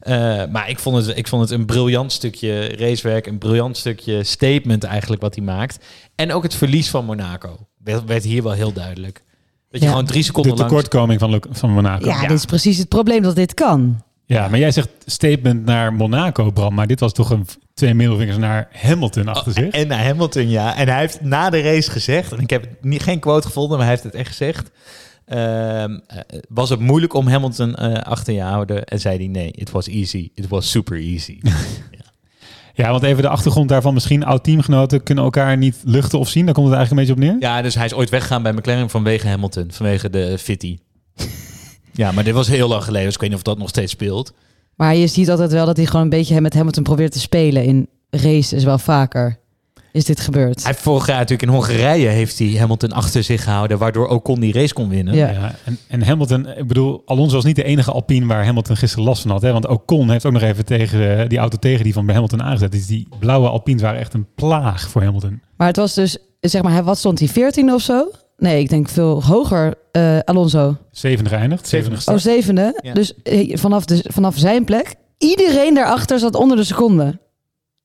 Eh, 0.00 0.42
maar 0.50 0.68
ik 0.68 0.78
vond, 0.78 1.06
het, 1.06 1.16
ik 1.16 1.28
vond 1.28 1.42
het 1.42 1.50
een 1.58 1.66
briljant 1.66 2.12
stukje 2.12 2.76
racewerk. 2.76 3.26
Een 3.26 3.38
briljant 3.38 3.76
stukje 3.76 4.24
statement 4.24 4.84
eigenlijk 4.84 5.22
wat 5.22 5.34
hij 5.34 5.44
maakt. 5.44 5.84
En 6.14 6.32
ook 6.32 6.42
het 6.42 6.54
verlies 6.54 6.90
van 6.90 7.04
Monaco 7.04 7.56
werd, 7.78 8.04
werd 8.04 8.24
hier 8.24 8.42
wel 8.42 8.52
heel 8.52 8.72
duidelijk. 8.72 9.22
Dat 9.70 9.80
je 9.80 9.86
Ja. 9.86 9.92
gewoon 9.92 10.06
drie 10.06 10.18
De 10.18 10.24
seconden 10.24 10.56
lang... 10.56 10.68
tekortkoming 10.68 11.20
van, 11.20 11.42
van 11.50 11.70
Monaco. 11.70 12.06
Ja, 12.06 12.20
dit 12.20 12.30
is 12.30 12.44
precies 12.44 12.78
het 12.78 12.88
probleem 12.88 13.22
dat 13.22 13.36
dit 13.36 13.54
kan. 13.54 14.02
Ja, 14.24 14.48
maar 14.48 14.58
jij 14.58 14.70
zegt 14.70 14.88
statement 15.06 15.64
naar 15.64 15.92
Monaco, 15.92 16.50
Bram. 16.50 16.74
Maar 16.74 16.86
dit 16.86 17.00
was 17.00 17.12
toch 17.12 17.30
een 17.30 17.46
twee 17.74 17.94
middelvingers 17.94 18.38
naar 18.38 18.68
Hamilton 18.72 19.28
achter 19.28 19.52
zich. 19.52 19.68
En 19.68 19.88
naar 19.88 20.04
Hamilton, 20.04 20.48
ja. 20.48 20.76
En 20.76 20.88
hij 20.88 20.98
heeft 21.00 21.20
na 21.20 21.50
de 21.50 21.60
race 21.60 21.90
gezegd, 21.90 22.32
en 22.32 22.38
ik 22.38 22.50
heb 22.50 22.66
niet, 22.80 23.02
geen 23.02 23.18
quote 23.18 23.46
gevonden, 23.46 23.76
maar 23.76 23.86
hij 23.86 23.94
heeft 23.94 24.06
het 24.06 24.14
echt 24.14 24.28
gezegd. 24.28 24.70
Ehm, 25.24 25.98
eh, 26.06 26.18
was 26.48 26.70
het 26.70 26.80
moeilijk 26.80 27.14
om 27.14 27.26
Hamilton 27.26 27.74
eh, 27.74 27.92
achter 27.94 28.32
je 28.32 28.38
te 28.38 28.44
houden? 28.44 28.84
En 28.84 29.00
zei 29.00 29.16
hij 29.16 29.26
nee, 29.26 29.50
it 29.52 29.70
was 29.70 29.88
easy. 29.88 30.30
It 30.34 30.48
was 30.48 30.70
super 30.70 30.98
easy. 30.98 31.38
Ja, 32.74 32.90
want 32.90 33.02
even 33.02 33.22
de 33.22 33.28
achtergrond 33.28 33.68
daarvan. 33.68 33.94
Misschien 33.94 34.24
oud-teamgenoten 34.24 35.02
kunnen 35.02 35.24
elkaar 35.24 35.56
niet 35.56 35.76
luchten 35.84 36.18
of 36.18 36.28
zien. 36.28 36.44
Daar 36.44 36.54
komt 36.54 36.66
het 36.66 36.76
eigenlijk 36.76 37.08
een 37.08 37.14
beetje 37.16 37.30
op 37.30 37.40
neer. 37.40 37.48
ja, 37.50 37.62
dus 37.62 37.74
hij 37.74 37.84
is 37.84 37.94
ooit 37.94 38.10
weggegaan 38.10 38.42
bij 38.42 38.52
McLaren 38.52 38.90
vanwege 38.90 39.28
Hamilton, 39.28 39.66
vanwege 39.70 40.10
de 40.10 40.38
fitty. 40.38 40.78
ja, 41.92 42.12
maar 42.12 42.24
dit 42.24 42.34
was 42.34 42.48
heel 42.48 42.68
lang 42.68 42.84
geleden, 42.84 43.04
dus 43.04 43.14
ik 43.14 43.20
weet 43.20 43.30
niet 43.30 43.38
of 43.38 43.44
dat 43.44 43.58
nog 43.58 43.68
steeds 43.68 43.92
speelt. 43.92 44.32
Maar 44.74 44.96
je 44.96 45.06
ziet 45.06 45.30
altijd 45.30 45.52
wel 45.52 45.66
dat 45.66 45.76
hij 45.76 45.86
gewoon 45.86 46.02
een 46.02 46.08
beetje 46.08 46.40
met 46.40 46.54
Hamilton 46.54 46.82
probeert 46.82 47.12
te 47.12 47.20
spelen. 47.20 47.64
In 47.64 47.88
races 48.10 48.64
wel 48.64 48.78
vaker 48.78 49.41
is 49.92 50.04
dit 50.04 50.20
gebeurd. 50.20 50.64
Hij 50.64 50.74
vorig 50.74 51.06
jaar 51.06 51.16
natuurlijk 51.18 51.42
in 51.48 51.48
Hongarije 51.56 52.08
heeft 52.08 52.38
hij 52.38 52.48
Hamilton 52.48 52.92
achter 52.92 53.22
zich 53.22 53.42
gehouden, 53.44 53.78
waardoor 53.78 54.08
Ocon 54.08 54.40
die 54.40 54.52
race 54.52 54.74
kon 54.74 54.88
winnen. 54.88 55.14
Ja. 55.14 55.30
Ja, 55.30 55.54
en, 55.64 55.78
en 55.88 56.02
Hamilton, 56.02 56.48
ik 56.56 56.66
bedoel, 56.66 57.02
Alonso 57.04 57.34
was 57.34 57.44
niet 57.44 57.56
de 57.56 57.64
enige 57.64 57.92
Alpine 57.92 58.26
waar 58.26 58.44
Hamilton 58.44 58.76
gisteren 58.76 59.04
last 59.04 59.22
van 59.22 59.30
had. 59.30 59.42
Hè? 59.42 59.52
Want 59.52 59.66
Ocon 59.66 60.10
heeft 60.10 60.26
ook 60.26 60.32
nog 60.32 60.42
even 60.42 60.64
tegen 60.64 61.18
eh, 61.18 61.28
die 61.28 61.38
auto 61.38 61.56
tegen 61.56 61.84
die 61.84 61.92
van 61.92 62.04
bij 62.04 62.14
Hamilton 62.14 62.42
aangezet. 62.42 62.72
Dus 62.72 62.86
die 62.86 63.08
blauwe 63.18 63.48
Alpines 63.48 63.82
waren 63.82 64.00
echt 64.00 64.14
een 64.14 64.26
plaag 64.34 64.88
voor 64.88 65.02
Hamilton. 65.02 65.40
Maar 65.56 65.66
het 65.66 65.76
was 65.76 65.94
dus, 65.94 66.18
zeg 66.40 66.62
maar, 66.62 66.72
hij- 66.72 66.82
wat 66.82 66.98
stond 66.98 67.18
hij? 67.18 67.28
14 67.28 67.72
of 67.72 67.82
zo? 67.82 68.10
Nee, 68.36 68.60
ik 68.60 68.68
denk 68.68 68.88
veel 68.88 69.24
hoger, 69.24 69.74
eh, 69.92 70.18
Alonso. 70.18 70.76
Zevende 70.90 71.30
geëindigd. 71.30 71.68
Zevende 71.68 71.90
Oh, 71.90 71.96
gestart. 71.96 72.20
zevende. 72.20 72.78
Ja. 72.82 72.94
Dus 72.94 73.14
eh, 73.22 73.56
vanaf, 73.56 73.84
de, 73.84 74.04
vanaf 74.08 74.36
zijn 74.36 74.64
plek, 74.64 74.94
iedereen 75.18 75.74
daarachter 75.74 76.18
zat 76.18 76.34
onder 76.34 76.56
de 76.56 76.64
seconde. 76.64 77.20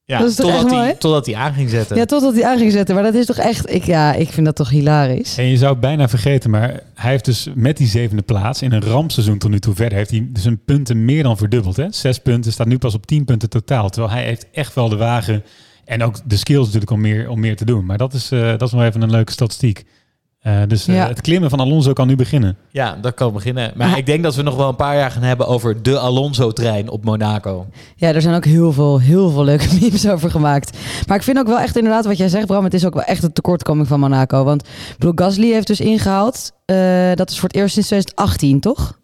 Ja, 0.08 0.20
Dat 0.20 0.30
is 0.30 0.36
toch 0.36 0.52
totdat, 0.52 0.72
hij, 0.72 0.94
totdat 0.94 1.26
hij 1.26 1.36
aan 1.36 1.54
ging 1.54 1.70
zetten. 1.70 1.98
Ja, 1.98 2.06
totdat 2.06 2.34
hij 2.34 2.46
aan 2.46 2.58
ging 2.58 2.72
zetten. 2.72 2.96
Maar 2.96 3.04
dat 3.04 3.14
is 3.14 3.26
toch 3.26 3.38
echt, 3.38 3.74
ik, 3.74 3.84
ja, 3.84 4.14
ik 4.14 4.30
vind 4.30 4.46
dat 4.46 4.56
toch 4.56 4.70
hilarisch. 4.70 5.38
En 5.38 5.46
je 5.46 5.58
zou 5.58 5.72
het 5.72 5.80
bijna 5.80 6.10
vergeten, 6.10 6.50
maar 6.50 6.80
hij 6.94 7.12
heeft 7.12 7.26
dus 7.26 7.48
met 7.56 7.78
die 7.78 7.88
zevende 7.88 8.22
plaats 8.22 8.62
in 8.62 8.72
een 8.72 8.82
rampseizoen 8.82 9.38
tot 9.38 9.50
nu 9.50 9.60
toe 9.60 9.76
verder, 9.76 9.98
heeft 9.98 10.10
hij 10.10 10.28
dus 10.30 10.46
een 10.46 10.64
punten 10.66 11.06
meer 11.06 11.24
dan 11.24 11.38
verdubbeld. 11.38 11.76
Hè? 11.76 11.86
Zes 11.90 12.20
punten, 12.20 12.52
staat 12.52 12.68
nu 12.68 12.78
pas 12.78 12.94
op 12.94 13.06
tien 13.06 13.26
punten 13.26 13.50
totaal. 13.50 13.90
Terwijl 13.90 14.14
hij 14.14 14.24
heeft 14.24 14.46
echt 14.52 14.74
wel 14.74 14.90
de 14.90 14.96
wagen 14.96 15.44
en 15.86 16.04
ook 16.04 16.16
de 16.26 16.38
skills 16.38 16.66
natuurlijk 16.66 16.92
om 16.92 17.02
meer, 17.02 17.30
om 17.30 17.40
meer 17.40 17.56
te 17.56 17.66
doen. 17.66 17.86
Maar 17.86 17.98
dat 17.98 18.14
is, 18.14 18.32
eh, 18.32 18.40
dat 18.40 18.62
is 18.62 18.72
nog 18.72 18.84
even 18.84 19.02
een 19.02 19.12
leuke 19.12 19.32
statistiek. 19.32 19.86
Eh, 20.48 20.62
dus 20.68 20.88
eh, 20.88 20.96
Ja. 20.96 21.08
het 21.08 21.22
klimmen 21.22 21.50
van 21.50 21.60
Alonso 21.60 21.94
kan 21.94 22.08
nu 22.08 22.16
beginnen. 22.16 22.58
Ja, 22.72 22.98
dat 23.02 23.14
kan 23.14 23.34
beginnen. 23.34 23.72
Maar 23.76 23.90
Ja. 23.90 23.96
ik 23.96 24.06
denk 24.06 24.24
dat 24.24 24.36
we 24.36 24.42
nog 24.42 24.56
wel 24.56 24.70
een 24.70 24.76
paar 24.76 24.96
jaar 24.96 25.12
gaan 25.12 25.22
hebben 25.24 25.48
over 25.48 25.82
de 25.84 26.00
Alonso-trein 26.00 26.90
op 26.90 27.04
Monaco. 27.04 27.66
Ja, 27.96 28.14
er 28.14 28.22
zijn 28.22 28.36
ook 28.36 28.46
heel 28.46 28.74
veel, 28.74 29.00
heel 29.00 29.30
veel 29.30 29.44
leuke 29.44 29.68
memes 29.82 30.08
over 30.10 30.32
gemaakt. 30.32 30.78
Maar 31.08 31.18
ik 31.18 31.24
vind 31.24 31.38
ook 31.38 31.48
wel 31.48 31.60
echt 31.60 31.76
inderdaad 31.78 32.06
wat 32.06 32.18
jij 32.18 32.30
zegt, 32.30 32.46
Bram. 32.46 32.64
Het 32.64 32.74
is 32.74 32.86
ook 32.86 32.94
wel 32.94 33.04
echt 33.04 33.24
een 33.24 33.34
tekortkoming 33.34 33.88
van 33.88 34.00
Monaco. 34.00 34.44
Want 34.44 34.62
ik 34.68 34.96
bedoel, 34.98 35.14
Gasly 35.28 35.52
heeft 35.52 35.68
dus 35.68 35.80
ingehaald. 35.80 36.52
eh, 36.66 37.12
dat 37.14 37.30
is 37.30 37.40
voor 37.40 37.48
het 37.50 37.58
eerst 37.58 37.74
sinds 37.74 37.88
2018, 37.88 38.60
toch? 38.60 39.00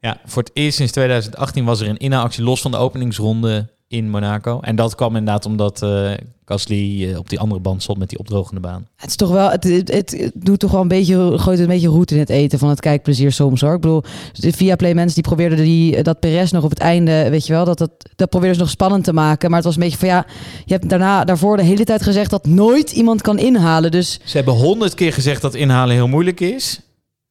Ja, 0.00 0.16
voor 0.26 0.42
het 0.42 0.50
eerst 0.54 0.76
sinds 0.76 0.92
2018 0.92 1.64
was 1.64 1.80
er 1.80 1.88
een 1.88 1.96
inhaalactie 1.96 2.44
los 2.44 2.60
van 2.60 2.70
de 2.70 2.76
openingsronde 2.76 3.72
in 3.88 4.10
Monaco. 4.10 4.60
En 4.60 4.76
dat 4.76 4.94
kwam 4.94 5.16
inderdaad 5.16 5.46
omdat 5.46 5.82
eh 5.82 6.12
Gasly 6.44 7.10
eh, 7.10 7.18
op 7.18 7.28
die 7.28 7.38
andere 7.38 7.60
band 7.60 7.82
stond 7.82 7.98
met 7.98 8.08
die 8.08 8.18
opdrogende 8.18 8.60
baan. 8.60 8.86
Het 8.96 9.10
is 9.10 9.16
toch 9.16 9.30
wel, 9.30 9.50
het, 9.50 9.64
het, 9.64 9.90
het 9.90 10.32
doet 10.34 10.58
toch 10.58 10.70
wel 10.70 10.80
een 10.80 10.88
beetje, 10.88 11.38
gooit 11.38 11.58
een 11.58 11.66
beetje 11.66 11.88
roet 11.88 12.10
in 12.10 12.18
het 12.18 12.28
eten 12.28 12.58
van 12.58 12.68
het 12.68 12.80
kijkplezier 12.80 13.32
soms 13.32 13.60
hoor. 13.60 13.74
Ik 13.74 13.80
bedoel, 13.80 14.02
de 14.32 14.52
Viaplay 14.52 14.94
mensen 14.94 15.14
die 15.14 15.22
probeerden 15.22 15.58
die, 15.58 16.02
dat 16.02 16.20
Perez 16.20 16.50
nog 16.50 16.64
op 16.64 16.70
het 16.70 16.78
einde, 16.78 17.30
weet 17.30 17.46
je 17.46 17.52
wel, 17.52 17.64
dat, 17.64 17.78
dat, 17.78 17.90
dat 18.16 18.28
probeerden 18.28 18.56
ze 18.56 18.62
nog 18.62 18.70
spannend 18.70 19.04
te 19.04 19.12
maken. 19.12 19.48
Maar 19.48 19.58
het 19.58 19.66
was 19.66 19.74
een 19.74 19.82
beetje 19.82 19.98
van 19.98 20.08
ja, 20.08 20.26
je 20.64 20.72
hebt 20.72 20.88
daarna, 20.88 21.24
daarvoor 21.24 21.56
de 21.56 21.62
hele 21.62 21.84
tijd 21.84 22.02
gezegd 22.02 22.30
dat 22.30 22.46
nooit 22.46 22.90
iemand 22.92 23.22
kan 23.22 23.38
inhalen. 23.38 23.90
Dus 23.90 24.20
Ze 24.24 24.36
hebben 24.36 24.54
honderd 24.54 24.94
keer 24.94 25.12
gezegd 25.12 25.42
dat 25.42 25.54
inhalen 25.54 25.94
heel 25.94 26.08
moeilijk 26.08 26.40
is. 26.40 26.80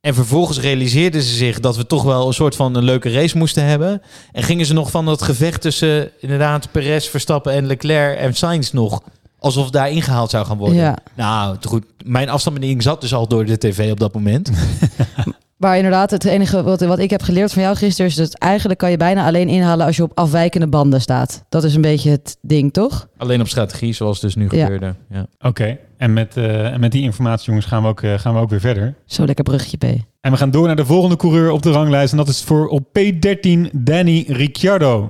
En 0.04 0.14
vervolgens 0.14 0.60
realiseerden 0.60 1.22
ze 1.22 1.36
zich 1.36 1.60
dat 1.60 1.78
we 1.78 1.86
toch 1.86 2.04
wel 2.04 2.28
een 2.28 2.34
soort 2.34 2.56
van 2.56 2.76
een 2.76 2.84
leuke 2.84 3.12
race 3.12 3.38
moesten 3.38 3.66
hebben. 3.66 4.02
En 4.32 4.44
gingen 4.44 4.66
ze 4.66 4.74
nog 4.74 4.92
van 4.92 5.06
dat 5.06 5.22
gevecht 5.22 5.62
tussen 5.62 6.12
inderdaad 6.20 6.72
Perez, 6.72 7.08
Verstappen 7.08 7.54
en 7.54 7.66
Leclerc 7.66 8.18
en 8.18 8.34
Sainz 8.34 8.72
nog. 8.72 9.02
Alsof 9.40 9.70
daar 9.70 9.90
ingehaald 9.92 10.30
zou 10.30 10.46
gaan 10.46 10.58
worden. 10.58 10.78
ja. 10.78 10.98
Nou, 11.14 11.58
goed. 11.62 11.84
Mijn 12.06 12.30
afstandsbediening 12.30 12.84
zat 12.84 13.02
dus 13.02 13.14
al 13.14 13.28
door 13.28 13.46
de 13.46 13.58
tv 13.58 13.92
op 13.92 14.00
dat 14.00 14.14
moment. 14.14 14.52
Maar 15.64 15.76
inderdaad, 15.76 16.12
het 16.12 16.26
enige 16.26 16.64
wat, 16.64 16.82
wat 16.82 17.00
ik 17.00 17.10
heb 17.10 17.22
geleerd 17.22 17.54
van 17.54 17.62
jou 17.62 17.76
gisteren 17.76 18.12
is 18.12 18.16
dat 18.18 18.34
eigenlijk 18.34 18.80
kan 18.80 18.92
je 18.92 18.98
bijna 18.98 19.26
alleen 19.26 19.48
inhalen 19.48 19.86
als 19.86 19.96
je 19.96 20.04
op 20.04 20.12
afwijkende 20.14 20.68
banden 20.68 21.02
staat. 21.02 21.44
Dat 21.50 21.64
is 21.64 21.76
een 21.76 21.82
beetje 21.82 22.10
het 22.10 22.38
ding, 22.42 22.74
toch? 22.74 23.08
Alleen 23.18 23.42
op 23.42 23.48
strategie, 23.48 23.94
zoals 23.94 24.20
dus 24.20 24.36
nu 24.36 24.48
Ja. 24.50 24.64
gebeurde. 24.64 24.96
Ja. 25.10 25.26
Oké, 25.40 25.78
en, 25.98 26.14
met, 26.14 26.38
eh, 26.38 26.76
met 26.76 26.92
die 26.92 27.02
informatie 27.02 27.46
jongens 27.48 27.66
gaan 27.66 27.82
we, 27.82 27.88
ook, 27.88 28.02
eh, 28.02 28.14
gaan 28.20 28.34
we 28.34 28.40
ook 28.40 28.50
weer 28.50 28.60
verder. 28.60 28.94
Zo 29.06 29.26
lekker 29.26 29.44
bruggetje, 29.44 29.78
P. 29.78 29.84
En 30.22 30.32
we 30.32 30.38
gaan 30.38 30.52
door 30.52 30.68
naar 30.68 30.76
de 30.76 30.86
volgende 30.86 31.16
coureur 31.16 31.52
op 31.52 31.62
de 31.62 31.72
ranglijst. 31.72 32.12
En 32.12 32.18
dat 32.18 32.28
is 32.28 32.44
voor 32.44 32.68
op 32.68 32.84
P13 33.00 33.70
Danny 33.74 34.24
Ricciardo. 34.28 35.10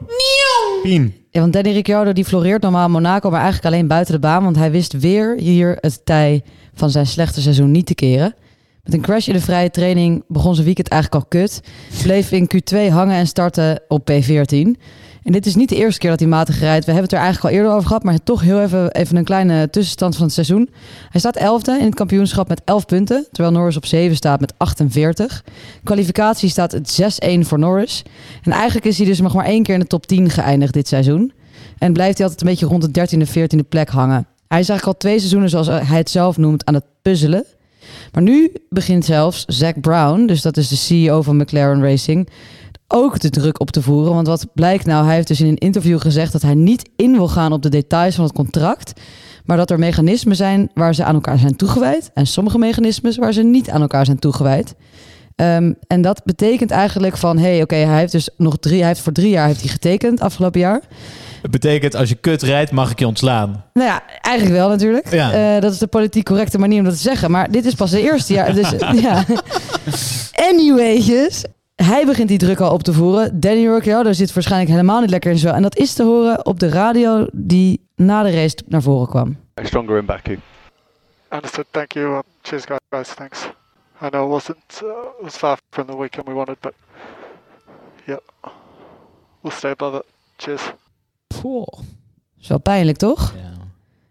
Pien. 0.84 1.16
Ja, 1.30 1.40
want 1.40 1.54
Danny 1.54 1.72
Ricciardo 1.72 2.14
die 2.14 2.26
floreert 2.26 2.62
normaal 2.62 2.86
in 2.86 2.92
Monaco, 2.92 3.30
maar 3.30 3.42
eigenlijk 3.42 3.74
alleen 3.74 3.88
buiten 3.88 4.14
de 4.14 4.20
baan. 4.20 4.44
Want 4.44 4.56
hij 4.56 4.72
wist 4.72 5.00
weer 5.00 5.38
hier 5.40 5.78
het 5.80 6.06
tij 6.06 6.44
van 6.74 6.90
zijn 6.90 7.08
slechte 7.08 7.42
seizoen 7.42 7.72
niet 7.72 7.86
te 7.86 7.96
keren. 7.96 8.36
Met 8.84 8.94
een 8.94 9.02
crash 9.02 9.28
in 9.28 9.34
de 9.34 9.42
vrije 9.42 9.70
training 9.70 10.24
begon 10.28 10.54
zijn 10.54 10.66
weekend 10.66 10.88
eigenlijk 10.88 11.24
al 11.24 11.30
kut. 11.30 11.62
Bleef 12.02 12.32
in 12.32 12.50
Q2 12.56 12.78
hangen 12.92 13.16
en 13.16 13.28
startte 13.28 13.82
op 13.88 14.12
P14. 14.12 14.82
En 15.24 15.32
dit 15.32 15.46
is 15.46 15.56
niet 15.56 15.70
de 15.70 15.76
eerste 15.76 16.00
keer 16.00 16.10
dat 16.10 16.20
hij 16.20 16.30
matig 16.30 16.60
rijdt. 16.60 16.86
We 16.86 16.92
hebben 16.92 17.10
het 17.10 17.12
er 17.12 17.24
eigenlijk 17.24 17.54
al 17.54 17.60
eerder 17.60 17.76
over 17.76 17.88
gehad, 17.88 18.04
maar 18.04 18.24
toch 18.24 18.42
heel 18.42 18.62
even, 18.62 18.92
even 18.92 19.16
een 19.16 19.24
kleine 19.24 19.70
tussenstand 19.70 20.16
van 20.16 20.24
het 20.26 20.34
seizoen. 20.34 20.70
Hij 21.10 21.20
staat 21.20 21.40
11e 21.40 21.80
in 21.80 21.86
het 21.86 21.96
kampioenschap 21.96 22.48
met 22.48 22.62
11 22.66 22.86
punten, 22.86 23.28
terwijl 23.32 23.56
Norris 23.56 23.78
op 23.78 23.86
7 23.86 24.16
staat 24.16 24.40
met 24.40 24.54
48. 24.58 25.44
Kwalificatie 25.84 26.50
staat 26.50 26.72
het 26.72 27.02
6-1 27.26 27.40
voor 27.40 27.60
Norris. 27.60 28.04
En 28.44 28.52
eigenlijk 28.52 28.86
is 28.86 28.98
hij 28.98 29.06
dus 29.06 29.20
nog 29.20 29.34
maar 29.34 29.46
één 29.46 29.64
keer 29.64 29.74
in 29.74 29.80
de 29.80 29.88
top 29.88 30.06
10 30.06 30.30
geëindigd 30.30 30.74
dit 30.74 30.88
seizoen. 30.88 31.32
En 31.78 31.94
blijft 31.94 32.18
hij 32.18 32.28
altijd 32.28 32.42
een 32.42 32.50
beetje 32.50 32.66
rond 32.66 32.94
de 32.94 33.26
13e, 33.26 33.30
14e 33.30 33.68
plek 33.70 33.90
hangen. 33.90 34.28
Hij 34.48 34.60
is 34.60 34.70
eigenlijk 34.70 34.86
al 34.86 34.98
twee 34.98 35.18
seizoenen, 35.18 35.50
zoals 35.50 35.68
hij 35.68 35.98
het 35.98 36.10
zelf 36.10 36.38
noemt, 36.38 36.66
aan 36.66 36.74
het 36.74 36.86
puzzelen. 37.02 37.46
Maar 38.12 38.24
nu 38.24 38.52
begint 38.70 39.06
zelfs 39.06 39.44
Zack 39.48 39.82
Brown, 39.82 40.26
dus 40.26 40.42
dat 40.42 40.58
is 40.58 40.68
de 40.68 40.76
CEO 40.76 41.22
van 41.22 41.38
McLaren 41.38 41.84
Racing, 41.84 42.30
ook 42.88 43.20
de 43.20 43.30
druk 43.30 43.60
op 43.60 43.72
te 43.72 43.82
voeren. 43.82 44.14
Want 44.14 44.28
wat 44.28 44.48
blijkt 44.54 44.86
nou, 44.86 45.06
hij 45.06 45.16
heeft 45.16 45.28
dus 45.28 45.42
in 45.42 45.48
een 45.48 45.58
interview 45.58 46.00
gezegd 46.00 46.32
dat 46.32 46.42
hij 46.42 46.54
niet 46.54 46.90
in 46.96 47.12
wil 47.12 47.28
gaan 47.28 47.54
op 47.54 47.62
de 47.62 47.70
details 47.70 48.16
van 48.16 48.24
het 48.24 48.34
contract. 48.34 49.02
Maar 49.46 49.58
dat 49.58 49.72
er 49.72 49.80
mechanismen 49.80 50.36
zijn 50.36 50.70
waar 50.74 50.96
ze 50.96 51.04
aan 51.04 51.14
elkaar 51.14 51.38
zijn 51.38 51.56
toegewijd. 51.56 52.12
En 52.14 52.28
sommige 52.28 52.58
mechanismes 52.58 53.18
waar 53.18 53.34
ze 53.34 53.44
niet 53.44 53.70
aan 53.70 53.82
elkaar 53.82 54.06
zijn 54.06 54.20
toegewijd. 54.20 54.76
Ehm, 55.36 55.74
en 55.88 56.02
dat 56.02 56.22
betekent 56.26 56.72
eigenlijk 56.72 57.18
van, 57.18 57.38
hé, 57.38 57.52
hey, 57.52 57.62
oké, 57.62 57.76
hij 57.76 58.00
heeft 58.00 58.12
dus 58.12 58.30
nog 58.38 58.58
drie, 58.58 58.80
hij 58.80 58.88
heeft 58.88 59.00
voor 59.00 59.14
drie 59.14 59.30
jaar 59.30 59.48
heeft 59.48 59.62
hij 59.62 59.70
getekend 59.70 60.20
afgelopen 60.20 60.60
jaar. 60.60 60.82
Het 61.44 61.52
betekent, 61.52 61.96
als 61.96 62.10
je 62.10 62.16
kut 62.16 62.42
rijdt, 62.42 62.72
mag 62.72 62.92
ik 62.92 63.00
je 63.00 63.08
ontslaan. 63.08 63.66
Nou 63.74 63.88
ja, 63.88 64.04
eigenlijk 64.22 64.58
wel 64.58 64.70
natuurlijk. 64.70 65.12
Ja. 65.12 65.56
Eh, 65.56 65.62
dat 65.62 65.72
is 65.72 65.78
de 65.78 65.88
politiek 65.88 66.26
correcte 66.26 66.60
manier 66.60 66.80
om 66.80 66.86
dat 66.86 66.94
te 66.94 67.00
zeggen. 67.00 67.32
Maar 67.32 67.52
dit 67.52 67.66
is 67.66 67.74
pas 67.74 67.92
de 67.92 68.02
eerste 68.02 68.34
jaar. 68.34 68.54
Dus 68.54 68.70
ja. 69.08 69.26
Anyway's, 70.50 71.44
hij 71.76 72.06
begint 72.06 72.28
die 72.28 72.38
druk 72.38 72.60
al 72.60 72.72
op 72.72 72.84
te 72.84 72.94
voeren. 72.94 73.40
Danny 73.40 73.68
Ricciardo 73.68 74.14
zit 74.14 74.34
waarschijnlijk 74.34 74.72
helemaal 74.72 75.02
niet 75.02 75.10
lekker 75.10 75.32
in 75.32 75.38
zo. 75.38 75.48
En 75.48 75.62
dat 75.62 75.78
is 75.78 75.94
te 75.94 76.04
horen 76.04 76.46
op 76.46 76.60
de 76.60 76.70
radio 76.70 77.28
die 77.32 77.88
na 77.96 78.24
de 78.24 78.32
race 78.32 78.58
naar 78.68 78.82
voren 78.82 79.08
kwam. 79.08 79.38
Stronger 79.56 79.98
in 79.98 80.06
Baku. 80.06 80.40
Understood. 81.30 81.66
Thank 81.72 81.92
you. 81.92 82.14
Uh, 82.14 82.20
cheers, 82.42 82.66
guys. 82.66 82.80
guys. 82.90 83.08
Thanks. 83.08 83.50
I 84.02 84.10
know 84.10 84.26
it 84.26 84.30
wasn't 84.30 84.82
uh, 84.84 84.90
it 85.20 85.24
was 85.24 85.36
far 85.36 85.58
from 85.70 85.88
the 85.88 85.96
weekend 85.96 86.28
we 86.28 86.34
wanted, 86.34 86.58
but 86.60 86.74
yeah, 88.06 88.20
we'll 89.42 89.52
stay 89.56 89.72
above 89.72 89.96
it. 89.96 90.06
Cheers. 90.38 90.74
Is 92.40 92.48
wel 92.48 92.60
pijnlijk, 92.60 92.98
toch? 92.98 93.34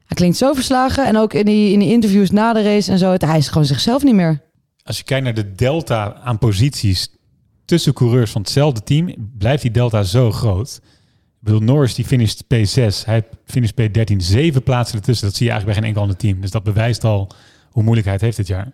Hij 0.06 0.16
klinkt 0.20 0.36
zo 0.36 0.52
verslagen. 0.52 1.06
En 1.06 1.16
ook 1.16 1.34
in 1.34 1.44
die, 1.44 1.72
in 1.72 1.78
die 1.78 1.90
interviews 1.92 2.30
na 2.30 2.52
de 2.52 2.62
race 2.62 2.92
en 2.92 2.98
zo. 2.98 3.10
het- 3.12 3.22
Hij 3.22 3.38
is 3.38 3.48
gewoon 3.48 3.64
zichzelf 3.64 4.02
niet 4.02 4.14
meer. 4.14 4.40
Als 4.84 4.98
je 4.98 5.04
kijkt 5.04 5.24
naar 5.24 5.34
de 5.34 5.52
delta 5.54 6.14
aan 6.14 6.38
posities 6.38 7.08
tussen 7.64 7.92
coureurs 7.92 8.30
van 8.30 8.40
hetzelfde 8.42 8.82
team, 8.82 9.14
blijft 9.38 9.62
die 9.62 9.70
delta 9.70 10.02
zo 10.02 10.30
groot. 10.32 10.80
Ik 10.82 11.48
bedoel, 11.48 11.60
Norris 11.60 11.94
die 11.94 12.04
finisht 12.04 12.42
P6, 12.44 13.04
hij 13.04 13.22
finisht 13.44 13.74
P13, 13.80 14.16
zeven 14.16 14.62
plaatsen 14.62 14.98
ertussen. 14.98 15.26
Dat 15.26 15.36
zie 15.36 15.46
je 15.46 15.52
eigenlijk 15.52 15.64
bij 15.64 15.74
geen 15.74 15.84
enkel 15.84 16.02
ander 16.02 16.16
team. 16.16 16.40
Dus 16.40 16.50
dat 16.50 16.62
bewijst 16.62 17.04
al 17.04 17.28
hoe 17.70 17.82
moeilijk 17.82 18.06
hij 18.06 18.14
het 18.14 18.24
heeft 18.24 18.36
dit 18.36 18.46
jaar. 18.46 18.72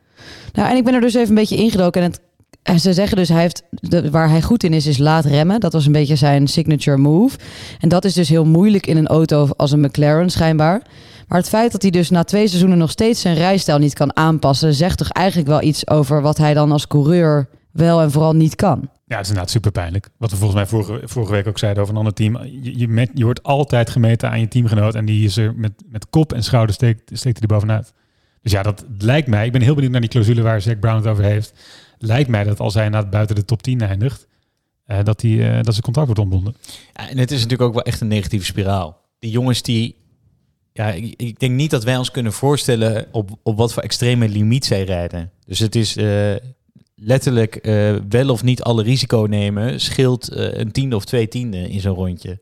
Nou, 0.52 0.70
en 0.70 0.76
ik 0.76 0.84
ben 0.84 0.94
er 0.94 1.00
dus 1.00 1.14
even 1.14 1.28
een 1.28 1.34
beetje 1.34 1.56
ingedoken. 1.56 2.02
En, 2.02 2.10
het, 2.10 2.20
en 2.68 2.80
ze 2.80 2.92
zeggen 2.92 3.16
dus, 3.16 3.28
hij 3.28 3.40
heeft, 3.40 3.62
waar 4.10 4.28
hij 4.28 4.42
goed 4.42 4.64
in 4.64 4.72
is, 4.72 4.86
is 4.86 4.98
laat 4.98 5.24
remmen. 5.24 5.60
Dat 5.60 5.72
was 5.72 5.86
een 5.86 5.92
beetje 5.92 6.16
zijn 6.16 6.46
signature 6.46 6.96
move. 6.96 7.38
En 7.80 7.88
dat 7.88 8.04
is 8.04 8.12
dus 8.12 8.28
heel 8.28 8.44
moeilijk 8.44 8.86
in 8.86 8.96
een 8.96 9.06
auto 9.06 9.48
als 9.56 9.72
een 9.72 9.80
McLaren 9.80 10.30
schijnbaar. 10.30 10.82
Maar 11.28 11.38
het 11.38 11.48
feit 11.48 11.72
dat 11.72 11.82
hij 11.82 11.90
dus 11.90 12.10
na 12.10 12.24
twee 12.24 12.46
seizoenen 12.46 12.78
nog 12.78 12.90
steeds 12.90 13.20
zijn 13.20 13.34
rijstijl 13.34 13.78
niet 13.78 13.94
kan 13.94 14.16
aanpassen... 14.16 14.74
zegt 14.74 14.98
toch 14.98 15.08
eigenlijk 15.08 15.48
wel 15.48 15.62
iets 15.62 15.88
over 15.88 16.22
wat 16.22 16.38
hij 16.38 16.54
dan 16.54 16.72
als 16.72 16.86
coureur 16.86 17.48
wel 17.72 18.00
en 18.00 18.10
vooral 18.10 18.32
niet 18.32 18.56
kan. 18.56 18.88
Ja, 19.04 19.16
het 19.16 19.24
is 19.24 19.28
inderdaad 19.28 19.50
super 19.50 19.72
pijnlijk. 19.72 20.08
Wat 20.16 20.30
we 20.30 20.36
volgens 20.36 20.58
mij 20.58 20.66
vorige, 20.66 21.08
vorige 21.08 21.32
week 21.32 21.46
ook 21.46 21.58
zeiden 21.58 21.82
over 21.82 21.94
een 21.94 21.98
ander 21.98 22.14
team. 22.14 22.38
Je, 22.62 23.08
je 23.14 23.24
wordt 23.24 23.42
altijd 23.42 23.90
gemeten 23.90 24.30
aan 24.30 24.40
je 24.40 24.48
teamgenoot. 24.48 24.94
En 24.94 25.04
die 25.04 25.24
is 25.24 25.36
er 25.36 25.54
met, 25.56 25.72
met 25.90 26.10
kop 26.10 26.32
en 26.32 26.42
schouder 26.42 26.74
steekt, 26.74 27.02
steekt 27.04 27.38
hij 27.38 27.48
er 27.48 27.54
bovenuit. 27.54 27.92
Dus 28.42 28.52
ja, 28.52 28.62
dat 28.62 28.84
lijkt 28.98 29.28
mij. 29.28 29.46
Ik 29.46 29.52
ben 29.52 29.60
heel 29.60 29.74
benieuwd 29.74 29.92
naar 29.92 30.00
die 30.00 30.10
clausule 30.10 30.42
waar 30.42 30.60
Zack 30.60 30.80
Brown 30.80 30.96
het 30.96 31.06
over 31.06 31.24
heeft. 31.24 31.52
Lijkt 31.98 32.28
mij 32.28 32.44
dat 32.44 32.60
als 32.60 32.74
hij 32.74 32.84
inderdaad 32.84 33.10
buiten 33.10 33.36
de 33.36 33.44
top 33.44 33.62
10 33.62 33.80
eindigt. 33.80 34.26
eh, 34.84 35.04
dat, 35.04 35.22
hij, 35.22 35.48
eh, 35.48 35.54
dat 35.62 35.72
zijn 35.72 35.82
contract 35.82 36.06
wordt 36.06 36.20
ontbonden. 36.22 36.56
Ja, 36.94 37.08
en 37.08 37.18
het 37.18 37.30
is 37.30 37.36
natuurlijk 37.42 37.68
ook 37.68 37.74
wel 37.74 37.84
echt 37.84 38.00
een 38.00 38.08
negatieve 38.08 38.44
spiraal. 38.44 39.00
Die 39.18 39.30
jongens 39.30 39.62
die... 39.62 39.96
Ja, 40.72 40.90
ik, 40.90 41.14
ik 41.16 41.40
denk 41.40 41.52
niet 41.54 41.70
dat 41.70 41.84
wij 41.84 41.96
ons 41.96 42.10
kunnen 42.10 42.32
voorstellen 42.32 43.06
op, 43.12 43.30
op 43.42 43.56
wat 43.56 43.72
voor 43.72 43.82
extreme 43.82 44.28
limiet 44.28 44.64
zij 44.64 44.84
rijden. 44.84 45.30
Dus 45.46 45.58
het 45.58 45.74
is 45.74 45.96
eh, 45.96 46.34
letterlijk 46.94 47.56
eh, 47.56 47.94
wel 48.08 48.28
of 48.30 48.42
niet 48.42 48.62
alle 48.62 48.82
risico 48.82 49.26
nemen... 49.28 49.80
scheelt 49.80 50.32
een 50.32 50.72
tiende 50.72 50.96
of 50.96 51.04
twee 51.04 51.28
tienden 51.28 51.68
in 51.68 51.80
zo'n 51.80 51.94
rondje. 51.94 52.38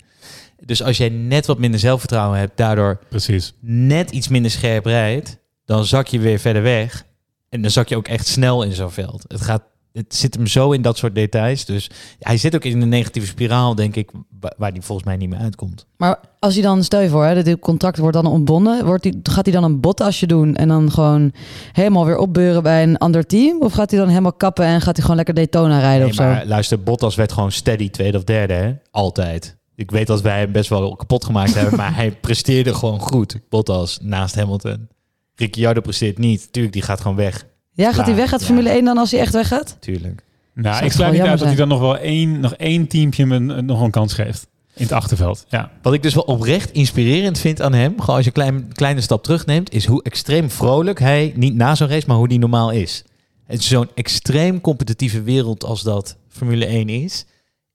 Dus 0.65 0.83
als 0.83 0.97
jij 0.97 1.09
net 1.09 1.47
wat 1.47 1.59
minder 1.59 1.81
zelfvertrouwen 1.81 2.39
hebt... 2.39 2.57
daardoor 2.57 2.99
Precies. 3.09 3.55
net 3.61 4.11
iets 4.11 4.29
minder 4.29 4.51
scherp 4.51 4.85
rijdt... 4.85 5.39
dan 5.65 5.85
zak 5.85 6.07
je 6.07 6.19
weer 6.19 6.39
verder 6.39 6.63
weg. 6.63 7.06
En 7.49 7.63
dan 7.63 7.71
zak 7.71 7.89
je 7.89 7.97
ook 7.97 8.09
echt 8.09 8.27
snel 8.27 8.63
in 8.63 8.73
zo'n 8.73 8.91
veld. 8.91 9.25
Het 9.29 9.41
gaat 9.41 9.63
het 9.93 10.15
zit 10.15 10.35
hem 10.35 10.47
zo 10.47 10.73
in 10.73 10.83
dat 10.83 10.97
soort 10.97 11.15
details. 11.15 11.65
Dus 11.65 11.91
hij 12.19 12.37
zit 12.37 12.55
ook 12.55 12.65
in 12.65 12.83
een 12.83 12.89
negatieve 12.89 13.27
spiraal, 13.29 13.75
denk 13.75 13.97
ik, 13.97 14.11
wa- 14.41 14.53
waar 14.57 14.71
hij 14.71 14.83
volgens 14.83 15.07
mij 15.07 15.17
niet 15.17 15.29
meer 15.29 15.39
uitkomt. 15.39 15.87
Maar 15.97 16.21
als 16.39 16.55
hij 16.55 16.63
dan, 16.63 16.85
stel 16.85 17.01
je 17.01 17.09
voor, 17.09 17.25
hè, 17.25 17.43
dit 17.43 17.59
contract 17.59 17.99
wordt 17.99 18.17
dan 18.17 18.27
ontbonden, 18.27 18.85
wordt 18.87 19.03
die, 19.03 19.21
gaat 19.23 19.45
hij 19.47 19.55
dan 19.55 19.65
een 19.65 19.81
botasje 19.81 20.27
doen 20.27 20.55
en 20.55 20.69
dan 20.69 20.91
gewoon 20.91 21.33
helemaal 21.73 22.05
weer 22.07 22.19
opbeuren 22.19 22.63
bij 22.63 22.83
een 22.83 22.99
ander 22.99 23.27
team? 23.27 23.61
Of 23.63 23.73
gaat 23.73 23.91
hij 23.91 23.99
dan 23.99 24.09
helemaal 24.09 24.33
kappen 24.33 24.65
en 24.65 24.81
gaat 24.81 24.93
hij 24.95 25.01
gewoon 25.01 25.17
lekker 25.17 25.35
Daytona 25.35 25.79
rijden 25.79 26.01
Nee, 26.01 26.09
of 26.09 26.15
zo? 26.15 26.23
maar 26.23 26.47
luister, 26.47 26.83
Bottas 26.83 27.15
werd 27.15 27.33
gewoon 27.33 27.53
steady 27.53 27.91
tweede 27.91 28.17
of 28.19 28.25
derde, 28.25 28.53
hè? 28.55 28.73
Altijd. 28.91 29.57
Ik 29.75 29.91
weet 29.91 30.07
dat 30.07 30.21
wij 30.21 30.39
hem 30.39 30.53
best 30.53 30.69
wel 30.69 30.97
kapot 30.97 31.25
gemaakt 31.25 31.55
hebben, 31.55 31.77
maar 31.83 31.95
hij 31.95 32.11
presteerde 32.13 32.75
gewoon 32.75 33.01
goed. 33.01 33.39
Bottas 33.49 33.99
naast 34.03 34.35
Hamilton. 34.35 34.89
Ricciardo 35.37 35.81
presteert 35.81 36.19
niet. 36.19 36.53
Tuurlijk, 36.53 36.75
die 36.75 36.83
gaat 36.83 37.01
gewoon 37.01 37.17
weg. 37.17 37.47
Ja, 37.73 37.93
gaat 37.93 38.07
hij 38.07 38.15
weg 38.15 38.33
uit 38.33 38.41
Ja. 38.41 38.47
Formule 38.47 38.69
1 38.71 38.85
dan 38.85 38.99
als 38.99 39.11
hij 39.11 39.21
echt 39.21 39.33
weggaat? 39.33 39.77
Tuurlijk. 39.81 40.23
Nou, 40.55 40.85
ik 40.85 40.93
sluit 40.93 41.13
niet 41.13 41.21
uit 41.23 41.39
dat 41.39 41.49
hij 41.49 41.57
dan 41.57 41.69
nog 41.69 41.81
wel 41.81 41.97
één, 41.99 42.41
nog 42.41 42.55
één 42.55 42.87
teampje 42.87 43.23
hem 43.27 43.33
een, 43.51 43.65
nog 43.67 43.81
een 43.81 43.91
kans 43.91 44.13
geeft. 44.13 44.47
In 44.75 44.83
het 44.83 44.93
achterveld. 44.93 45.45
Ja. 45.49 45.71
Wat 45.83 45.93
ik 45.93 46.03
dus 46.03 46.15
wel 46.15 46.23
oprecht 46.23 46.71
inspirerend 46.73 47.39
vind 47.39 47.61
aan 47.63 47.73
hem, 47.73 48.01
gewoon 48.01 48.17
als 48.17 48.25
je 48.25 48.31
een 48.35 48.43
klein, 48.43 48.73
kleine 48.73 49.01
stap 49.01 49.23
terugneemt, 49.23 49.73
is 49.73 49.85
hoe 49.87 50.03
extreem 50.03 50.51
vrolijk 50.51 50.99
hij, 51.01 51.33
niet 51.37 51.55
na 51.55 51.75
zo'n 51.75 51.89
race, 51.89 52.07
maar 52.07 52.17
hoe 52.17 52.29
die 52.29 52.39
normaal 52.39 52.71
is. 52.71 53.05
Het 53.45 53.59
is 53.61 53.69
zo'n 53.69 53.89
extreem 53.95 54.61
competitieve 54.61 55.23
wereld 55.23 55.65
als 55.65 55.83
dat 55.83 56.17
Formule 56.29 56.67
1 56.67 56.89
is, 56.89 57.25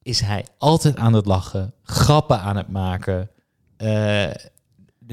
is 0.03 0.19
hij 0.19 0.45
altijd 0.57 0.97
aan 0.97 1.13
het 1.13 1.25
lachen, 1.25 1.73
grappen 1.83 2.39
aan 2.39 2.57
het 2.57 2.69
maken. 2.69 3.29
eh, 3.77 4.23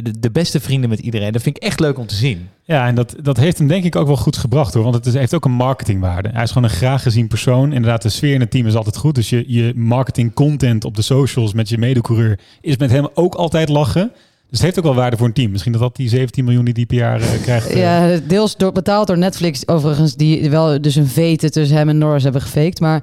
de, 0.02 0.18
de 0.20 0.30
beste 0.30 0.61
vrienden 0.61 0.90
met 0.90 0.98
iedereen. 0.98 1.32
Dat 1.32 1.42
vind 1.42 1.56
ik 1.56 1.62
echt 1.62 1.80
leuk 1.80 1.98
om 1.98 2.06
te 2.06 2.14
zien. 2.14 2.48
Ja, 2.64 2.87
en 2.87 2.94
dat, 2.94 3.14
dat 3.22 3.37
heeft 3.37 3.58
hem 3.58 3.66
denk 3.68 3.84
ik 3.84 3.96
ook 3.96 4.06
wel 4.06 4.16
goed 4.16 4.37
gebracht 4.37 4.74
hoor. 4.74 4.82
Want 4.82 4.94
het 4.94 5.06
is, 5.06 5.14
heeft 5.14 5.34
ook 5.34 5.44
een 5.44 5.52
marketingwaarde. 5.52 6.28
Hij 6.32 6.42
is 6.42 6.50
gewoon 6.52 6.68
een 6.68 6.76
graag 6.76 7.02
gezien 7.02 7.28
persoon. 7.28 7.72
Inderdaad, 7.72 8.02
de 8.02 8.08
sfeer 8.08 8.34
in 8.34 8.40
het 8.40 8.50
team 8.50 8.66
is 8.66 8.74
altijd 8.74 8.96
goed. 8.96 9.14
Dus 9.14 9.30
je, 9.30 9.44
je 9.46 9.72
marketing 9.76 10.34
content 10.34 10.84
op 10.84 10.96
de 10.96 11.02
socials 11.02 11.52
met 11.52 11.68
je 11.68 11.78
medecoureur 11.78 12.38
is 12.61 12.76
met 12.76 12.90
hem 12.90 13.08
ook 13.14 13.34
altijd 13.34 13.68
lachen. 13.68 14.11
Dus 14.50 14.58
het 14.58 14.66
heeft 14.66 14.78
ook 14.78 14.84
wel 14.84 14.94
waarde 15.02 15.16
voor 15.16 15.26
een 15.26 15.32
team. 15.32 15.50
Misschien 15.50 15.72
dat 15.72 15.80
dat 15.80 15.96
die 15.96 16.08
17 16.08 16.44
miljoen 16.44 16.64
die 16.64 16.74
die 16.74 16.87
per 16.87 16.96
jaar 16.96 17.20
eh, 17.20 17.42
krijgt. 17.42 17.66
eh, 17.70 17.78
Ja, 17.78 18.20
deels 18.26 18.56
door, 18.56 18.72
betaald 18.72 19.06
door 19.06 19.18
Netflix 19.18 19.68
overigens, 19.68 20.14
die 20.14 20.50
wel 20.50 20.80
dus 20.80 20.94
een 20.94 21.06
vete 21.06 21.50
tussen 21.50 21.76
hem 21.76 21.88
en 21.88 21.98
Norris 21.98 22.22
hebben 22.22 22.42
gefaked. 22.42 22.80
Maar 22.80 23.02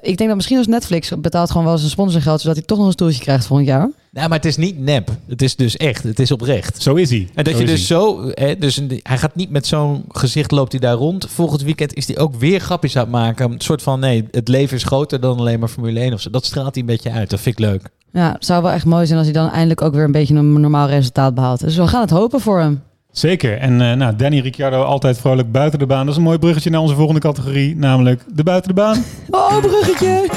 ik 0.00 0.16
denk 0.16 0.26
dat 0.28 0.34
misschien 0.36 0.58
als 0.58 0.66
Netflix 0.66 1.12
betaalt 1.18 1.50
gewoon 1.50 1.66
wel 1.66 1.78
zijn 1.78 1.90
sponsorgeld, 1.90 2.40
zodat 2.40 2.56
hij 2.56 2.64
toch 2.66 2.78
nog 2.78 2.86
een 2.86 2.92
stoeltje 2.92 3.20
krijgt 3.20 3.46
volgend 3.46 3.68
jaar. 3.68 3.90
Nou, 4.10 4.28
maar 4.28 4.36
het 4.36 4.46
is 4.46 4.56
niet 4.56 4.78
nep. 4.78 5.10
Het 5.28 5.42
is 5.42 5.56
dus 5.56 5.76
echt. 5.76 6.02
Het 6.02 6.18
is 6.18 6.30
oprecht. 6.30 6.82
Zo 6.82 6.94
is 6.94 7.10
hij. 7.10 7.28
En 7.34 7.44
dat 7.44 7.52
Zo 7.54 7.60
je 7.60 7.66
dus 7.66 7.88
hij. 7.88 7.98
zo, 7.98 8.30
hè, 8.34 8.58
dus 8.58 8.76
een- 8.76 9.00
hij 9.02 9.18
gaat 9.18 9.34
niet 9.34 9.50
met 9.50 9.66
zo'n 9.66 10.04
gezicht 10.08 10.50
loopt 10.50 10.72
hij 10.72 10.80
daar 10.80 10.94
rond. 10.94 11.26
Volgend 11.30 11.62
weekend 11.62 11.94
is 11.94 12.06
hij 12.06 12.18
ook 12.18 12.34
weer 12.34 12.60
grapjes 12.60 12.96
aan 12.96 13.02
het 13.02 13.10
maken. 13.10 13.52
Een 13.52 13.60
soort 13.60 13.82
van, 13.82 14.00
nee, 14.00 14.28
het 14.30 14.48
leven 14.48 14.76
is 14.76 14.82
groter 14.84 15.20
dan 15.20 15.38
alleen 15.38 15.58
maar 15.58 15.68
Formule 15.68 16.00
1 16.00 16.12
of 16.12 16.20
zo. 16.20 16.30
Dat 16.30 16.44
straalt 16.44 16.74
hij 16.74 16.82
een 16.82 16.88
beetje 16.88 17.10
uit. 17.10 17.30
Dat 17.30 17.40
vind 17.40 17.58
ik 17.58 17.64
leuk. 17.64 17.82
Ja, 18.12 18.32
het 18.32 18.44
zou 18.44 18.62
wel 18.62 18.70
echt 18.72 18.84
mooi 18.84 19.06
zijn 19.06 19.18
als 19.18 19.26
hij 19.26 19.36
dan 19.36 19.50
eindelijk 19.50 19.82
ook 19.82 19.94
weer 19.94 20.04
een 20.04 20.12
beetje 20.12 20.34
een 20.34 20.60
normaal 20.60 20.88
resultaat 20.88 21.34
behaalt. 21.34 21.60
Dus 21.60 21.76
we 21.76 21.86
gaan 21.86 22.00
het 22.00 22.10
hopen 22.10 22.40
voor 22.40 22.58
hem. 22.60 22.82
Zeker. 23.14 23.58
En 23.58 23.80
eh, 23.80 23.92
nou, 23.92 24.16
Danny 24.16 24.38
Ricciardo 24.40 24.82
altijd 24.82 25.18
vrolijk 25.18 25.52
buiten 25.52 25.78
de 25.78 25.86
baan. 25.86 26.00
Dat 26.00 26.10
is 26.10 26.16
een 26.16 26.22
mooi 26.22 26.38
bruggetje 26.38 26.70
naar 26.70 26.80
onze 26.80 26.94
volgende 26.94 27.20
categorie. 27.20 27.76
Namelijk 27.76 28.22
de 28.26 28.42
buiten 28.42 28.68
de 28.68 28.74
baan. 28.74 29.04
Oh, 29.30 29.58
bruggetje! 29.58 30.28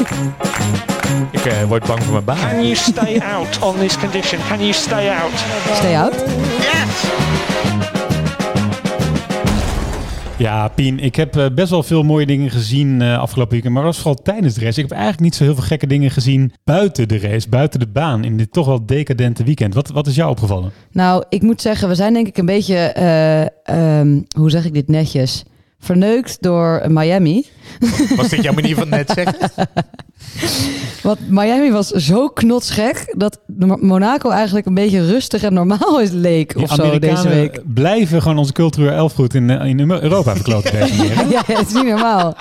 Ik 1.32 1.46
eh, 1.46 1.64
word 1.64 1.86
bang 1.86 2.04
voor 2.04 2.12
mijn 2.14 2.26
baan. 2.26 2.38
Can 2.38 2.62
you 2.62 2.76
stay 2.76 3.20
out 3.20 3.60
on 3.62 3.76
this 3.78 3.98
condition? 3.98 4.40
Can 4.48 4.60
you 4.60 4.74
stay 4.74 5.10
out? 5.10 5.32
Stay 5.74 5.96
out. 5.96 6.16
Ja, 10.38 10.68
Pien, 10.68 11.00
ik 11.00 11.16
heb 11.16 11.36
eh, 11.36 11.46
best 11.56 11.70
wel 11.70 11.84
veel 11.84 12.04
mooie 12.04 12.26
dingen 12.26 12.50
gezien 12.50 13.02
eh, 13.02 13.20
afgelopen 13.20 13.52
weekend. 13.52 13.74
Maar 13.74 13.84
dat 13.84 13.94
was 13.94 14.04
vooral 14.04 14.24
tijdens 14.24 14.54
de 14.54 14.62
race. 14.62 14.82
Ik 14.82 14.88
heb 14.90 14.98
eigenlijk 14.98 15.22
niet 15.24 15.36
zo 15.36 15.44
heel 15.44 15.54
veel 15.54 15.64
gekke 15.64 15.88
dingen 15.88 16.12
gezien 16.12 16.52
buiten 16.64 17.08
de 17.08 17.20
race, 17.20 17.50
buiten 17.50 17.80
de 17.80 17.88
baan. 17.88 18.24
In 18.24 18.38
dit 18.38 18.52
toch 18.52 18.66
wel 18.66 18.86
decadente 18.86 19.44
weekend. 19.44 19.74
Wat, 19.74 19.90
wat 19.90 20.08
is 20.08 20.16
jou 20.16 20.30
opgevallen? 20.30 20.72
Nou, 20.92 21.24
ik 21.30 21.42
moet 21.42 21.62
zeggen, 21.62 21.88
we 21.88 21.96
zijn 21.96 22.14
denk 22.14 22.28
ik 22.28 22.38
een 22.38 22.46
beetje, 22.46 22.76
eh, 22.76 23.42
ehm, 23.64 24.22
hoe 24.38 24.50
zeg 24.50 24.66
ik 24.66 24.74
dit 24.74 24.88
netjes, 24.88 25.46
verneukt 25.80 26.38
door 26.40 26.84
Miami. 26.88 27.46
Was 28.16 28.30
dit 28.30 28.44
jouw 28.44 28.54
manier 28.54 28.76
van 28.76 28.90
net 28.90 29.12
zeggen? 29.16 29.52
Want 31.04 31.20
Miami 31.30 31.72
was 31.72 31.88
zo 31.88 32.28
knotsgek 32.28 33.14
dat 33.18 33.40
Monaco 33.82 34.30
eigenlijk 34.30 34.66
een 34.66 34.74
beetje 34.74 35.06
rustig 35.06 35.44
en 35.44 35.54
normaal 35.54 36.02
is 36.02 36.10
leek 36.12 36.54
of 36.58 36.74
zo 36.74 37.00
deze 37.00 37.30
week. 37.30 37.62
blijven 37.74 38.22
gewoon 38.22 38.38
onze 38.38 38.54
cultureel 38.54 39.04
erfgoed 39.04 39.34
in, 39.34 39.50
eh, 39.50 39.70
in 39.70 39.92
Europa 39.92 40.36
verkloten. 40.36 40.72
deze 40.80 40.96
manier, 40.96 41.16
hè? 41.16 41.24
Ja, 41.30 41.42
het 41.46 41.68
is 41.68 41.74
niet 41.74 41.86
normaal. 41.86 42.36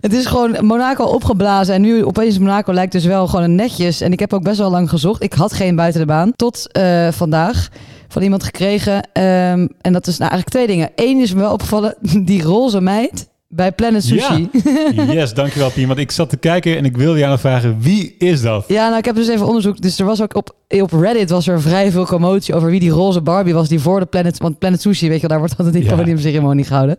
Het 0.00 0.12
is 0.12 0.26
gewoon 0.26 0.56
Monaco 0.60 1.04
opgeblazen 1.04 1.74
en 1.74 1.80
nu 1.80 2.04
opeens 2.04 2.38
Monaco 2.38 2.72
lijkt 2.72 2.92
dus 2.92 3.04
wel 3.04 3.26
gewoon 3.26 3.44
een 3.44 3.54
netjes. 3.54 4.00
En 4.00 4.12
ik 4.12 4.20
heb 4.20 4.32
ook 4.32 4.42
best 4.42 4.58
wel 4.58 4.70
lang 4.70 4.88
gezocht. 4.88 5.22
Ik 5.22 5.32
had 5.32 5.52
geen 5.52 5.76
buiten 5.76 6.00
de 6.00 6.06
baan 6.06 6.32
tot 6.36 6.72
eh, 6.72 7.08
vandaag. 7.10 7.68
Van 8.08 8.22
iemand 8.22 8.44
gekregen. 8.44 9.08
Ehm, 9.12 9.66
en 9.80 9.92
dat 9.92 10.06
is 10.06 10.18
nou 10.18 10.30
eigenlijk 10.30 10.50
twee 10.50 10.66
dingen. 10.66 10.90
Eén 10.96 11.20
is 11.20 11.34
me 11.34 11.40
wel 11.40 11.52
opgevallen, 11.52 11.94
die 12.24 12.42
roze 12.42 12.80
meid 12.80 13.28
bij 13.48 13.72
Planet 13.72 14.04
Sushi. 14.04 14.48
Ja. 14.94 15.02
Yes, 15.12 15.34
dankjewel 15.34 15.70
Pien. 15.70 15.86
Want 15.86 15.98
ik 15.98 16.10
zat 16.10 16.28
te 16.28 16.36
kijken 16.36 16.76
en 16.76 16.84
ik 16.84 16.96
wilde 16.96 17.18
jou 17.18 17.30
nog 17.30 17.40
vragen, 17.40 17.76
wie 17.80 18.14
is 18.18 18.42
dat? 18.42 18.64
Ja, 18.68 18.86
nou 18.86 18.98
ik 18.98 19.04
heb 19.04 19.14
dus 19.14 19.28
even 19.28 19.46
onderzoek. 19.46 19.80
Dus 19.80 19.98
er 19.98 20.04
was 20.06 20.22
ook 20.22 20.34
op, 20.36 20.54
op 20.68 20.92
Reddit 20.92 21.30
was 21.30 21.46
er 21.46 21.60
vrij 21.60 21.90
veel 21.90 22.06
commotie 22.06 22.54
over 22.54 22.70
wie 22.70 22.80
die 22.80 22.90
roze 22.90 23.20
Barbie 23.20 23.54
was 23.54 23.68
die 23.68 23.80
voor 23.80 24.00
de 24.00 24.06
Planet, 24.06 24.38
want 24.38 24.58
Planet 24.58 24.80
Sushi, 24.80 25.08
weet 25.08 25.20
je, 25.20 25.26
wel, 25.26 25.30
daar 25.30 25.38
wordt 25.38 25.56
altijd 25.58 25.74
die 25.74 25.84
Ja. 25.84 25.96
podiumceremonie 25.96 26.64
gehouden. 26.64 26.96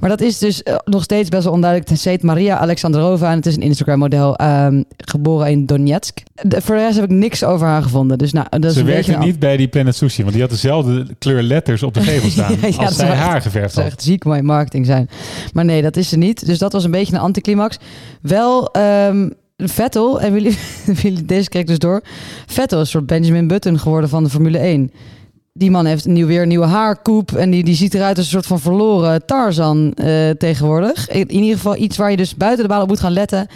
Maar 0.00 0.10
dat 0.10 0.20
is 0.20 0.38
dus 0.38 0.62
eh, 0.62 0.74
nog 0.84 1.02
steeds 1.02 1.28
best 1.28 1.44
wel 1.44 1.52
onduidelijk. 1.52 1.90
Het 1.90 2.04
heet 2.04 2.22
Maria 2.22 2.58
Alexandrova 2.58 3.30
en 3.30 3.36
het 3.36 3.46
is 3.46 3.56
een 3.56 3.62
Instagram-model 3.62 4.36
ehm, 4.36 4.82
geboren 4.96 5.50
in 5.50 5.66
Donetsk. 5.66 6.18
De, 6.42 6.60
voor 6.62 6.74
de 6.74 6.80
rest 6.80 6.94
heb 7.00 7.04
ik 7.04 7.16
niks 7.16 7.44
over 7.44 7.66
haar 7.66 7.82
gevonden. 7.82 8.18
Dus 8.18 8.32
nou, 8.32 8.46
dat 8.50 8.64
is 8.64 8.72
Ze 8.76 8.84
werkte 8.84 9.16
niet 9.18 9.38
bij 9.38 9.56
die 9.56 9.68
Planet 9.68 9.96
Sushi, 9.96 10.20
want 10.22 10.32
die 10.32 10.42
had 10.42 10.50
dezelfde 10.50 11.06
kleur 11.18 11.42
letters 11.42 11.82
op 11.82 11.94
de 11.94 12.00
gevel 12.02 12.30
staan 12.30 12.52
Ja, 12.60 12.66
ja, 12.66 12.70
dat 12.76 12.86
als 12.86 12.96
zij 12.96 13.08
echt- 13.10 13.18
haar 13.18 13.42
geverfd 13.42 13.64
Het 13.64 13.72
zou 13.74 13.84
had. 13.84 13.94
echt 13.94 14.02
ziek 14.04 14.24
mooi 14.24 14.42
marketing 14.42 14.86
zijn. 14.86 15.08
Maar 15.52 15.64
nee, 15.64 15.82
dat 15.82 15.96
is 15.96 16.08
ze 16.08 16.16
niet. 16.16 16.46
Dus 16.46 16.58
dat 16.58 16.72
was 16.72 16.84
een 16.84 16.90
beetje 16.90 17.14
een 17.14 17.20
anticlimax. 17.20 17.76
Wel 18.22 18.70
ehm, 18.72 19.28
Vettel, 19.56 20.20
en 20.20 20.32
jullie, 20.34 20.58
jullie, 20.94 21.24
deze 21.24 21.48
kreeg 21.48 21.64
dus 21.64 21.78
door. 21.78 22.02
Vettel 22.46 22.78
is 22.78 22.84
een 22.84 22.90
soort 22.90 23.06
Benjamin 23.06 23.46
Button 23.48 23.78
geworden 23.78 24.10
van 24.10 24.24
de 24.24 24.30
Formule 24.30 24.58
1. 24.58 24.92
Die 25.52 25.70
man 25.70 25.86
heeft 25.86 26.06
nieuw, 26.06 26.26
weer 26.26 26.42
een 26.42 26.48
nieuwe 26.48 26.66
haarkoep. 26.66 27.32
En 27.32 27.50
die, 27.50 27.64
die 27.64 27.74
ziet 27.74 27.94
eruit 27.94 28.16
als 28.16 28.26
een 28.26 28.32
soort 28.32 28.46
van 28.46 28.60
verloren 28.60 29.26
Tarzan 29.26 29.92
eh, 29.94 30.30
tegenwoordig. 30.30 31.08
In, 31.08 31.30
ieder 31.30 31.56
geval 31.56 31.76
iets 31.76 31.96
waar 31.96 32.10
je 32.10 32.16
dus 32.16 32.36
buiten 32.36 32.62
de 32.62 32.68
baan 32.68 32.82
op 32.82 32.88
moet 32.88 33.00
gaan 33.00 33.12
letten. 33.12 33.46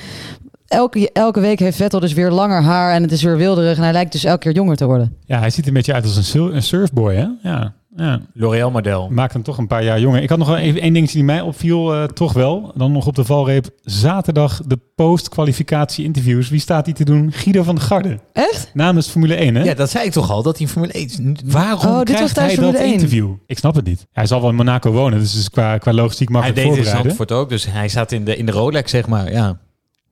Elke, 0.67 1.11
elke 1.13 1.41
week 1.41 1.59
heeft 1.59 1.77
Vettel 1.77 2.01
dus 2.01 2.13
weer 2.13 2.31
langer 2.31 2.63
haar 2.63 2.93
en 2.93 3.03
het 3.03 3.13
is 3.13 3.23
weer 3.23 3.37
wilderig. 3.37 3.77
En 3.77 3.83
hij 3.83 3.93
lijkt 3.93 4.13
dus 4.13 4.25
elke 4.25 4.39
keer 4.39 4.53
jonger 4.53 4.77
te 4.77 4.87
worden. 4.87 5.17
Ja, 5.25 5.39
hij 5.39 5.51
ziet 5.51 5.63
er 5.63 5.69
een 5.69 5.75
beetje 5.75 5.95
uit 5.95 6.05
als 6.05 6.35
een 6.35 6.63
surfboy, 6.63 7.15
hè? 7.15 7.27
Ja, 7.43 7.75
ja. 7.97 8.21
L'Oreal 8.33 8.71
model. 8.71 9.09
Maakt 9.11 9.33
hem 9.33 9.43
toch 9.43 9.59
een 9.59 9.67
paar 9.67 9.85
jaar 9.85 10.01
jonger. 10.01 10.23
Ik 10.23 10.29
had 10.29 10.39
nog 10.39 10.49
wel 10.49 10.57
even 10.57 10.81
één 10.81 10.93
dingetje 10.93 11.17
die 11.17 11.25
mij 11.25 11.41
opviel, 11.41 11.95
eh, 11.95 12.05
toch 12.05 12.33
wel. 12.33 12.73
Dan 12.75 12.93
nog 12.93 13.07
op 13.07 13.15
de 13.15 13.25
valreep. 13.25 13.69
Zaterdag 13.83 14.61
de 14.67 14.79
post-kwalificatie 14.95 16.05
interviews. 16.05 16.49
Wie 16.49 16.61
staat 16.61 16.85
die 16.85 16.95
te 16.95 17.05
doen? 17.05 17.33
Guido 17.33 17.63
van 17.63 17.75
der 17.75 17.85
Garde. 17.85 18.19
Echt? 18.33 18.71
Namens 18.73 19.09
Formule 19.09 19.35
1, 19.35 19.55
hè? 19.55 19.63
Ja, 19.63 19.75
dat 19.75 19.91
zei 19.91 20.07
ik 20.07 20.13
toch 20.13 20.31
al, 20.31 20.43
dat 20.43 20.57
die 20.57 20.69
Formule 20.69 20.93
1... 20.93 21.37
Waarom 21.45 21.93
Oh, 21.93 22.03
dit 22.03 22.21
was 22.21 22.33
krijgt 22.33 22.37
hij 22.37 22.47
dat 22.47 22.55
Formule 22.55 22.79
1? 22.79 22.93
interview? 22.93 23.33
Ik 23.47 23.59
snap 23.59 23.75
het 23.75 23.85
niet. 23.85 24.07
Hij 24.13 24.27
zal 24.27 24.41
wel 24.41 24.51
in 24.51 24.57
Monaco 24.57 24.93
wonen, 24.93 25.19
dus 25.19 25.33
het 25.33 25.41
is 25.41 25.51
qua, 25.51 25.79
qua 25.79 25.93
logistiek 25.93 26.29
Hij 26.29 26.37
makkelijk 26.37 26.69
deed 26.69 26.77
in 26.77 26.85
voorbereiden. 26.85 27.17
Zandvoort 27.17 27.41
ook, 27.41 27.49
dus 27.49 27.67
hij 27.67 27.89
zat 27.89 28.13
in 28.13 28.25
de, 28.25 28.37
in 28.37 28.47
de 28.47 28.53
Rolex, 28.53 28.91
zeg 28.91 29.07
maar. 29.07 29.33
Ja. 29.33 29.59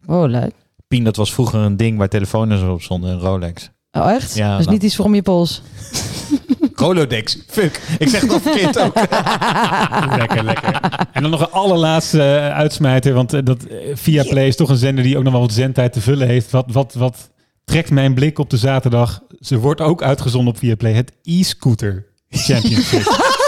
Oh, 0.07 0.29
leuk. 0.29 0.53
Pien, 0.89 1.05
dat 1.05 1.17
was 1.17 1.33
vroeger 1.33 1.61
een 1.61 1.77
ding 1.77 1.99
waar 1.99 2.09
telefoons 2.09 2.63
op 2.63 2.83
stonden, 2.83 3.11
een 3.11 3.19
Rolex. 3.19 3.71
Oh, 3.93 4.11
echt? 4.11 4.35
Ja, 4.35 4.51
dat 4.51 4.59
is 4.59 4.65
nou. 4.65 4.77
niet 4.77 4.85
iets 4.85 4.97
voor 4.97 5.05
om 5.05 5.15
je 5.15 5.23
pols. 5.23 5.63
Rolodex. 6.83 7.39
Fuck, 7.47 7.81
ik 7.99 8.09
zeg 8.09 8.21
het 8.21 8.33
al 8.33 8.41
verkeerd 8.41 8.79
ook. 8.79 8.95
lekker, 10.21 10.45
lekker. 10.45 10.81
En 11.13 11.23
dan 11.23 11.31
nog 11.31 11.41
een 11.41 11.51
allerlaatste 11.51 12.23
eh, 12.23 12.51
uitsmijter, 12.51 13.13
want 13.13 13.33
eh, 13.33 13.41
dat 13.45 13.65
eh, 13.65 13.77
Viaplay 13.95 14.47
is 14.47 14.57
toch 14.57 14.69
een 14.69 14.77
zender 14.77 15.05
die 15.05 15.17
ook 15.17 15.23
nog 15.23 15.33
wel 15.33 15.43
wat 15.43 15.53
zendtijd 15.53 15.93
te 15.93 16.01
vullen 16.01 16.29
heeft. 16.29 16.51
Wat, 16.51 16.67
wat, 16.73 16.95
wat 16.95 17.31
trekt 17.65 17.91
mijn 17.91 18.15
blik 18.15 18.39
op 18.39 18.51
de 18.51 18.57
zaterdag? 18.57 19.23
Ze 19.41 19.59
wordt 19.59 19.81
ook 19.81 20.03
uitgezonden 20.03 20.55
op 20.55 20.59
Viaplay. 20.59 20.93
Het 20.93 21.13
e-scooter 21.23 22.07
championship. 22.31 23.03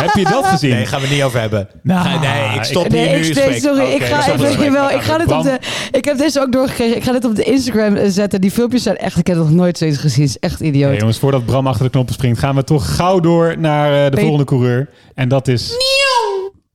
Heb 0.00 0.14
je 0.14 0.24
dat 0.24 0.46
gezien? 0.46 0.70
Nee, 0.70 0.86
gaan 0.86 1.00
we 1.00 1.06
het 1.06 1.14
niet 1.14 1.24
over 1.24 1.40
hebben. 1.40 1.68
Nou, 1.82 2.20
nee, 2.20 2.54
ik 2.54 2.64
stop 2.64 2.88
Nee, 2.88 3.08
hier 3.08 3.18
nu. 3.18 3.26
ik, 3.52 3.60
sorry, 3.60 3.84
ik 3.92 4.02
ga 4.02 4.18
even, 4.28 4.46
gesprek. 4.46 4.90
ik 4.98 5.00
ga 5.00 5.18
dit 5.18 5.32
op 5.32 5.42
de, 5.42 5.58
ik 5.92 6.04
heb 6.04 6.18
deze 6.18 6.40
ook 6.40 6.52
doorgekregen. 6.52 6.96
Ik 6.96 7.02
ga 7.02 7.12
dit 7.12 7.24
op 7.24 7.34
de 7.36 7.42
Instagram 7.42 7.94
eh, 7.96 8.08
zetten. 8.10 8.40
Die 8.40 8.50
filmpjes 8.50 8.82
zijn 8.82 8.96
echt, 8.96 9.16
ik 9.16 9.26
heb 9.26 9.36
nog 9.36 9.50
nooit 9.50 9.78
zoiets 9.78 9.98
gezien. 9.98 10.24
Het 10.26 10.30
is 10.30 10.38
echt 10.38 10.60
idioot. 10.60 10.90
Nee, 10.90 10.98
jongens, 10.98 11.18
voordat 11.18 11.44
Bram 11.46 11.66
achter 11.66 11.84
de 11.84 11.90
knoppen 11.90 12.14
springt, 12.14 12.38
gaan 12.38 12.54
we 12.54 12.64
toch 12.64 12.94
gauw 12.96 13.20
door 13.20 13.58
naar 13.58 13.92
eh, 14.04 14.04
de 14.04 14.10
Pe- 14.16 14.20
volgende 14.20 14.44
coureur. 14.44 14.88
En 15.14 15.28
dat 15.28 15.48
is 15.48 15.72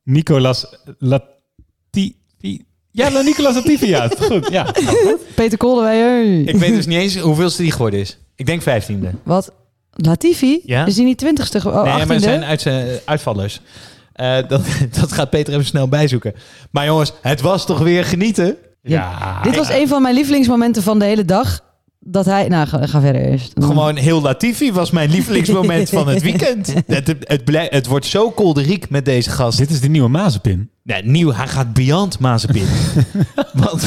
Nicolas 0.04 0.66
Latifi. 1.00 2.66
Ja, 2.92 3.10
nou, 3.10 3.24
Nicolas 3.24 3.56
Latifi, 3.56 3.88
ja. 3.88 4.10
Goed, 4.20 4.48
ja. 4.52 4.66
Peter 5.36 5.58
Kolderweijer. 5.58 6.48
Ik 6.48 6.56
weet 6.56 6.76
dus 6.76 6.86
niet 6.86 6.98
eens 6.98 7.18
hoeveelste 7.18 7.62
die 7.62 7.72
geworden 7.72 8.00
is. 8.00 8.18
Ik 8.36 8.46
denk 8.46 8.62
vijftiende. 8.62 9.12
Wat? 9.24 9.52
Latifi? 9.96 10.62
Ja? 10.66 10.86
Is 10.86 10.96
die 10.96 11.06
niet 11.06 11.18
twintigste? 11.18 11.58
Oh, 11.58 11.84
nee, 11.84 11.84
maar 11.84 12.00
het 12.00 12.22
18e? 12.22 12.24
zijn 12.24 12.44
uit, 12.44 12.62
zijn 12.62 13.00
uitvallers. 13.06 13.62
Eh, 14.14 14.38
dat, 14.48 14.62
dat 15.00 15.12
gaat 15.12 15.30
Peter 15.30 15.54
even 15.54 15.66
snel 15.66 15.88
bijzoeken. 15.88 16.34
Maar 16.72 16.86
jongens, 16.86 17.14
het 17.22 17.42
was 17.42 17.66
toch 17.66 17.80
weer 17.80 18.06
genieten? 18.06 18.56
Ja. 18.82 19.42
Dit 19.42 19.56
was 19.56 19.70
een 19.70 19.88
van 19.88 20.02
mijn 20.02 20.16
lievelingsmomenten 20.16 20.84
van 20.84 21.00
de 21.00 21.06
hele 21.06 21.26
dag. 21.26 21.64
Dat 22.00 22.26
hij... 22.26 22.48
Nou, 22.48 22.68
ga, 22.68 22.88
ga 22.88 23.02
verder 23.02 23.22
eerst. 23.22 23.52
Gewoon 23.60 23.96
heel 23.96 24.22
Latifi 24.22 24.74
was 24.74 24.92
mijn 24.92 25.10
lievelingsmoment 25.10 25.90
van 25.90 26.08
het 26.08 26.22
weekend. 26.22 26.74
Het, 26.74 27.08
het, 27.08 27.16
het, 27.20 27.44
blij- 27.44 27.68
het 27.70 27.88
wordt 27.88 28.06
zo 28.06 28.30
kolderiek 28.32 28.90
met 28.90 29.06
deze 29.06 29.30
gast. 29.30 29.58
Dit 29.58 29.70
is 29.70 29.82
de 29.82 29.88
nieuwe 29.88 30.10
Mazepin. 30.10 30.70
Nee, 30.84 31.04
nieuw, 31.04 31.32
hij 31.32 31.48
gaat 31.48 31.74
beyond 31.74 32.20
Mazepin. 32.20 32.68
Want, 33.54 33.86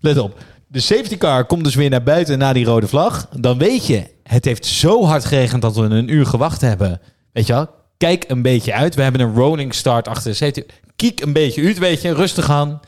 let 0.00 0.18
op. 0.18 0.38
De 0.68 0.80
safety 0.80 1.16
car 1.16 1.44
komt 1.44 1.64
dus 1.64 1.74
weer 1.74 1.90
naar 1.90 2.02
buiten 2.02 2.38
na 2.38 2.52
die 2.52 2.64
rode 2.64 2.86
vlag. 2.88 3.28
Dan 3.36 3.58
weet 3.58 3.86
je, 3.86 4.06
het 4.36 4.44
heeft 4.44 4.66
zo 4.66 5.04
hard 5.04 5.24
geregend 5.24 5.62
dat 5.62 5.76
we 5.76 5.82
een 5.82 6.12
uur 6.12 6.26
gewacht 6.26 6.60
hebben. 6.60 7.00
Weet 7.32 7.46
je 7.46 7.52
wel? 7.52 7.68
Kijk 7.96 8.24
een 8.28 8.42
beetje 8.42 8.72
uit. 8.72 8.94
We 8.94 9.02
hebben 9.02 9.20
een 9.20 9.34
rolling 9.34 9.74
start 9.74 10.08
achter 10.08 10.30
de 10.30 10.36
safety. 10.36 10.62
Kiek 10.96 11.20
een 11.20 11.32
beetje 11.32 11.66
uit, 11.66 11.78
weet 11.78 12.02
je. 12.02 12.14
Rustig 12.14 12.50
aan. 12.50 12.80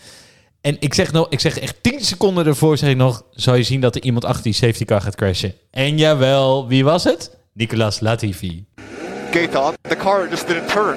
En 0.60 0.76
ik 0.80 0.94
zeg, 0.94 1.12
nog, 1.12 1.26
ik 1.28 1.40
zeg 1.40 1.58
echt 1.58 1.76
10 1.80 2.04
seconden 2.04 2.46
ervoor, 2.46 2.76
zeg 2.76 2.90
ik 2.90 2.96
nog... 2.96 3.22
zou 3.30 3.56
je 3.56 3.62
zien 3.62 3.80
dat 3.80 3.94
er 3.94 4.02
iemand 4.02 4.24
achter 4.24 4.42
die 4.42 4.52
safety 4.52 4.84
car 4.84 5.00
gaat 5.00 5.14
crashen. 5.14 5.54
En 5.70 5.98
jawel, 5.98 6.68
wie 6.68 6.84
was 6.84 7.04
het? 7.04 7.36
Nicolas 7.52 8.00
Latifi. 8.00 8.64
Gaetan, 9.30 9.74
the 9.88 9.96
car 9.96 10.28
just 10.28 10.46
didn't 10.46 10.68
turn. 10.68 10.96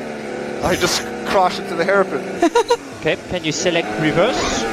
I 0.72 0.76
just 0.80 1.02
crashed 1.26 1.60
into 1.60 1.76
the 1.76 1.84
hairpin. 1.84 2.20
Okay, 3.00 3.18
can 3.32 3.42
you 3.42 3.52
select 3.52 3.88
reverse? 4.00 4.64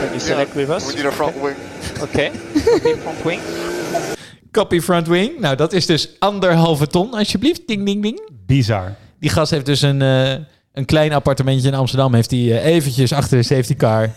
Can 0.00 0.08
you 0.10 0.20
select 0.20 0.54
reverse? 0.54 0.86
We 0.86 0.94
need 0.94 1.06
a 1.06 1.10
front 1.10 1.36
wing. 1.40 1.56
Okay, 2.02 2.30
okay 2.76 2.94
front 2.96 3.24
wing. 3.24 3.40
Copy 4.52 4.80
front 4.80 5.06
wing. 5.06 5.40
Nou, 5.40 5.56
dat 5.56 5.72
is 5.72 5.86
dus 5.86 6.08
anderhalve 6.18 6.86
ton, 6.86 7.12
alsjeblieft. 7.14 7.66
Ding, 7.66 7.84
ding, 7.84 8.02
ding. 8.02 8.20
Bizar. 8.46 8.94
Die 9.20 9.30
gast 9.30 9.50
heeft 9.50 9.66
dus 9.66 9.82
een, 9.82 10.02
eh, 10.02 10.32
een 10.72 10.84
klein 10.84 11.12
appartementje 11.12 11.68
in 11.68 11.74
Amsterdam. 11.74 12.14
Heeft 12.14 12.30
hij 12.30 12.40
eh, 12.40 12.64
eventjes 12.64 13.12
achter 13.12 13.36
de 13.38 13.42
safety 13.44 13.74
car 13.74 14.10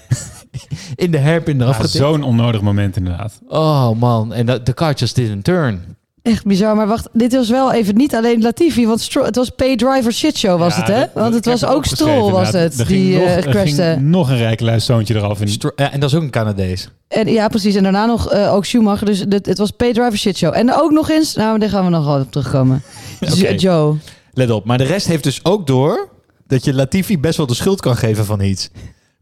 in 0.95 1.11
de 1.11 1.19
hairpin 1.19 1.61
eraf 1.61 1.75
Ja, 1.77 1.81
getikt. 1.83 1.97
Zo'n 2.03 2.23
onnodig 2.23 2.61
moment 2.61 2.97
inderdaad. 2.97 3.39
Oh 3.47 3.91
man, 3.99 4.33
en 4.33 4.45
dat- 4.45 4.65
de 4.65 4.73
car 4.73 4.93
just 4.93 5.15
didn't 5.15 5.43
turn. 5.43 5.95
Echt 6.21 6.45
bizar. 6.45 6.75
Maar 6.75 6.87
wacht, 6.87 7.09
dit 7.13 7.33
was 7.33 7.49
wel 7.49 7.73
even 7.73 7.95
niet 7.95 8.15
alleen 8.15 8.41
Latifi. 8.41 8.87
Want 8.87 9.01
Stroll- 9.01 9.25
het 9.25 9.35
was 9.35 9.49
pay 9.49 9.75
driver 9.75 10.13
shitshow 10.13 10.59
was 10.59 10.75
Ja, 10.75 10.79
het, 10.83 10.87
hè? 10.87 11.21
Want 11.21 11.33
het 11.33 11.45
was 11.45 11.65
ook 11.65 11.85
Stroll, 11.85 12.31
was 12.31 12.51
het, 12.51 12.79
Er 12.79 12.85
ging 12.85 13.01
die 13.05 13.19
nog, 13.19 13.39
crashte. 13.39 13.83
ging 13.83 14.01
nog 14.01 14.29
een 14.29 14.37
rijke 14.37 14.79
zoontje 14.79 15.15
eraf. 15.15 15.41
En 15.41 15.47
Stro- 15.49 15.71
eh, 15.75 15.93
en 15.93 15.99
dat 15.99 16.09
is 16.09 16.15
ook 16.15 16.21
een 16.21 16.29
Canadees. 16.29 16.89
En, 17.07 17.27
ja, 17.27 17.47
precies. 17.47 17.75
En 17.75 17.83
daarna 17.83 18.05
nog 18.05 18.31
eh, 18.31 18.53
ook 18.53 18.65
Schumacher. 18.65 19.05
Dus 19.05 19.19
dit, 19.27 19.45
het 19.45 19.57
was 19.57 19.71
pay 19.71 19.93
driver 19.93 20.17
shitshow. 20.17 20.53
En 20.55 20.73
ook 20.73 20.91
nog 20.91 21.09
eens... 21.09 21.35
Nou, 21.35 21.59
daar 21.59 21.69
gaan 21.69 21.83
we 21.83 21.89
nog 21.89 22.05
wel 22.05 22.19
op 22.19 22.31
terugkomen. 22.31 22.83
Joe. 23.57 23.95
Let 24.33 24.49
op, 24.51 24.65
maar 24.65 24.77
de 24.77 24.83
rest 24.83 25.07
heeft 25.07 25.23
dus 25.23 25.39
ook 25.45 25.67
door 25.67 26.09
dat 26.47 26.65
je 26.65 26.73
Latifi 26.73 27.19
best 27.19 27.37
wel 27.37 27.45
de 27.47 27.53
schuld 27.53 27.81
kan 27.81 27.97
geven 27.97 28.25
van 28.25 28.41
iets. 28.41 28.69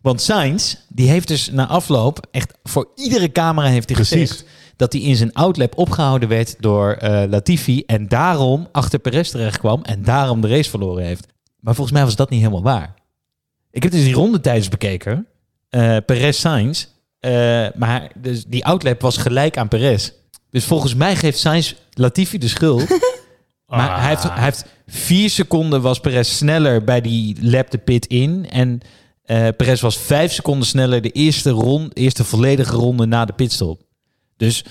Want 0.02 0.22
Sainz, 0.22 0.76
die 0.89 1.10
heeft 1.10 1.28
dus 1.28 1.50
na 1.52 1.68
afloop 1.68 2.28
echt 2.32 2.54
voor 2.64 2.88
iedere 2.95 3.32
camera 3.32 3.68
heeft 3.68 3.89
hij 3.89 3.95
Precies. 3.97 4.20
gezegd 4.30 4.45
dat 4.80 4.93
hij 4.93 5.01
in 5.01 5.15
zijn 5.15 5.34
outlap 5.34 5.77
opgehouden 5.77 6.30
werd 6.30 6.55
door 6.59 6.91
eh, 6.91 7.30
Latifi 7.30 7.84
en 7.86 8.07
daarom 8.07 8.67
achter 8.71 8.99
Perez 8.99 9.30
terecht 9.30 9.57
kwam 9.57 9.82
en 9.84 10.03
daarom 10.03 10.41
de 10.41 10.47
race 10.47 10.69
verloren 10.69 11.03
heeft. 11.05 11.27
Maar 11.59 11.75
volgens 11.75 11.95
mij 11.95 12.05
was 12.05 12.15
dat 12.15 12.30
niet 12.30 12.39
helemaal 12.39 12.63
waar. 12.63 12.93
Ik 13.71 13.84
heb 13.84 13.91
dus 13.91 14.03
die 14.03 14.13
rondetijdens 14.13 14.69
bekeken, 14.69 15.27
eh 15.69 15.97
Perez 16.05 16.39
Sainz, 16.39 16.86
eh, 17.19 17.67
maar 17.75 18.11
dus 18.15 18.45
die 18.45 18.65
outlap 18.65 19.01
was 19.01 19.17
gelijk 19.17 19.57
aan 19.57 19.67
Perez. 19.67 20.11
Dus 20.49 20.65
volgens 20.65 20.95
mij 20.95 21.15
geeft 21.15 21.39
Sainz 21.39 21.73
Latifi 21.93 22.38
de 22.38 22.47
schuld. 22.47 22.88
Maar 23.67 23.89
Ah. 23.89 23.99
hij, 23.99 24.09
heeft, 24.09 24.23
hij 24.23 24.43
heeft 24.43 24.65
vier 24.88 25.30
seconden 25.30 25.82
was 25.82 25.99
Perez 25.99 26.30
sneller 26.30 26.84
bij 26.84 27.01
die 27.01 27.38
lap 27.41 27.71
de 27.71 27.77
pit 27.77 28.05
in. 28.05 28.49
En 28.49 28.80
eh 29.23 29.47
Perez 29.57 29.82
was 29.82 29.97
vijf 29.97 30.32
seconden 30.32 30.67
sneller 30.67 31.01
de 31.01 31.11
eerste, 31.11 31.49
rond, 31.49 31.97
eerste 31.97 32.23
volledige 32.23 32.75
ronde 32.75 33.05
na 33.05 33.25
de 33.25 33.34
pitstop. 33.34 33.82
Dus 34.40 34.64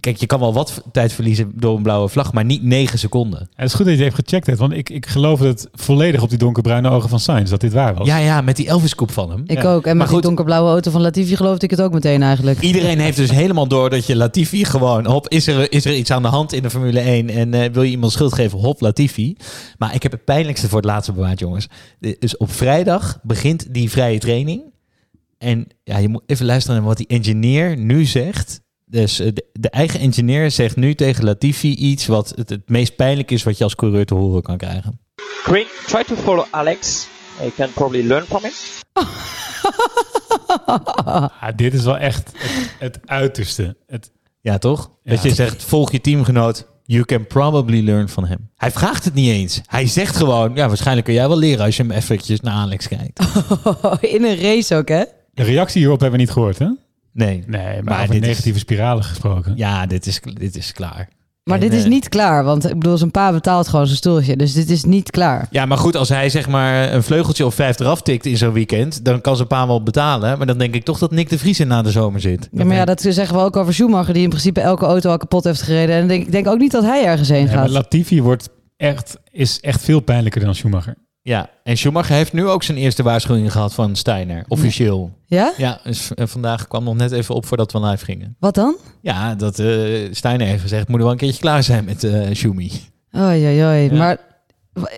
kijk, 0.00 0.16
je 0.16 0.26
kan 0.26 0.40
wel 0.40 0.52
wat 0.52 0.82
tijd 0.92 1.12
verliezen 1.12 1.52
door 1.54 1.76
een 1.76 1.82
blauwe 1.82 2.08
vlag, 2.08 2.32
maar 2.32 2.44
niet 2.44 2.62
negen 2.62 2.98
seconden. 2.98 3.48
Het 3.54 3.66
is 3.68 3.74
goed 3.74 3.86
dat 3.86 3.94
je 3.94 4.02
het 4.02 4.12
even 4.12 4.24
gecheckt 4.24 4.46
hebt, 4.46 4.58
want 4.58 4.72
ik, 4.72 4.90
ik 4.90 5.06
geloof 5.06 5.40
het 5.40 5.68
volledig 5.72 6.22
op 6.22 6.28
die 6.28 6.38
donkerbruine 6.38 6.90
ogen 6.90 7.08
van 7.08 7.20
Sainz 7.20 7.50
dat 7.50 7.60
dit 7.60 7.72
waar 7.72 7.94
was. 7.94 8.06
Ja, 8.06 8.16
ja, 8.16 8.40
met 8.40 8.56
die 8.56 8.66
Elvis-koep 8.68 9.10
van 9.10 9.30
hem. 9.30 9.42
Ik 9.46 9.62
Ja. 9.62 9.72
ook. 9.72 9.86
En 9.86 9.96
Maar 9.96 10.06
met 10.06 10.14
die 10.14 10.24
donkerblauwe 10.24 10.70
auto 10.70 10.90
van 10.90 11.00
Latifi 11.00 11.36
geloofde 11.36 11.64
ik 11.64 11.70
het 11.70 11.80
ook 11.82 11.92
meteen 11.92 12.22
eigenlijk. 12.22 12.60
Iedereen 12.60 12.98
heeft 13.00 13.16
dus 13.16 13.30
helemaal 13.30 13.68
door 13.68 13.90
dat 13.90 14.06
je 14.06 14.16
Latifi 14.16 14.64
gewoon... 14.64 15.06
Hop, 15.06 15.28
is 15.28 15.46
er, 15.46 15.72
is 15.72 15.84
er 15.84 15.94
iets 15.94 16.10
aan 16.10 16.22
de 16.22 16.28
hand 16.28 16.52
in 16.52 16.62
de 16.62 16.70
Formule 16.70 17.00
1 17.00 17.28
en 17.30 17.54
eh, 17.54 17.70
wil 17.72 17.82
je 17.82 17.90
iemand 17.90 18.12
schuld 18.12 18.32
geven? 18.34 18.58
Hop, 18.58 18.80
Latifi. 18.80 19.36
Maar 19.78 19.94
ik 19.94 20.02
heb 20.02 20.12
het 20.12 20.24
pijnlijkste 20.24 20.68
voor 20.68 20.78
het 20.78 20.86
laatste 20.86 21.12
bewaard, 21.12 21.38
jongens. 21.38 21.66
Dus 22.18 22.36
op 22.36 22.52
vrijdag 22.52 23.18
begint 23.22 23.74
die 23.74 23.90
vrije 23.90 24.18
training. 24.18 24.62
En 25.38 25.66
ja, 25.84 25.98
je 25.98 26.08
moet 26.08 26.22
even 26.26 26.46
luisteren 26.46 26.76
naar 26.76 26.86
wat 26.86 26.96
die 26.96 27.06
engineer 27.06 27.76
nu 27.76 28.04
zegt. 28.04 28.62
Dus 28.94 29.20
eh, 29.20 29.28
de, 29.32 29.44
de 29.52 29.70
eigen 29.70 30.00
engineer 30.00 30.50
zegt 30.50 30.76
nu 30.76 30.94
tegen 30.94 31.24
Latifi 31.24 31.74
iets 31.74 32.06
wat 32.06 32.32
het, 32.36 32.48
het 32.48 32.68
meest 32.68 32.96
pijnlijk 32.96 33.30
is 33.30 33.42
wat 33.42 33.58
je 33.58 33.64
als 33.64 33.74
coureur 33.74 34.06
te 34.06 34.14
horen 34.14 34.42
kan 34.42 34.56
krijgen. 34.56 35.00
Green, 35.42 35.66
try 35.86 36.04
to 36.04 36.14
follow 36.14 36.44
Alex. 36.50 37.08
You 37.38 37.50
can 37.56 37.72
probably 37.72 38.06
learn 38.06 38.24
from 38.24 38.42
him. 38.42 38.52
Ah, 41.04 41.48
dit 41.56 41.74
is 41.74 41.84
wel 41.84 41.98
echt 41.98 42.30
het, 42.36 42.76
het 42.78 42.98
uiterste. 43.04 43.76
Het, 43.86 44.10
Ja, 44.40 44.58
toch? 44.58 44.90
Ja. 45.02 45.10
Dat 45.10 45.22
je 45.22 45.34
zegt, 45.34 45.64
volg 45.64 45.92
je 45.92 46.00
teamgenoot. 46.00 46.66
You 46.84 47.04
can 47.04 47.26
probably 47.26 47.84
learn 47.84 48.08
from 48.08 48.24
him. 48.24 48.50
Hij 48.56 48.70
vraagt 48.70 49.04
het 49.04 49.14
niet 49.14 49.30
eens. 49.30 49.60
Hij 49.66 49.86
zegt 49.86 50.16
gewoon, 50.16 50.54
ja, 50.54 50.68
waarschijnlijk 50.68 51.06
kun 51.06 51.14
jij 51.14 51.28
wel 51.28 51.38
leren 51.38 51.64
als 51.64 51.76
je 51.76 51.82
hem 51.82 51.92
eventjes 51.92 52.40
naar 52.40 52.54
Alex 52.54 52.88
kijkt. 52.88 53.20
In 54.14 54.24
een 54.24 54.40
race 54.40 54.74
ook, 54.76 54.88
hè? 54.88 55.04
de 55.34 55.42
reactie 55.42 55.80
hierop 55.80 56.00
hebben 56.00 56.18
we 56.18 56.24
niet 56.24 56.34
gehoord, 56.34 56.58
hè? 56.58 56.68
Nee. 57.14 57.42
Nee, 57.46 57.62
maar, 57.74 57.84
Maar 57.84 58.00
over 58.02 58.12
dit 58.14 58.22
is- 58.22 58.28
negatieve 58.28 58.58
spiralen 58.58 59.04
gesproken. 59.04 59.52
Ja, 59.56 59.86
dit 59.86 60.06
is, 60.06 60.20
dit 60.34 60.56
is 60.56 60.72
klaar. 60.72 61.08
Maar 61.44 61.54
En, 61.54 61.60
dit 61.60 61.72
is 61.72 61.82
eh, 61.84 61.88
niet 61.88 62.08
klaar, 62.08 62.44
want 62.44 62.64
ik 62.70 62.78
bedoel, 62.78 62.96
zijn 62.98 63.10
pa 63.10 63.32
betaalt 63.32 63.68
gewoon 63.68 63.86
zijn 63.86 63.98
stoeltje. 63.98 64.36
Dus 64.36 64.52
dit 64.52 64.70
is 64.70 64.84
niet 64.84 65.10
klaar. 65.10 65.46
Ja, 65.50 65.66
maar 65.66 65.78
goed, 65.78 65.96
als 65.96 66.08
hij 66.08 66.28
zeg 66.28 66.48
maar 66.48 66.92
een 66.92 67.02
vleugeltje 67.02 67.46
of 67.46 67.54
vijf 67.54 67.78
eraf 67.78 68.02
tikt 68.02 68.26
in 68.26 68.36
zo'n 68.36 68.52
weekend, 68.52 69.04
dan 69.04 69.20
kan 69.20 69.36
zijn 69.36 69.48
pa 69.48 69.66
wel 69.66 69.82
betalen. 69.82 70.38
Maar 70.38 70.46
dan 70.46 70.58
denk 70.58 70.74
ik 70.74 70.84
toch 70.84 70.98
dat 70.98 71.10
Nick 71.10 71.28
de 71.28 71.38
Vries 71.38 71.58
er 71.58 71.66
na 71.66 71.82
de 71.82 71.90
zomer 71.90 72.20
zit. 72.20 72.48
Ja, 72.52 72.64
maar 72.64 72.76
ja, 72.76 72.84
dat 72.84 73.00
zeggen 73.08 73.36
we 73.36 73.42
ook 73.42 73.56
over 73.56 73.74
Schumacher, 73.74 74.14
die 74.14 74.22
in 74.22 74.28
principe 74.28 74.60
elke 74.60 74.84
auto 74.84 75.10
al 75.10 75.16
kapot 75.16 75.44
heeft 75.44 75.62
gereden. 75.62 75.94
En 75.96 76.02
ik 76.02 76.08
denk, 76.08 76.22
ik 76.26 76.32
denk 76.32 76.46
ook 76.46 76.58
niet 76.58 76.72
dat 76.72 76.84
hij 76.84 77.04
ergens 77.04 77.28
heen 77.28 77.40
Ja, 77.40 77.46
maar 77.46 77.54
gaat. 77.58 77.68
Latifi 77.70 78.22
wordt 78.22 78.48
echt, 78.76 79.16
is 79.30 79.60
echt 79.60 79.82
veel 79.82 80.00
pijnlijker 80.00 80.40
dan 80.40 80.54
Schumacher. 80.54 80.94
Ja, 81.26 81.50
en 81.62 81.76
Schumacher 81.76 82.14
heeft 82.14 82.32
nu 82.32 82.46
ook 82.46 82.62
zijn 82.62 82.78
eerste 82.78 83.02
waarschuwing 83.02 83.52
gehad 83.52 83.74
van 83.74 83.96
Steiner, 83.96 84.44
officieel. 84.48 85.10
Ja? 85.26 85.52
Ja, 85.56 85.80
dus 85.84 86.14
eh, 86.14 86.26
vandaag 86.26 86.68
kwam 86.68 86.84
nog 86.84 86.94
net 86.94 87.12
even 87.12 87.34
op 87.34 87.46
voordat 87.46 87.72
we 87.72 87.80
live 87.80 88.04
gingen. 88.04 88.36
Wat 88.38 88.54
dan? 88.54 88.76
Ja, 89.00 89.34
dat 89.34 89.58
eh 89.58 90.08
Steiner 90.10 90.46
heeft 90.46 90.62
gezegd, 90.62 90.88
moet 90.88 90.96
er 90.96 91.02
wel 91.02 91.12
een 91.12 91.18
keertje 91.18 91.40
klaar 91.40 91.62
zijn 91.62 91.84
met 91.84 92.04
eh 92.04 92.28
Schumi. 92.32 92.70
Oei, 93.16 93.46
oei, 93.46 93.64
oei. 93.64 93.82
Ja. 93.82 93.94
Maar 93.94 94.18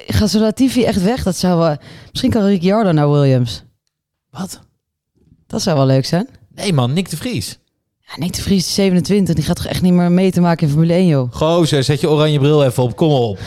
gaat 0.07 0.31
zo 0.31 0.39
Latifi 0.41 0.85
echt 0.85 1.03
weg? 1.03 1.23
Dat 1.23 1.37
zou 1.37 1.59
wel... 1.59 1.77
Misschien 2.11 2.31
kan 2.31 2.45
Ricciardo 2.45 2.93
naar 2.93 3.11
Williams. 3.11 3.65
Wat? 4.31 4.61
Dat 5.47 5.63
zou 5.63 5.77
wel 5.77 5.87
leuk 5.87 6.05
zijn. 6.05 6.29
Nee 6.55 6.73
man, 6.73 6.93
Nick 6.93 7.11
de 7.11 7.17
Vries. 7.17 7.59
Ja, 8.09 8.13
Nick 8.19 8.33
de 8.35 8.43
Vries 8.43 8.67
is 8.67 8.75
27. 8.75 9.35
Die 9.35 9.45
gaat 9.45 9.57
toch 9.57 9.67
echt 9.67 9.83
niet 9.83 9.93
meer 9.93 10.13
mee 10.13 10.31
te 10.31 10.41
maken 10.41 10.63
in 10.67 10.73
Formule 10.73 10.93
1, 10.93 11.07
joh. 11.07 11.33
Gozer, 11.33 11.85
zet 11.85 12.01
je 12.01 12.11
oranje 12.11 12.39
bril 12.39 12.65
even 12.65 12.83
op, 12.83 12.97
kom 12.97 13.11
op. 13.11 13.39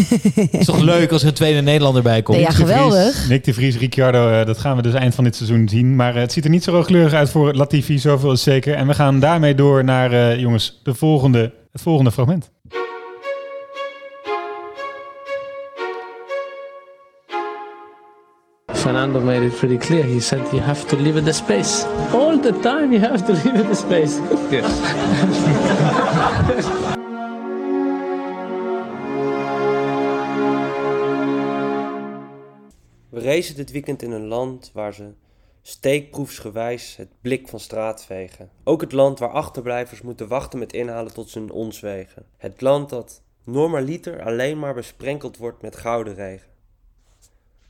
is 0.50 0.64
toch 0.66 0.80
leuk 0.80 1.12
als 1.12 1.22
er 1.22 1.28
een 1.28 1.34
tweede 1.34 1.60
Nederlander 1.60 2.02
bij 2.02 2.22
komt? 2.22 2.38
Nee, 2.38 2.46
ja, 2.46 2.52
Nick 2.52 2.58
de 2.66 2.66
Vries- 2.72 2.82
geweldig. 2.82 3.28
Nick 3.28 3.44
de 3.44 3.54
Vries, 3.54 3.78
Ricciardo, 3.78 4.30
eh, 4.30 4.46
dat 4.46 4.58
gaan 4.58 4.76
we 4.76 4.82
dus 4.82 4.94
eind 4.94 5.14
van 5.14 5.24
dit 5.24 5.36
seizoen 5.36 5.68
zien. 5.68 5.96
Maar 5.96 6.14
eh, 6.14 6.20
het 6.20 6.32
ziet 6.32 6.44
er 6.44 6.50
niet 6.50 6.64
zo 6.64 6.70
rooskleurig 6.70 7.12
uit 7.12 7.30
voor 7.30 7.54
Latifi, 7.54 7.98
zoveel 7.98 8.32
is 8.32 8.42
zeker. 8.42 8.74
En 8.74 8.86
we 8.86 8.94
gaan 8.94 9.20
daarmee 9.20 9.54
door 9.54 9.84
naar, 9.84 10.12
eh, 10.12 10.40
jongens, 10.40 10.80
de 10.82 10.94
volgende, 10.94 11.52
het 11.72 11.82
volgende 11.82 12.12
fragment. 12.12 12.50
Fernando 18.84 19.20
made 19.20 19.42
it 19.46 19.56
pretty 19.56 19.78
clear. 19.78 20.04
He 20.04 20.20
said 20.20 20.52
you 20.52 20.60
have 20.60 20.86
to 20.88 20.96
leave 20.96 21.16
it 21.16 21.24
the 21.24 21.32
space. 21.32 21.86
All 22.12 22.38
the 22.38 22.52
time 22.60 22.92
you 22.92 23.00
have 23.00 23.24
to 23.24 23.32
leave 23.42 23.60
it 23.60 23.66
the 23.66 23.74
space. 23.74 24.20
We 33.08 33.20
racen 33.20 33.56
dit 33.56 33.70
weekend 33.70 34.02
in 34.02 34.10
een 34.10 34.26
land 34.26 34.70
waar 34.72 34.94
ze 34.94 35.12
steekproefsgewijs 35.62 36.96
het 36.96 37.08
blik 37.20 37.48
van 37.48 37.60
straat 37.60 38.04
vegen. 38.04 38.50
Ook 38.64 38.80
het 38.80 38.92
land 38.92 39.18
waar 39.18 39.30
achterblijvers 39.30 40.02
moeten 40.02 40.28
wachten 40.28 40.58
met 40.58 40.72
inhalen 40.72 41.14
tot 41.14 41.30
ze 41.30 41.38
in 41.38 41.50
ons 41.50 41.80
wegen. 41.80 42.26
Het 42.36 42.60
land 42.60 42.90
dat 42.90 43.22
normaliter 43.44 44.22
alleen 44.22 44.58
maar 44.58 44.74
besprenkeld 44.74 45.36
wordt 45.36 45.62
met 45.62 45.76
gouden 45.76 46.14
regen. 46.14 46.53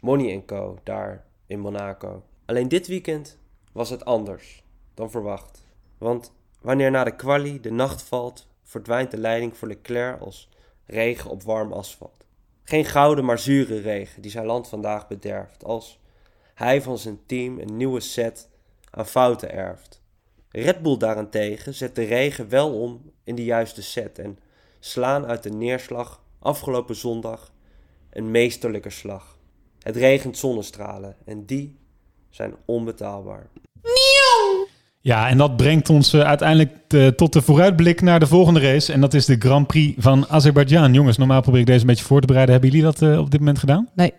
Money 0.04 0.42
Co. 0.46 0.78
daar 0.82 1.24
in 1.46 1.60
Monaco. 1.60 2.22
Alleen 2.44 2.68
dit 2.68 2.86
weekend 2.86 3.38
was 3.72 3.90
het 3.90 4.04
anders 4.04 4.64
dan 4.94 5.10
verwacht. 5.10 5.64
Want 5.98 6.32
wanneer 6.60 6.90
na 6.90 7.04
de 7.04 7.16
kwalie 7.16 7.60
de 7.60 7.70
nacht 7.70 8.02
valt, 8.02 8.48
verdwijnt 8.62 9.10
de 9.10 9.16
leiding 9.16 9.56
voor 9.56 9.68
Leclerc 9.68 10.20
als 10.20 10.48
regen 10.86 11.30
op 11.30 11.42
warm 11.42 11.72
asfalt. 11.72 12.24
Geen 12.64 12.84
gouden, 12.84 13.24
maar 13.24 13.38
zure 13.38 13.80
regen 13.80 14.22
die 14.22 14.30
zijn 14.30 14.46
land 14.46 14.68
vandaag 14.68 15.08
bederft, 15.08 15.64
als 15.64 16.00
hij 16.54 16.82
van 16.82 16.98
zijn 16.98 17.18
team 17.26 17.58
een 17.58 17.76
nieuwe 17.76 18.00
set 18.00 18.48
aan 18.90 19.06
fouten 19.06 19.52
erft. 19.52 20.02
Red 20.48 20.82
Bull 20.82 20.96
daarentegen 20.96 21.74
zet 21.74 21.94
de 21.94 22.04
regen 22.04 22.48
wel 22.48 22.80
om 22.80 23.10
in 23.22 23.34
de 23.34 23.44
juiste 23.44 23.82
set 23.82 24.18
en 24.18 24.38
slaan 24.80 25.26
uit 25.26 25.42
de 25.42 25.50
neerslag 25.50 26.22
afgelopen 26.38 26.96
zondag 26.96 27.52
een 28.10 28.30
meesterlijke 28.30 28.90
slag. 28.90 29.33
Het 29.84 29.96
regent 29.96 30.38
zonnestralen 30.38 31.16
en 31.24 31.44
die 31.46 31.76
zijn 32.30 32.54
onbetaalbaar. 32.64 33.46
Ja, 35.00 35.28
en 35.28 35.38
dat 35.38 35.56
brengt 35.56 35.90
ons 35.90 36.12
eh, 36.12 36.20
uiteindelijk 36.20 36.70
tot 37.16 37.32
de 37.32 37.42
vooruitblik 37.42 38.00
naar 38.00 38.20
de 38.20 38.26
volgende 38.26 38.60
race. 38.60 38.92
En 38.92 39.00
dat 39.00 39.14
is 39.14 39.24
de 39.24 39.36
Grand 39.38 39.66
Prix 39.66 40.02
van 40.02 40.28
Azerbeidzjan. 40.28 40.92
Jongens, 40.92 41.16
normaal 41.16 41.40
probeer 41.40 41.60
ik 41.60 41.66
deze 41.66 41.80
een 41.80 41.86
beetje 41.86 42.04
voor 42.04 42.20
te 42.20 42.26
bereiden. 42.26 42.54
Hebben 42.54 42.70
jullie 42.70 42.84
dat 42.92 43.02
eh, 43.02 43.18
op 43.18 43.30
dit 43.30 43.40
moment 43.40 43.58
gedaan? 43.58 43.88
Nee. 43.94 44.12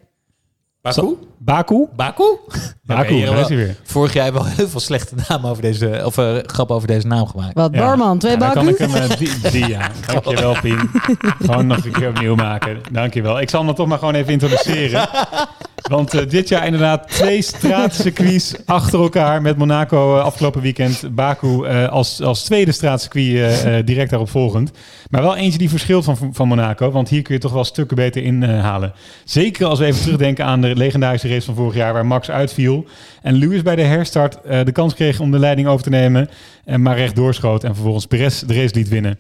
Baku? 0.82 1.16
Baku? 1.46 1.88
Baku? 1.96 2.24
Baku, 2.86 3.14
Oké, 3.14 3.26
daar 3.26 3.39
is 3.39 3.48
hij 3.48 3.58
weer. 3.58 3.76
Vorig 3.84 4.14
jaar 4.14 4.24
hebben 4.24 4.43
we 4.43 4.50
heel 4.50 4.68
veel 4.68 4.80
slechte 4.80 5.16
namen 5.28 5.50
over 5.50 5.62
deze, 5.62 6.02
of 6.06 6.18
eh, 6.18 6.38
grappen 6.41 6.76
over 6.76 6.88
deze 6.88 7.08
naam 7.08 7.28
gemaakt. 7.28 7.54
Wat, 7.54 7.72
barman, 7.72 8.18
twee 8.18 8.32
Ja, 8.32 8.38
dan 8.38 8.52
kan 8.54 8.68
ik 8.68 8.78
hem, 8.78 8.93
eh, 8.93 9.18
die, 9.18 9.52
die, 9.52 9.68
ja. 9.68 9.91
Dankjewel, 10.14 10.56
Pien. 10.62 10.89
Gewoon 11.41 11.68
nog 11.68 11.86
een 11.86 11.91
keer 11.91 12.10
opnieuw 12.10 12.36
maken. 12.36 12.82
Dankjewel. 12.91 13.39
Ik 13.39 13.50
zal 13.50 13.60
hem 13.60 13.68
dan 13.68 13.78
toch 13.78 13.88
maar 13.88 13.98
gewoon 13.98 14.14
even 14.14 14.32
introduceren. 14.32 15.08
Want 15.89 16.13
eh, 16.13 16.29
dit 16.29 16.47
jaar 16.47 16.65
inderdaad 16.65 17.09
twee 17.09 17.41
straatcircuits 17.41 18.55
achter 18.65 18.99
elkaar 18.99 19.41
met 19.41 19.57
Monaco 19.57 20.17
eh, 20.17 20.23
afgelopen 20.23 20.61
weekend. 20.61 21.15
Baku 21.15 21.65
eh, 21.65 21.89
als, 21.89 22.21
als 22.21 22.43
tweede 22.43 22.71
straatcircuit 22.71 23.86
direct 23.86 24.09
daarop 24.09 24.29
volgend. 24.29 24.71
Maar 25.09 25.21
wel 25.21 25.36
eentje 25.36 25.57
die 25.57 25.69
verschilt 25.69 26.03
van, 26.03 26.17
van 26.31 26.47
Monaco. 26.47 26.91
Want 26.91 27.09
hier 27.09 27.21
kun 27.21 27.33
je 27.33 27.39
toch 27.39 27.53
wel 27.53 27.63
stukken 27.63 27.95
beter 27.95 28.23
inhalen. 28.23 28.93
Zeker 29.23 29.65
als 29.65 29.79
we 29.79 29.86
even 29.86 30.01
terugdenken 30.01 30.45
aan 30.45 30.61
de 30.61 30.75
legendarische 30.75 31.27
race 31.27 31.45
van 31.45 31.55
vorig 31.55 31.75
jaar 31.75 31.93
waar 31.93 32.05
Max 32.05 32.31
uitviel. 32.31 32.86
En 33.21 33.33
Lewis 33.33 33.61
bij 33.61 33.75
de 33.75 33.81
herstart 33.81 34.38
de 34.65 34.71
kans 34.71 34.93
kreeg 34.93 35.19
om 35.19 35.31
de 35.31 35.39
leiding 35.39 35.67
over 35.67 35.83
te 35.83 35.89
nemen. 35.89 36.29
En 36.65 36.81
maar 36.81 36.97
recht 36.97 37.15
doorschoot 37.15 37.63
en 37.63 37.73
vervolgens 37.73 38.05
Perez 38.05 38.39
de 38.39 38.53
race 38.53 38.75
liet 38.75 38.89
winnen. 38.89 39.19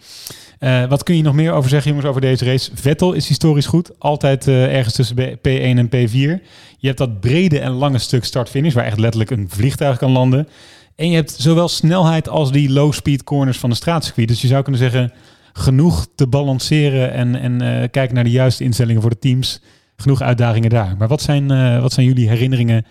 Eh, 0.59 0.85
wat 0.85 1.03
kun 1.03 1.15
je 1.17 1.21
nog 1.23 1.33
meer 1.33 1.51
over 1.51 1.69
zeggen, 1.69 1.89
jongens, 1.89 2.09
over 2.09 2.21
deze 2.21 2.45
race? 2.45 2.71
Vettel 2.73 3.13
is 3.13 3.27
historisch 3.27 3.65
goed. 3.65 3.91
Altijd 3.99 4.47
eh, 4.47 4.75
ergens 4.75 4.95
tussen 4.95 5.15
B- 5.15 5.37
P1 5.47 5.77
en 5.77 5.87
P4. 5.87 6.43
Je 6.77 6.87
hebt 6.87 6.97
dat 6.97 7.19
brede 7.19 7.59
en 7.59 7.71
lange 7.71 7.97
stuk 7.97 8.23
start-finish, 8.23 8.73
waar 8.73 8.85
echt 8.85 8.99
letterlijk 8.99 9.31
een 9.31 9.49
vliegtuig 9.49 9.97
kan 9.97 10.11
landen. 10.11 10.47
En 10.95 11.09
je 11.09 11.15
hebt 11.15 11.35
zowel 11.37 11.67
snelheid 11.67 12.29
als 12.29 12.51
die 12.51 12.69
low-speed 12.69 13.23
corners 13.23 13.57
van 13.57 13.69
de 13.69 13.75
straatcircuit. 13.75 14.27
Dus 14.27 14.41
je 14.41 14.47
zou 14.47 14.63
kunnen 14.63 14.81
zeggen, 14.81 15.11
genoeg 15.53 16.07
te 16.15 16.27
balanceren 16.27 17.11
en, 17.11 17.35
en 17.35 17.61
eh, 17.61 17.89
kijken 17.91 18.15
naar 18.15 18.23
de 18.23 18.29
juiste 18.29 18.63
instellingen 18.63 19.01
voor 19.01 19.09
de 19.09 19.19
teams. 19.19 19.61
Genoeg 19.97 20.21
uitdagingen 20.21 20.69
daar. 20.69 20.95
Maar 20.97 21.07
wat 21.07 21.21
zijn, 21.21 21.47
wat 21.81 21.93
zijn 21.93 22.05
jullie 22.05 22.29
herinneringen 22.29 22.85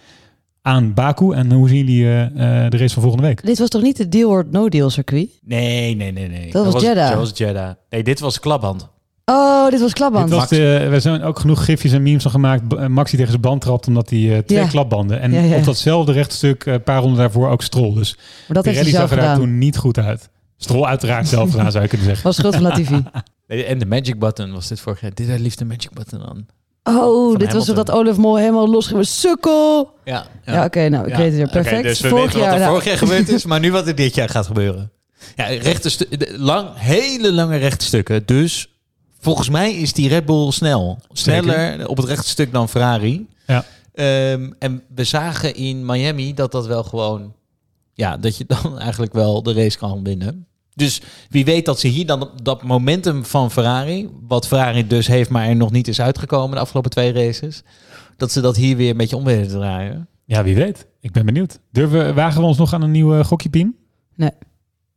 aan 0.67 0.95
Baku 0.95 1.33
en 1.33 1.53
hoe 1.53 1.69
zien 1.69 1.77
jullie 1.79 2.05
eh, 2.05 2.25
eh, 2.65 2.71
de 2.71 2.77
race 2.77 2.95
van 2.95 3.03
volgende 3.03 3.27
week? 3.27 3.47
Dit 3.47 3.59
was 3.59 3.69
toch 3.69 3.83
niet 3.83 3.97
de 3.97 4.09
deal 4.09 4.31
or 4.31 4.47
no 4.51 4.69
deal 4.69 4.91
circuit? 4.91 5.29
Nee, 5.43 5.97
nee, 5.97 6.13
nee, 6.13 6.29
nee. 6.29 6.51
Dat 6.51 6.73
was 6.73 6.83
Jeddah. 6.83 7.09
Dat 7.09 7.19
was 7.19 7.31
Jeddah. 7.35 7.73
Nee, 7.91 8.03
dit 8.03 8.21
was 8.21 8.41
klapband. 8.41 8.89
Oh, 9.25 9.69
dit 9.71 9.81
was 9.81 9.93
klapband. 9.93 10.29
Dit 10.29 10.39
was 10.39 10.49
de, 10.49 10.87
we 10.91 11.01
zijn 11.01 11.23
ook 11.23 11.39
genoeg 11.39 11.65
gifjes 11.65 11.93
en 11.93 12.03
memes 12.03 12.23
van 12.23 12.31
gemaakt. 12.31 12.69
B- 12.69 12.73
eh, 12.75 12.87
Max 12.87 13.09
die 13.11 13.19
tegen 13.19 13.31
zijn 13.33 13.43
band 13.43 13.61
trapt 13.61 13.87
omdat 13.87 14.11
hij 14.11 14.37
eh, 14.37 14.39
twee 14.39 14.59
Ja. 14.59 14.67
klapbanden. 14.67 15.21
En 15.21 15.33
Ja, 15.33 15.41
ja. 15.41 15.57
op 15.57 15.65
datzelfde 15.65 16.13
rechtstuk, 16.13 16.65
eh, 16.65 16.73
een 16.73 16.83
paar 16.83 17.01
ronden 17.01 17.19
daarvoor, 17.19 17.49
ook 17.49 17.63
Stroll. 17.63 17.95
Dus 17.95 18.17
Maar 18.17 18.55
dat 18.57 18.63
Pirelli 18.65 18.91
zelf 18.91 19.09
zag 19.09 19.19
er 19.19 19.25
daar 19.25 19.37
toen 19.37 19.59
niet 19.59 19.77
goed 19.77 19.99
uit. 19.99 20.29
Stroll 20.57 20.85
uiteraard 20.85 21.29
zelf 21.29 21.51
gedaan, 21.51 21.71
zou 21.71 21.83
je 21.83 21.89
kunnen 21.89 22.07
zeggen. 22.07 22.25
Was 22.25 22.37
schuld 22.37 22.55
van 22.55 22.63
Latifi. 22.63 23.03
Nee, 23.49 23.65
En 23.65 23.79
de 23.79 23.87
magic 23.87 24.19
button 24.19 24.53
was 24.53 24.69
dit 24.69 24.81
vorig 24.81 25.01
jaar. 25.01 25.15
Dit 25.15 25.31
had 25.31 25.39
liefst 25.39 25.59
de 25.59 25.65
magic 25.65 25.91
button 25.93 26.23
aan. 26.23 26.47
Oh, 26.85 27.31
Van 27.31 27.39
dit 27.39 27.53
was 27.53 27.67
Hamilton. 27.67 27.75
dat 27.75 27.91
Olaf 27.91 28.17
Mol 28.17 28.37
helemaal 28.37 28.69
losging. 28.69 29.07
Sukkel! 29.07 29.93
Ja, 30.05 30.27
Ja, 30.45 30.65
oké, 30.65 30.89
nou, 30.89 31.07
ik 31.09 31.15
weet 31.15 31.27
het 31.27 31.35
weer. 31.35 31.49
Perfect. 31.49 31.83
dus 31.83 32.01
we 32.01 32.09
Vorig 32.09 32.25
weten 32.25 32.39
wat 32.41 32.49
jaar, 32.49 32.55
er 32.55 32.61
nou. 32.61 32.71
vorig 32.71 32.85
jaar 32.85 32.99
gebeurd 32.99 33.29
is, 33.29 33.45
maar 33.45 33.61
nu 33.61 33.73
wat 33.73 33.87
er 33.87 33.95
dit 33.95 34.15
jaar 34.15 34.29
gaat 34.29 34.47
gebeuren. 34.47 34.91
Ja, 35.37 35.45
rechte 35.47 36.07
lang, 36.37 36.69
hele 36.75 37.33
lange 37.33 37.57
rechtstukken. 37.57 38.27
Dus 38.27 38.69
volgens 39.21 39.49
mij 39.49 39.75
is 39.75 39.93
die 39.93 40.09
Red 40.09 40.25
Bull 40.27 40.51
snel. 40.51 40.99
Sneller 41.13 41.89
op 41.89 41.97
het 41.97 42.07
rechtstuk 42.07 42.53
dan 42.53 42.69
Ferrari. 42.69 43.27
Ja. 43.47 43.65
Ehm, 43.95 44.51
en 44.59 44.83
we 44.95 45.05
zagen 45.05 45.55
in 45.55 45.87
Miami 45.87 46.35
dat 46.35 46.53
dat 46.53 46.67
wel 46.67 46.83
gewoon... 46.83 47.33
Ja, 47.95 48.17
dat 48.17 48.37
je 48.37 48.45
dan 48.47 48.79
eigenlijk 48.89 49.13
wel 49.13 49.43
de 49.43 49.53
race 49.53 49.79
kan 49.79 50.05
winnen. 50.05 50.47
Dus 50.75 51.03
wie 51.29 51.45
weet 51.45 51.65
dat 51.67 51.81
ze 51.81 51.89
hier 51.89 52.07
dan 52.07 52.31
dat 52.43 52.63
momentum 52.63 53.25
van 53.25 53.51
Ferrari... 53.51 54.09
wat 54.29 54.47
Ferrari 54.47 54.87
dus 54.87 55.07
heeft, 55.07 55.31
maar 55.31 55.47
er 55.49 55.57
nog 55.57 55.71
niet 55.71 55.89
is 55.89 56.01
uitgekomen 56.01 56.55
de 56.55 56.61
afgelopen 56.63 56.91
twee 56.91 57.13
races... 57.13 57.63
dat 58.17 58.33
ze 58.33 58.41
dat 58.41 58.57
hier 58.57 58.77
weer 58.77 58.91
een 58.91 58.97
beetje 58.97 59.17
om 59.17 59.25
willen 59.25 59.49
draaien. 59.49 60.09
Ja, 60.25 60.43
wie 60.45 60.55
weet. 60.55 60.87
Ik 61.01 61.13
ben 61.13 61.27
benieuwd. 61.27 61.59
Durven 61.73 62.07
we, 62.07 62.13
wagen 62.13 62.41
we 62.41 62.47
ons 62.47 62.59
nog 62.59 62.73
aan 62.73 62.83
een 62.83 62.91
nieuwe 62.91 63.25
gokje, 63.25 63.49
Pien? 63.49 63.77
Nee. 64.15 64.31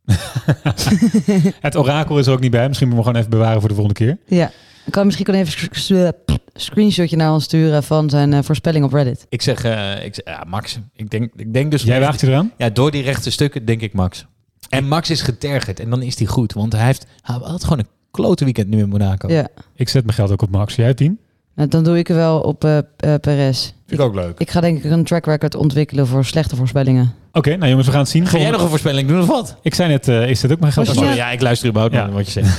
Het 1.60 1.76
orakel 1.76 2.18
is 2.18 2.26
er 2.26 2.32
ook 2.32 2.40
niet 2.40 2.50
bij. 2.50 2.68
Misschien 2.68 2.88
moeten 2.88 3.06
we 3.06 3.10
gewoon 3.12 3.16
even 3.26 3.38
bewaren 3.38 3.60
voor 3.60 3.68
de 3.68 3.74
volgende 3.74 3.98
keer. 4.04 4.18
Ja. 4.38 4.50
Ik 4.86 4.92
kan 4.92 5.06
misschien 5.06 5.34
even 5.34 5.68
een 5.70 5.76
s- 5.80 6.12
screenshotje 6.54 7.16
naar 7.16 7.32
ons 7.32 7.44
sturen 7.44 7.82
van 7.82 8.10
zijn 8.10 8.32
eh, 8.32 8.42
voorspelling 8.42 8.84
op 8.84 8.92
Reddit. 8.92 9.26
Ik 9.28 9.42
zeg, 9.42 9.64
eh, 9.64 10.04
ik 10.04 10.14
zeg 10.14 10.24
ja, 10.24 10.44
Max. 10.46 10.78
Ik 10.96 11.10
denk, 11.10 11.32
ik 11.36 11.52
denk 11.52 11.70
dus... 11.70 11.82
Jij 11.82 12.00
waagt 12.00 12.20
je 12.20 12.26
eraan? 12.26 12.52
Ja, 12.56 12.70
door 12.70 12.90
die 12.90 13.02
rechte 13.02 13.30
stukken 13.30 13.64
denk 13.64 13.80
ik 13.80 13.92
Max. 13.92 14.26
En 14.68 14.88
Max 14.88 15.10
is 15.10 15.22
getergerd 15.22 15.80
en 15.80 15.90
dan 15.90 16.02
is 16.02 16.18
hij 16.18 16.26
goed. 16.26 16.52
Want 16.52 16.72
hij 16.72 16.84
heeft, 16.84 17.06
hij 17.22 17.36
had 17.42 17.62
gewoon 17.62 17.78
een 17.78 17.88
klote 18.10 18.44
weekend 18.44 18.68
nu 18.68 18.78
in 18.78 18.88
Monaco. 18.88 19.28
Ja. 19.32 19.48
Ik 19.74 19.88
zet 19.88 20.04
mijn 20.04 20.16
geld 20.16 20.30
ook 20.30 20.42
op 20.42 20.50
Max. 20.50 20.74
Jij 20.74 20.94
tien? 20.94 21.18
Nou, 21.54 21.68
dan 21.68 21.84
doe 21.84 21.98
ik 21.98 22.08
er 22.08 22.14
wel 22.14 22.40
op 22.40 22.64
eh 22.64 22.78
eh, 22.78 23.14
Perez. 23.20 23.60
Vind 23.86 24.00
ik 24.00 24.06
ook 24.06 24.14
leuk. 24.14 24.38
Ik 24.38 24.50
ga 24.50 24.60
denk 24.60 24.84
ik 24.84 24.90
een 24.90 25.04
track 25.04 25.26
record 25.26 25.54
ontwikkelen 25.54 26.06
voor 26.06 26.24
slechte 26.24 26.56
voorspellingen. 26.56 27.14
Oké, 27.32 27.56
nou 27.56 27.68
jongens, 27.68 27.86
we 27.86 27.92
gaan 27.92 28.00
het 28.02 28.10
zien. 28.10 28.26
Ga 28.26 28.38
jij 28.38 28.50
nog 28.50 28.62
een 28.62 28.68
voorspelling 28.68 29.08
doen 29.08 29.20
of 29.20 29.26
wat? 29.26 29.56
Ik 29.62 29.74
zei 29.74 29.88
net, 29.88 30.08
eh, 30.08 30.28
ik 30.30 30.36
zet 30.36 30.52
ook 30.52 30.60
mijn 30.60 30.72
geld 30.72 30.94
net- 31.00 31.16
Ja, 31.16 31.30
ik 31.30 31.40
luister 31.40 31.68
überhaupt 31.68 31.94
Ja. 31.96 32.04
naar 32.04 32.12
wat 32.14 32.32
je 32.32 32.40
zegt. 32.42 32.58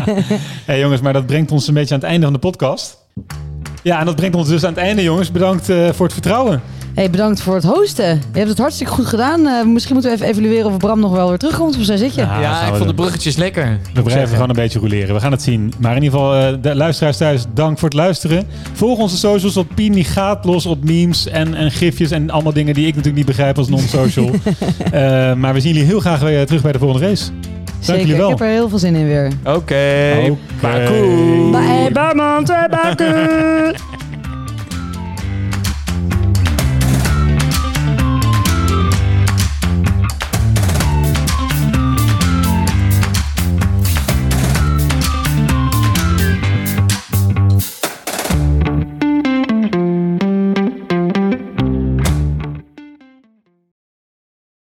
Hey 0.66 0.78
jongens, 0.80 1.00
maar 1.00 1.12
dat 1.12 1.26
brengt 1.26 1.52
ons 1.52 1.68
een 1.68 1.74
beetje 1.74 1.94
aan 1.94 2.00
het 2.00 2.08
einde 2.08 2.24
van 2.24 2.32
de 2.32 2.38
podcast. 2.38 2.96
Ja, 3.82 3.98
en 4.00 4.06
dat 4.06 4.16
brengt 4.16 4.36
ons 4.36 4.48
dus 4.48 4.64
aan 4.64 4.70
het 4.72 4.78
einde, 4.82 5.02
jongens. 5.02 5.30
Bedankt 5.32 5.68
eh, 5.68 5.88
voor 5.88 6.04
het 6.04 6.12
vertrouwen. 6.12 6.60
Hey, 7.00 7.10
bedankt 7.10 7.40
voor 7.42 7.54
het 7.54 7.64
hosten. 7.64 8.04
Je 8.32 8.38
hebt 8.38 8.48
het 8.48 8.58
hartstikke 8.58 8.92
goed 8.92 9.06
gedaan. 9.06 9.46
Eh, 9.46 9.64
misschien 9.64 9.94
moeten 9.94 10.10
we 10.12 10.16
even 10.16 10.28
evalueren 10.28 10.70
of 10.70 10.76
Bram 10.76 11.00
nog 11.00 11.12
wel 11.12 11.28
weer 11.28 11.38
terugkomt. 11.38 11.76
Of 11.78 11.84
zo 11.84 11.96
zit 11.96 12.14
je? 12.14 12.20
Ja, 12.20 12.66
ik 12.66 12.74
vond 12.74 12.88
de 12.88 12.94
bruggetjes 12.94 13.36
lekker. 13.36 13.78
We 13.94 14.02
blijven 14.02 14.28
gewoon 14.28 14.48
een 14.48 14.54
beetje 14.54 14.78
roleren. 14.78 15.14
We 15.14 15.20
gaan 15.20 15.32
het 15.32 15.42
zien. 15.42 15.72
Maar 15.78 15.96
in 15.96 16.02
ieder 16.02 16.18
geval, 16.18 16.34
eh, 16.34 16.54
de 16.62 16.74
luisteraars 16.74 17.16
thuis, 17.16 17.44
dank 17.54 17.78
voor 17.78 17.88
het 17.88 17.98
luisteren. 17.98 18.46
Volg 18.72 18.98
onze 18.98 19.16
socials 19.16 19.56
op 19.56 19.66
Pini 19.74 20.04
gaat 20.04 20.44
los 20.44 20.66
op 20.66 20.84
memes 20.84 21.26
en, 21.26 21.54
en 21.54 21.70
gifjes 21.70 22.10
en 22.10 22.30
allemaal 22.30 22.52
dingen 22.52 22.74
die 22.74 22.82
ik 22.86 22.90
natuurlijk 22.90 23.16
niet 23.16 23.26
begrijp 23.26 23.58
als 23.58 23.68
non-social. 23.68 24.30
Eh, 24.92 25.34
maar 25.34 25.54
we 25.54 25.60
zien 25.60 25.72
jullie 25.72 25.86
heel 25.88 26.00
graag 26.00 26.20
weer 26.20 26.46
terug 26.46 26.62
bij 26.62 26.72
de 26.72 26.78
volgende 26.78 27.06
race. 27.06 27.24
Dank 27.30 27.44
Zeker. 27.80 28.00
jullie 28.00 28.14
Ik 28.14 28.20
wel. 28.20 28.28
heb 28.30 28.40
er 28.40 28.46
heel 28.46 28.68
veel 28.68 28.78
zin 28.78 28.94
in 28.94 29.06
weer. 29.06 29.32
Oké. 29.44 30.36
Baku. 30.60 31.00
Bye, 31.50 31.90
Bye, 31.92 32.14
man. 32.14 32.44
Bye, 32.44 32.68
Baku. 32.70 33.04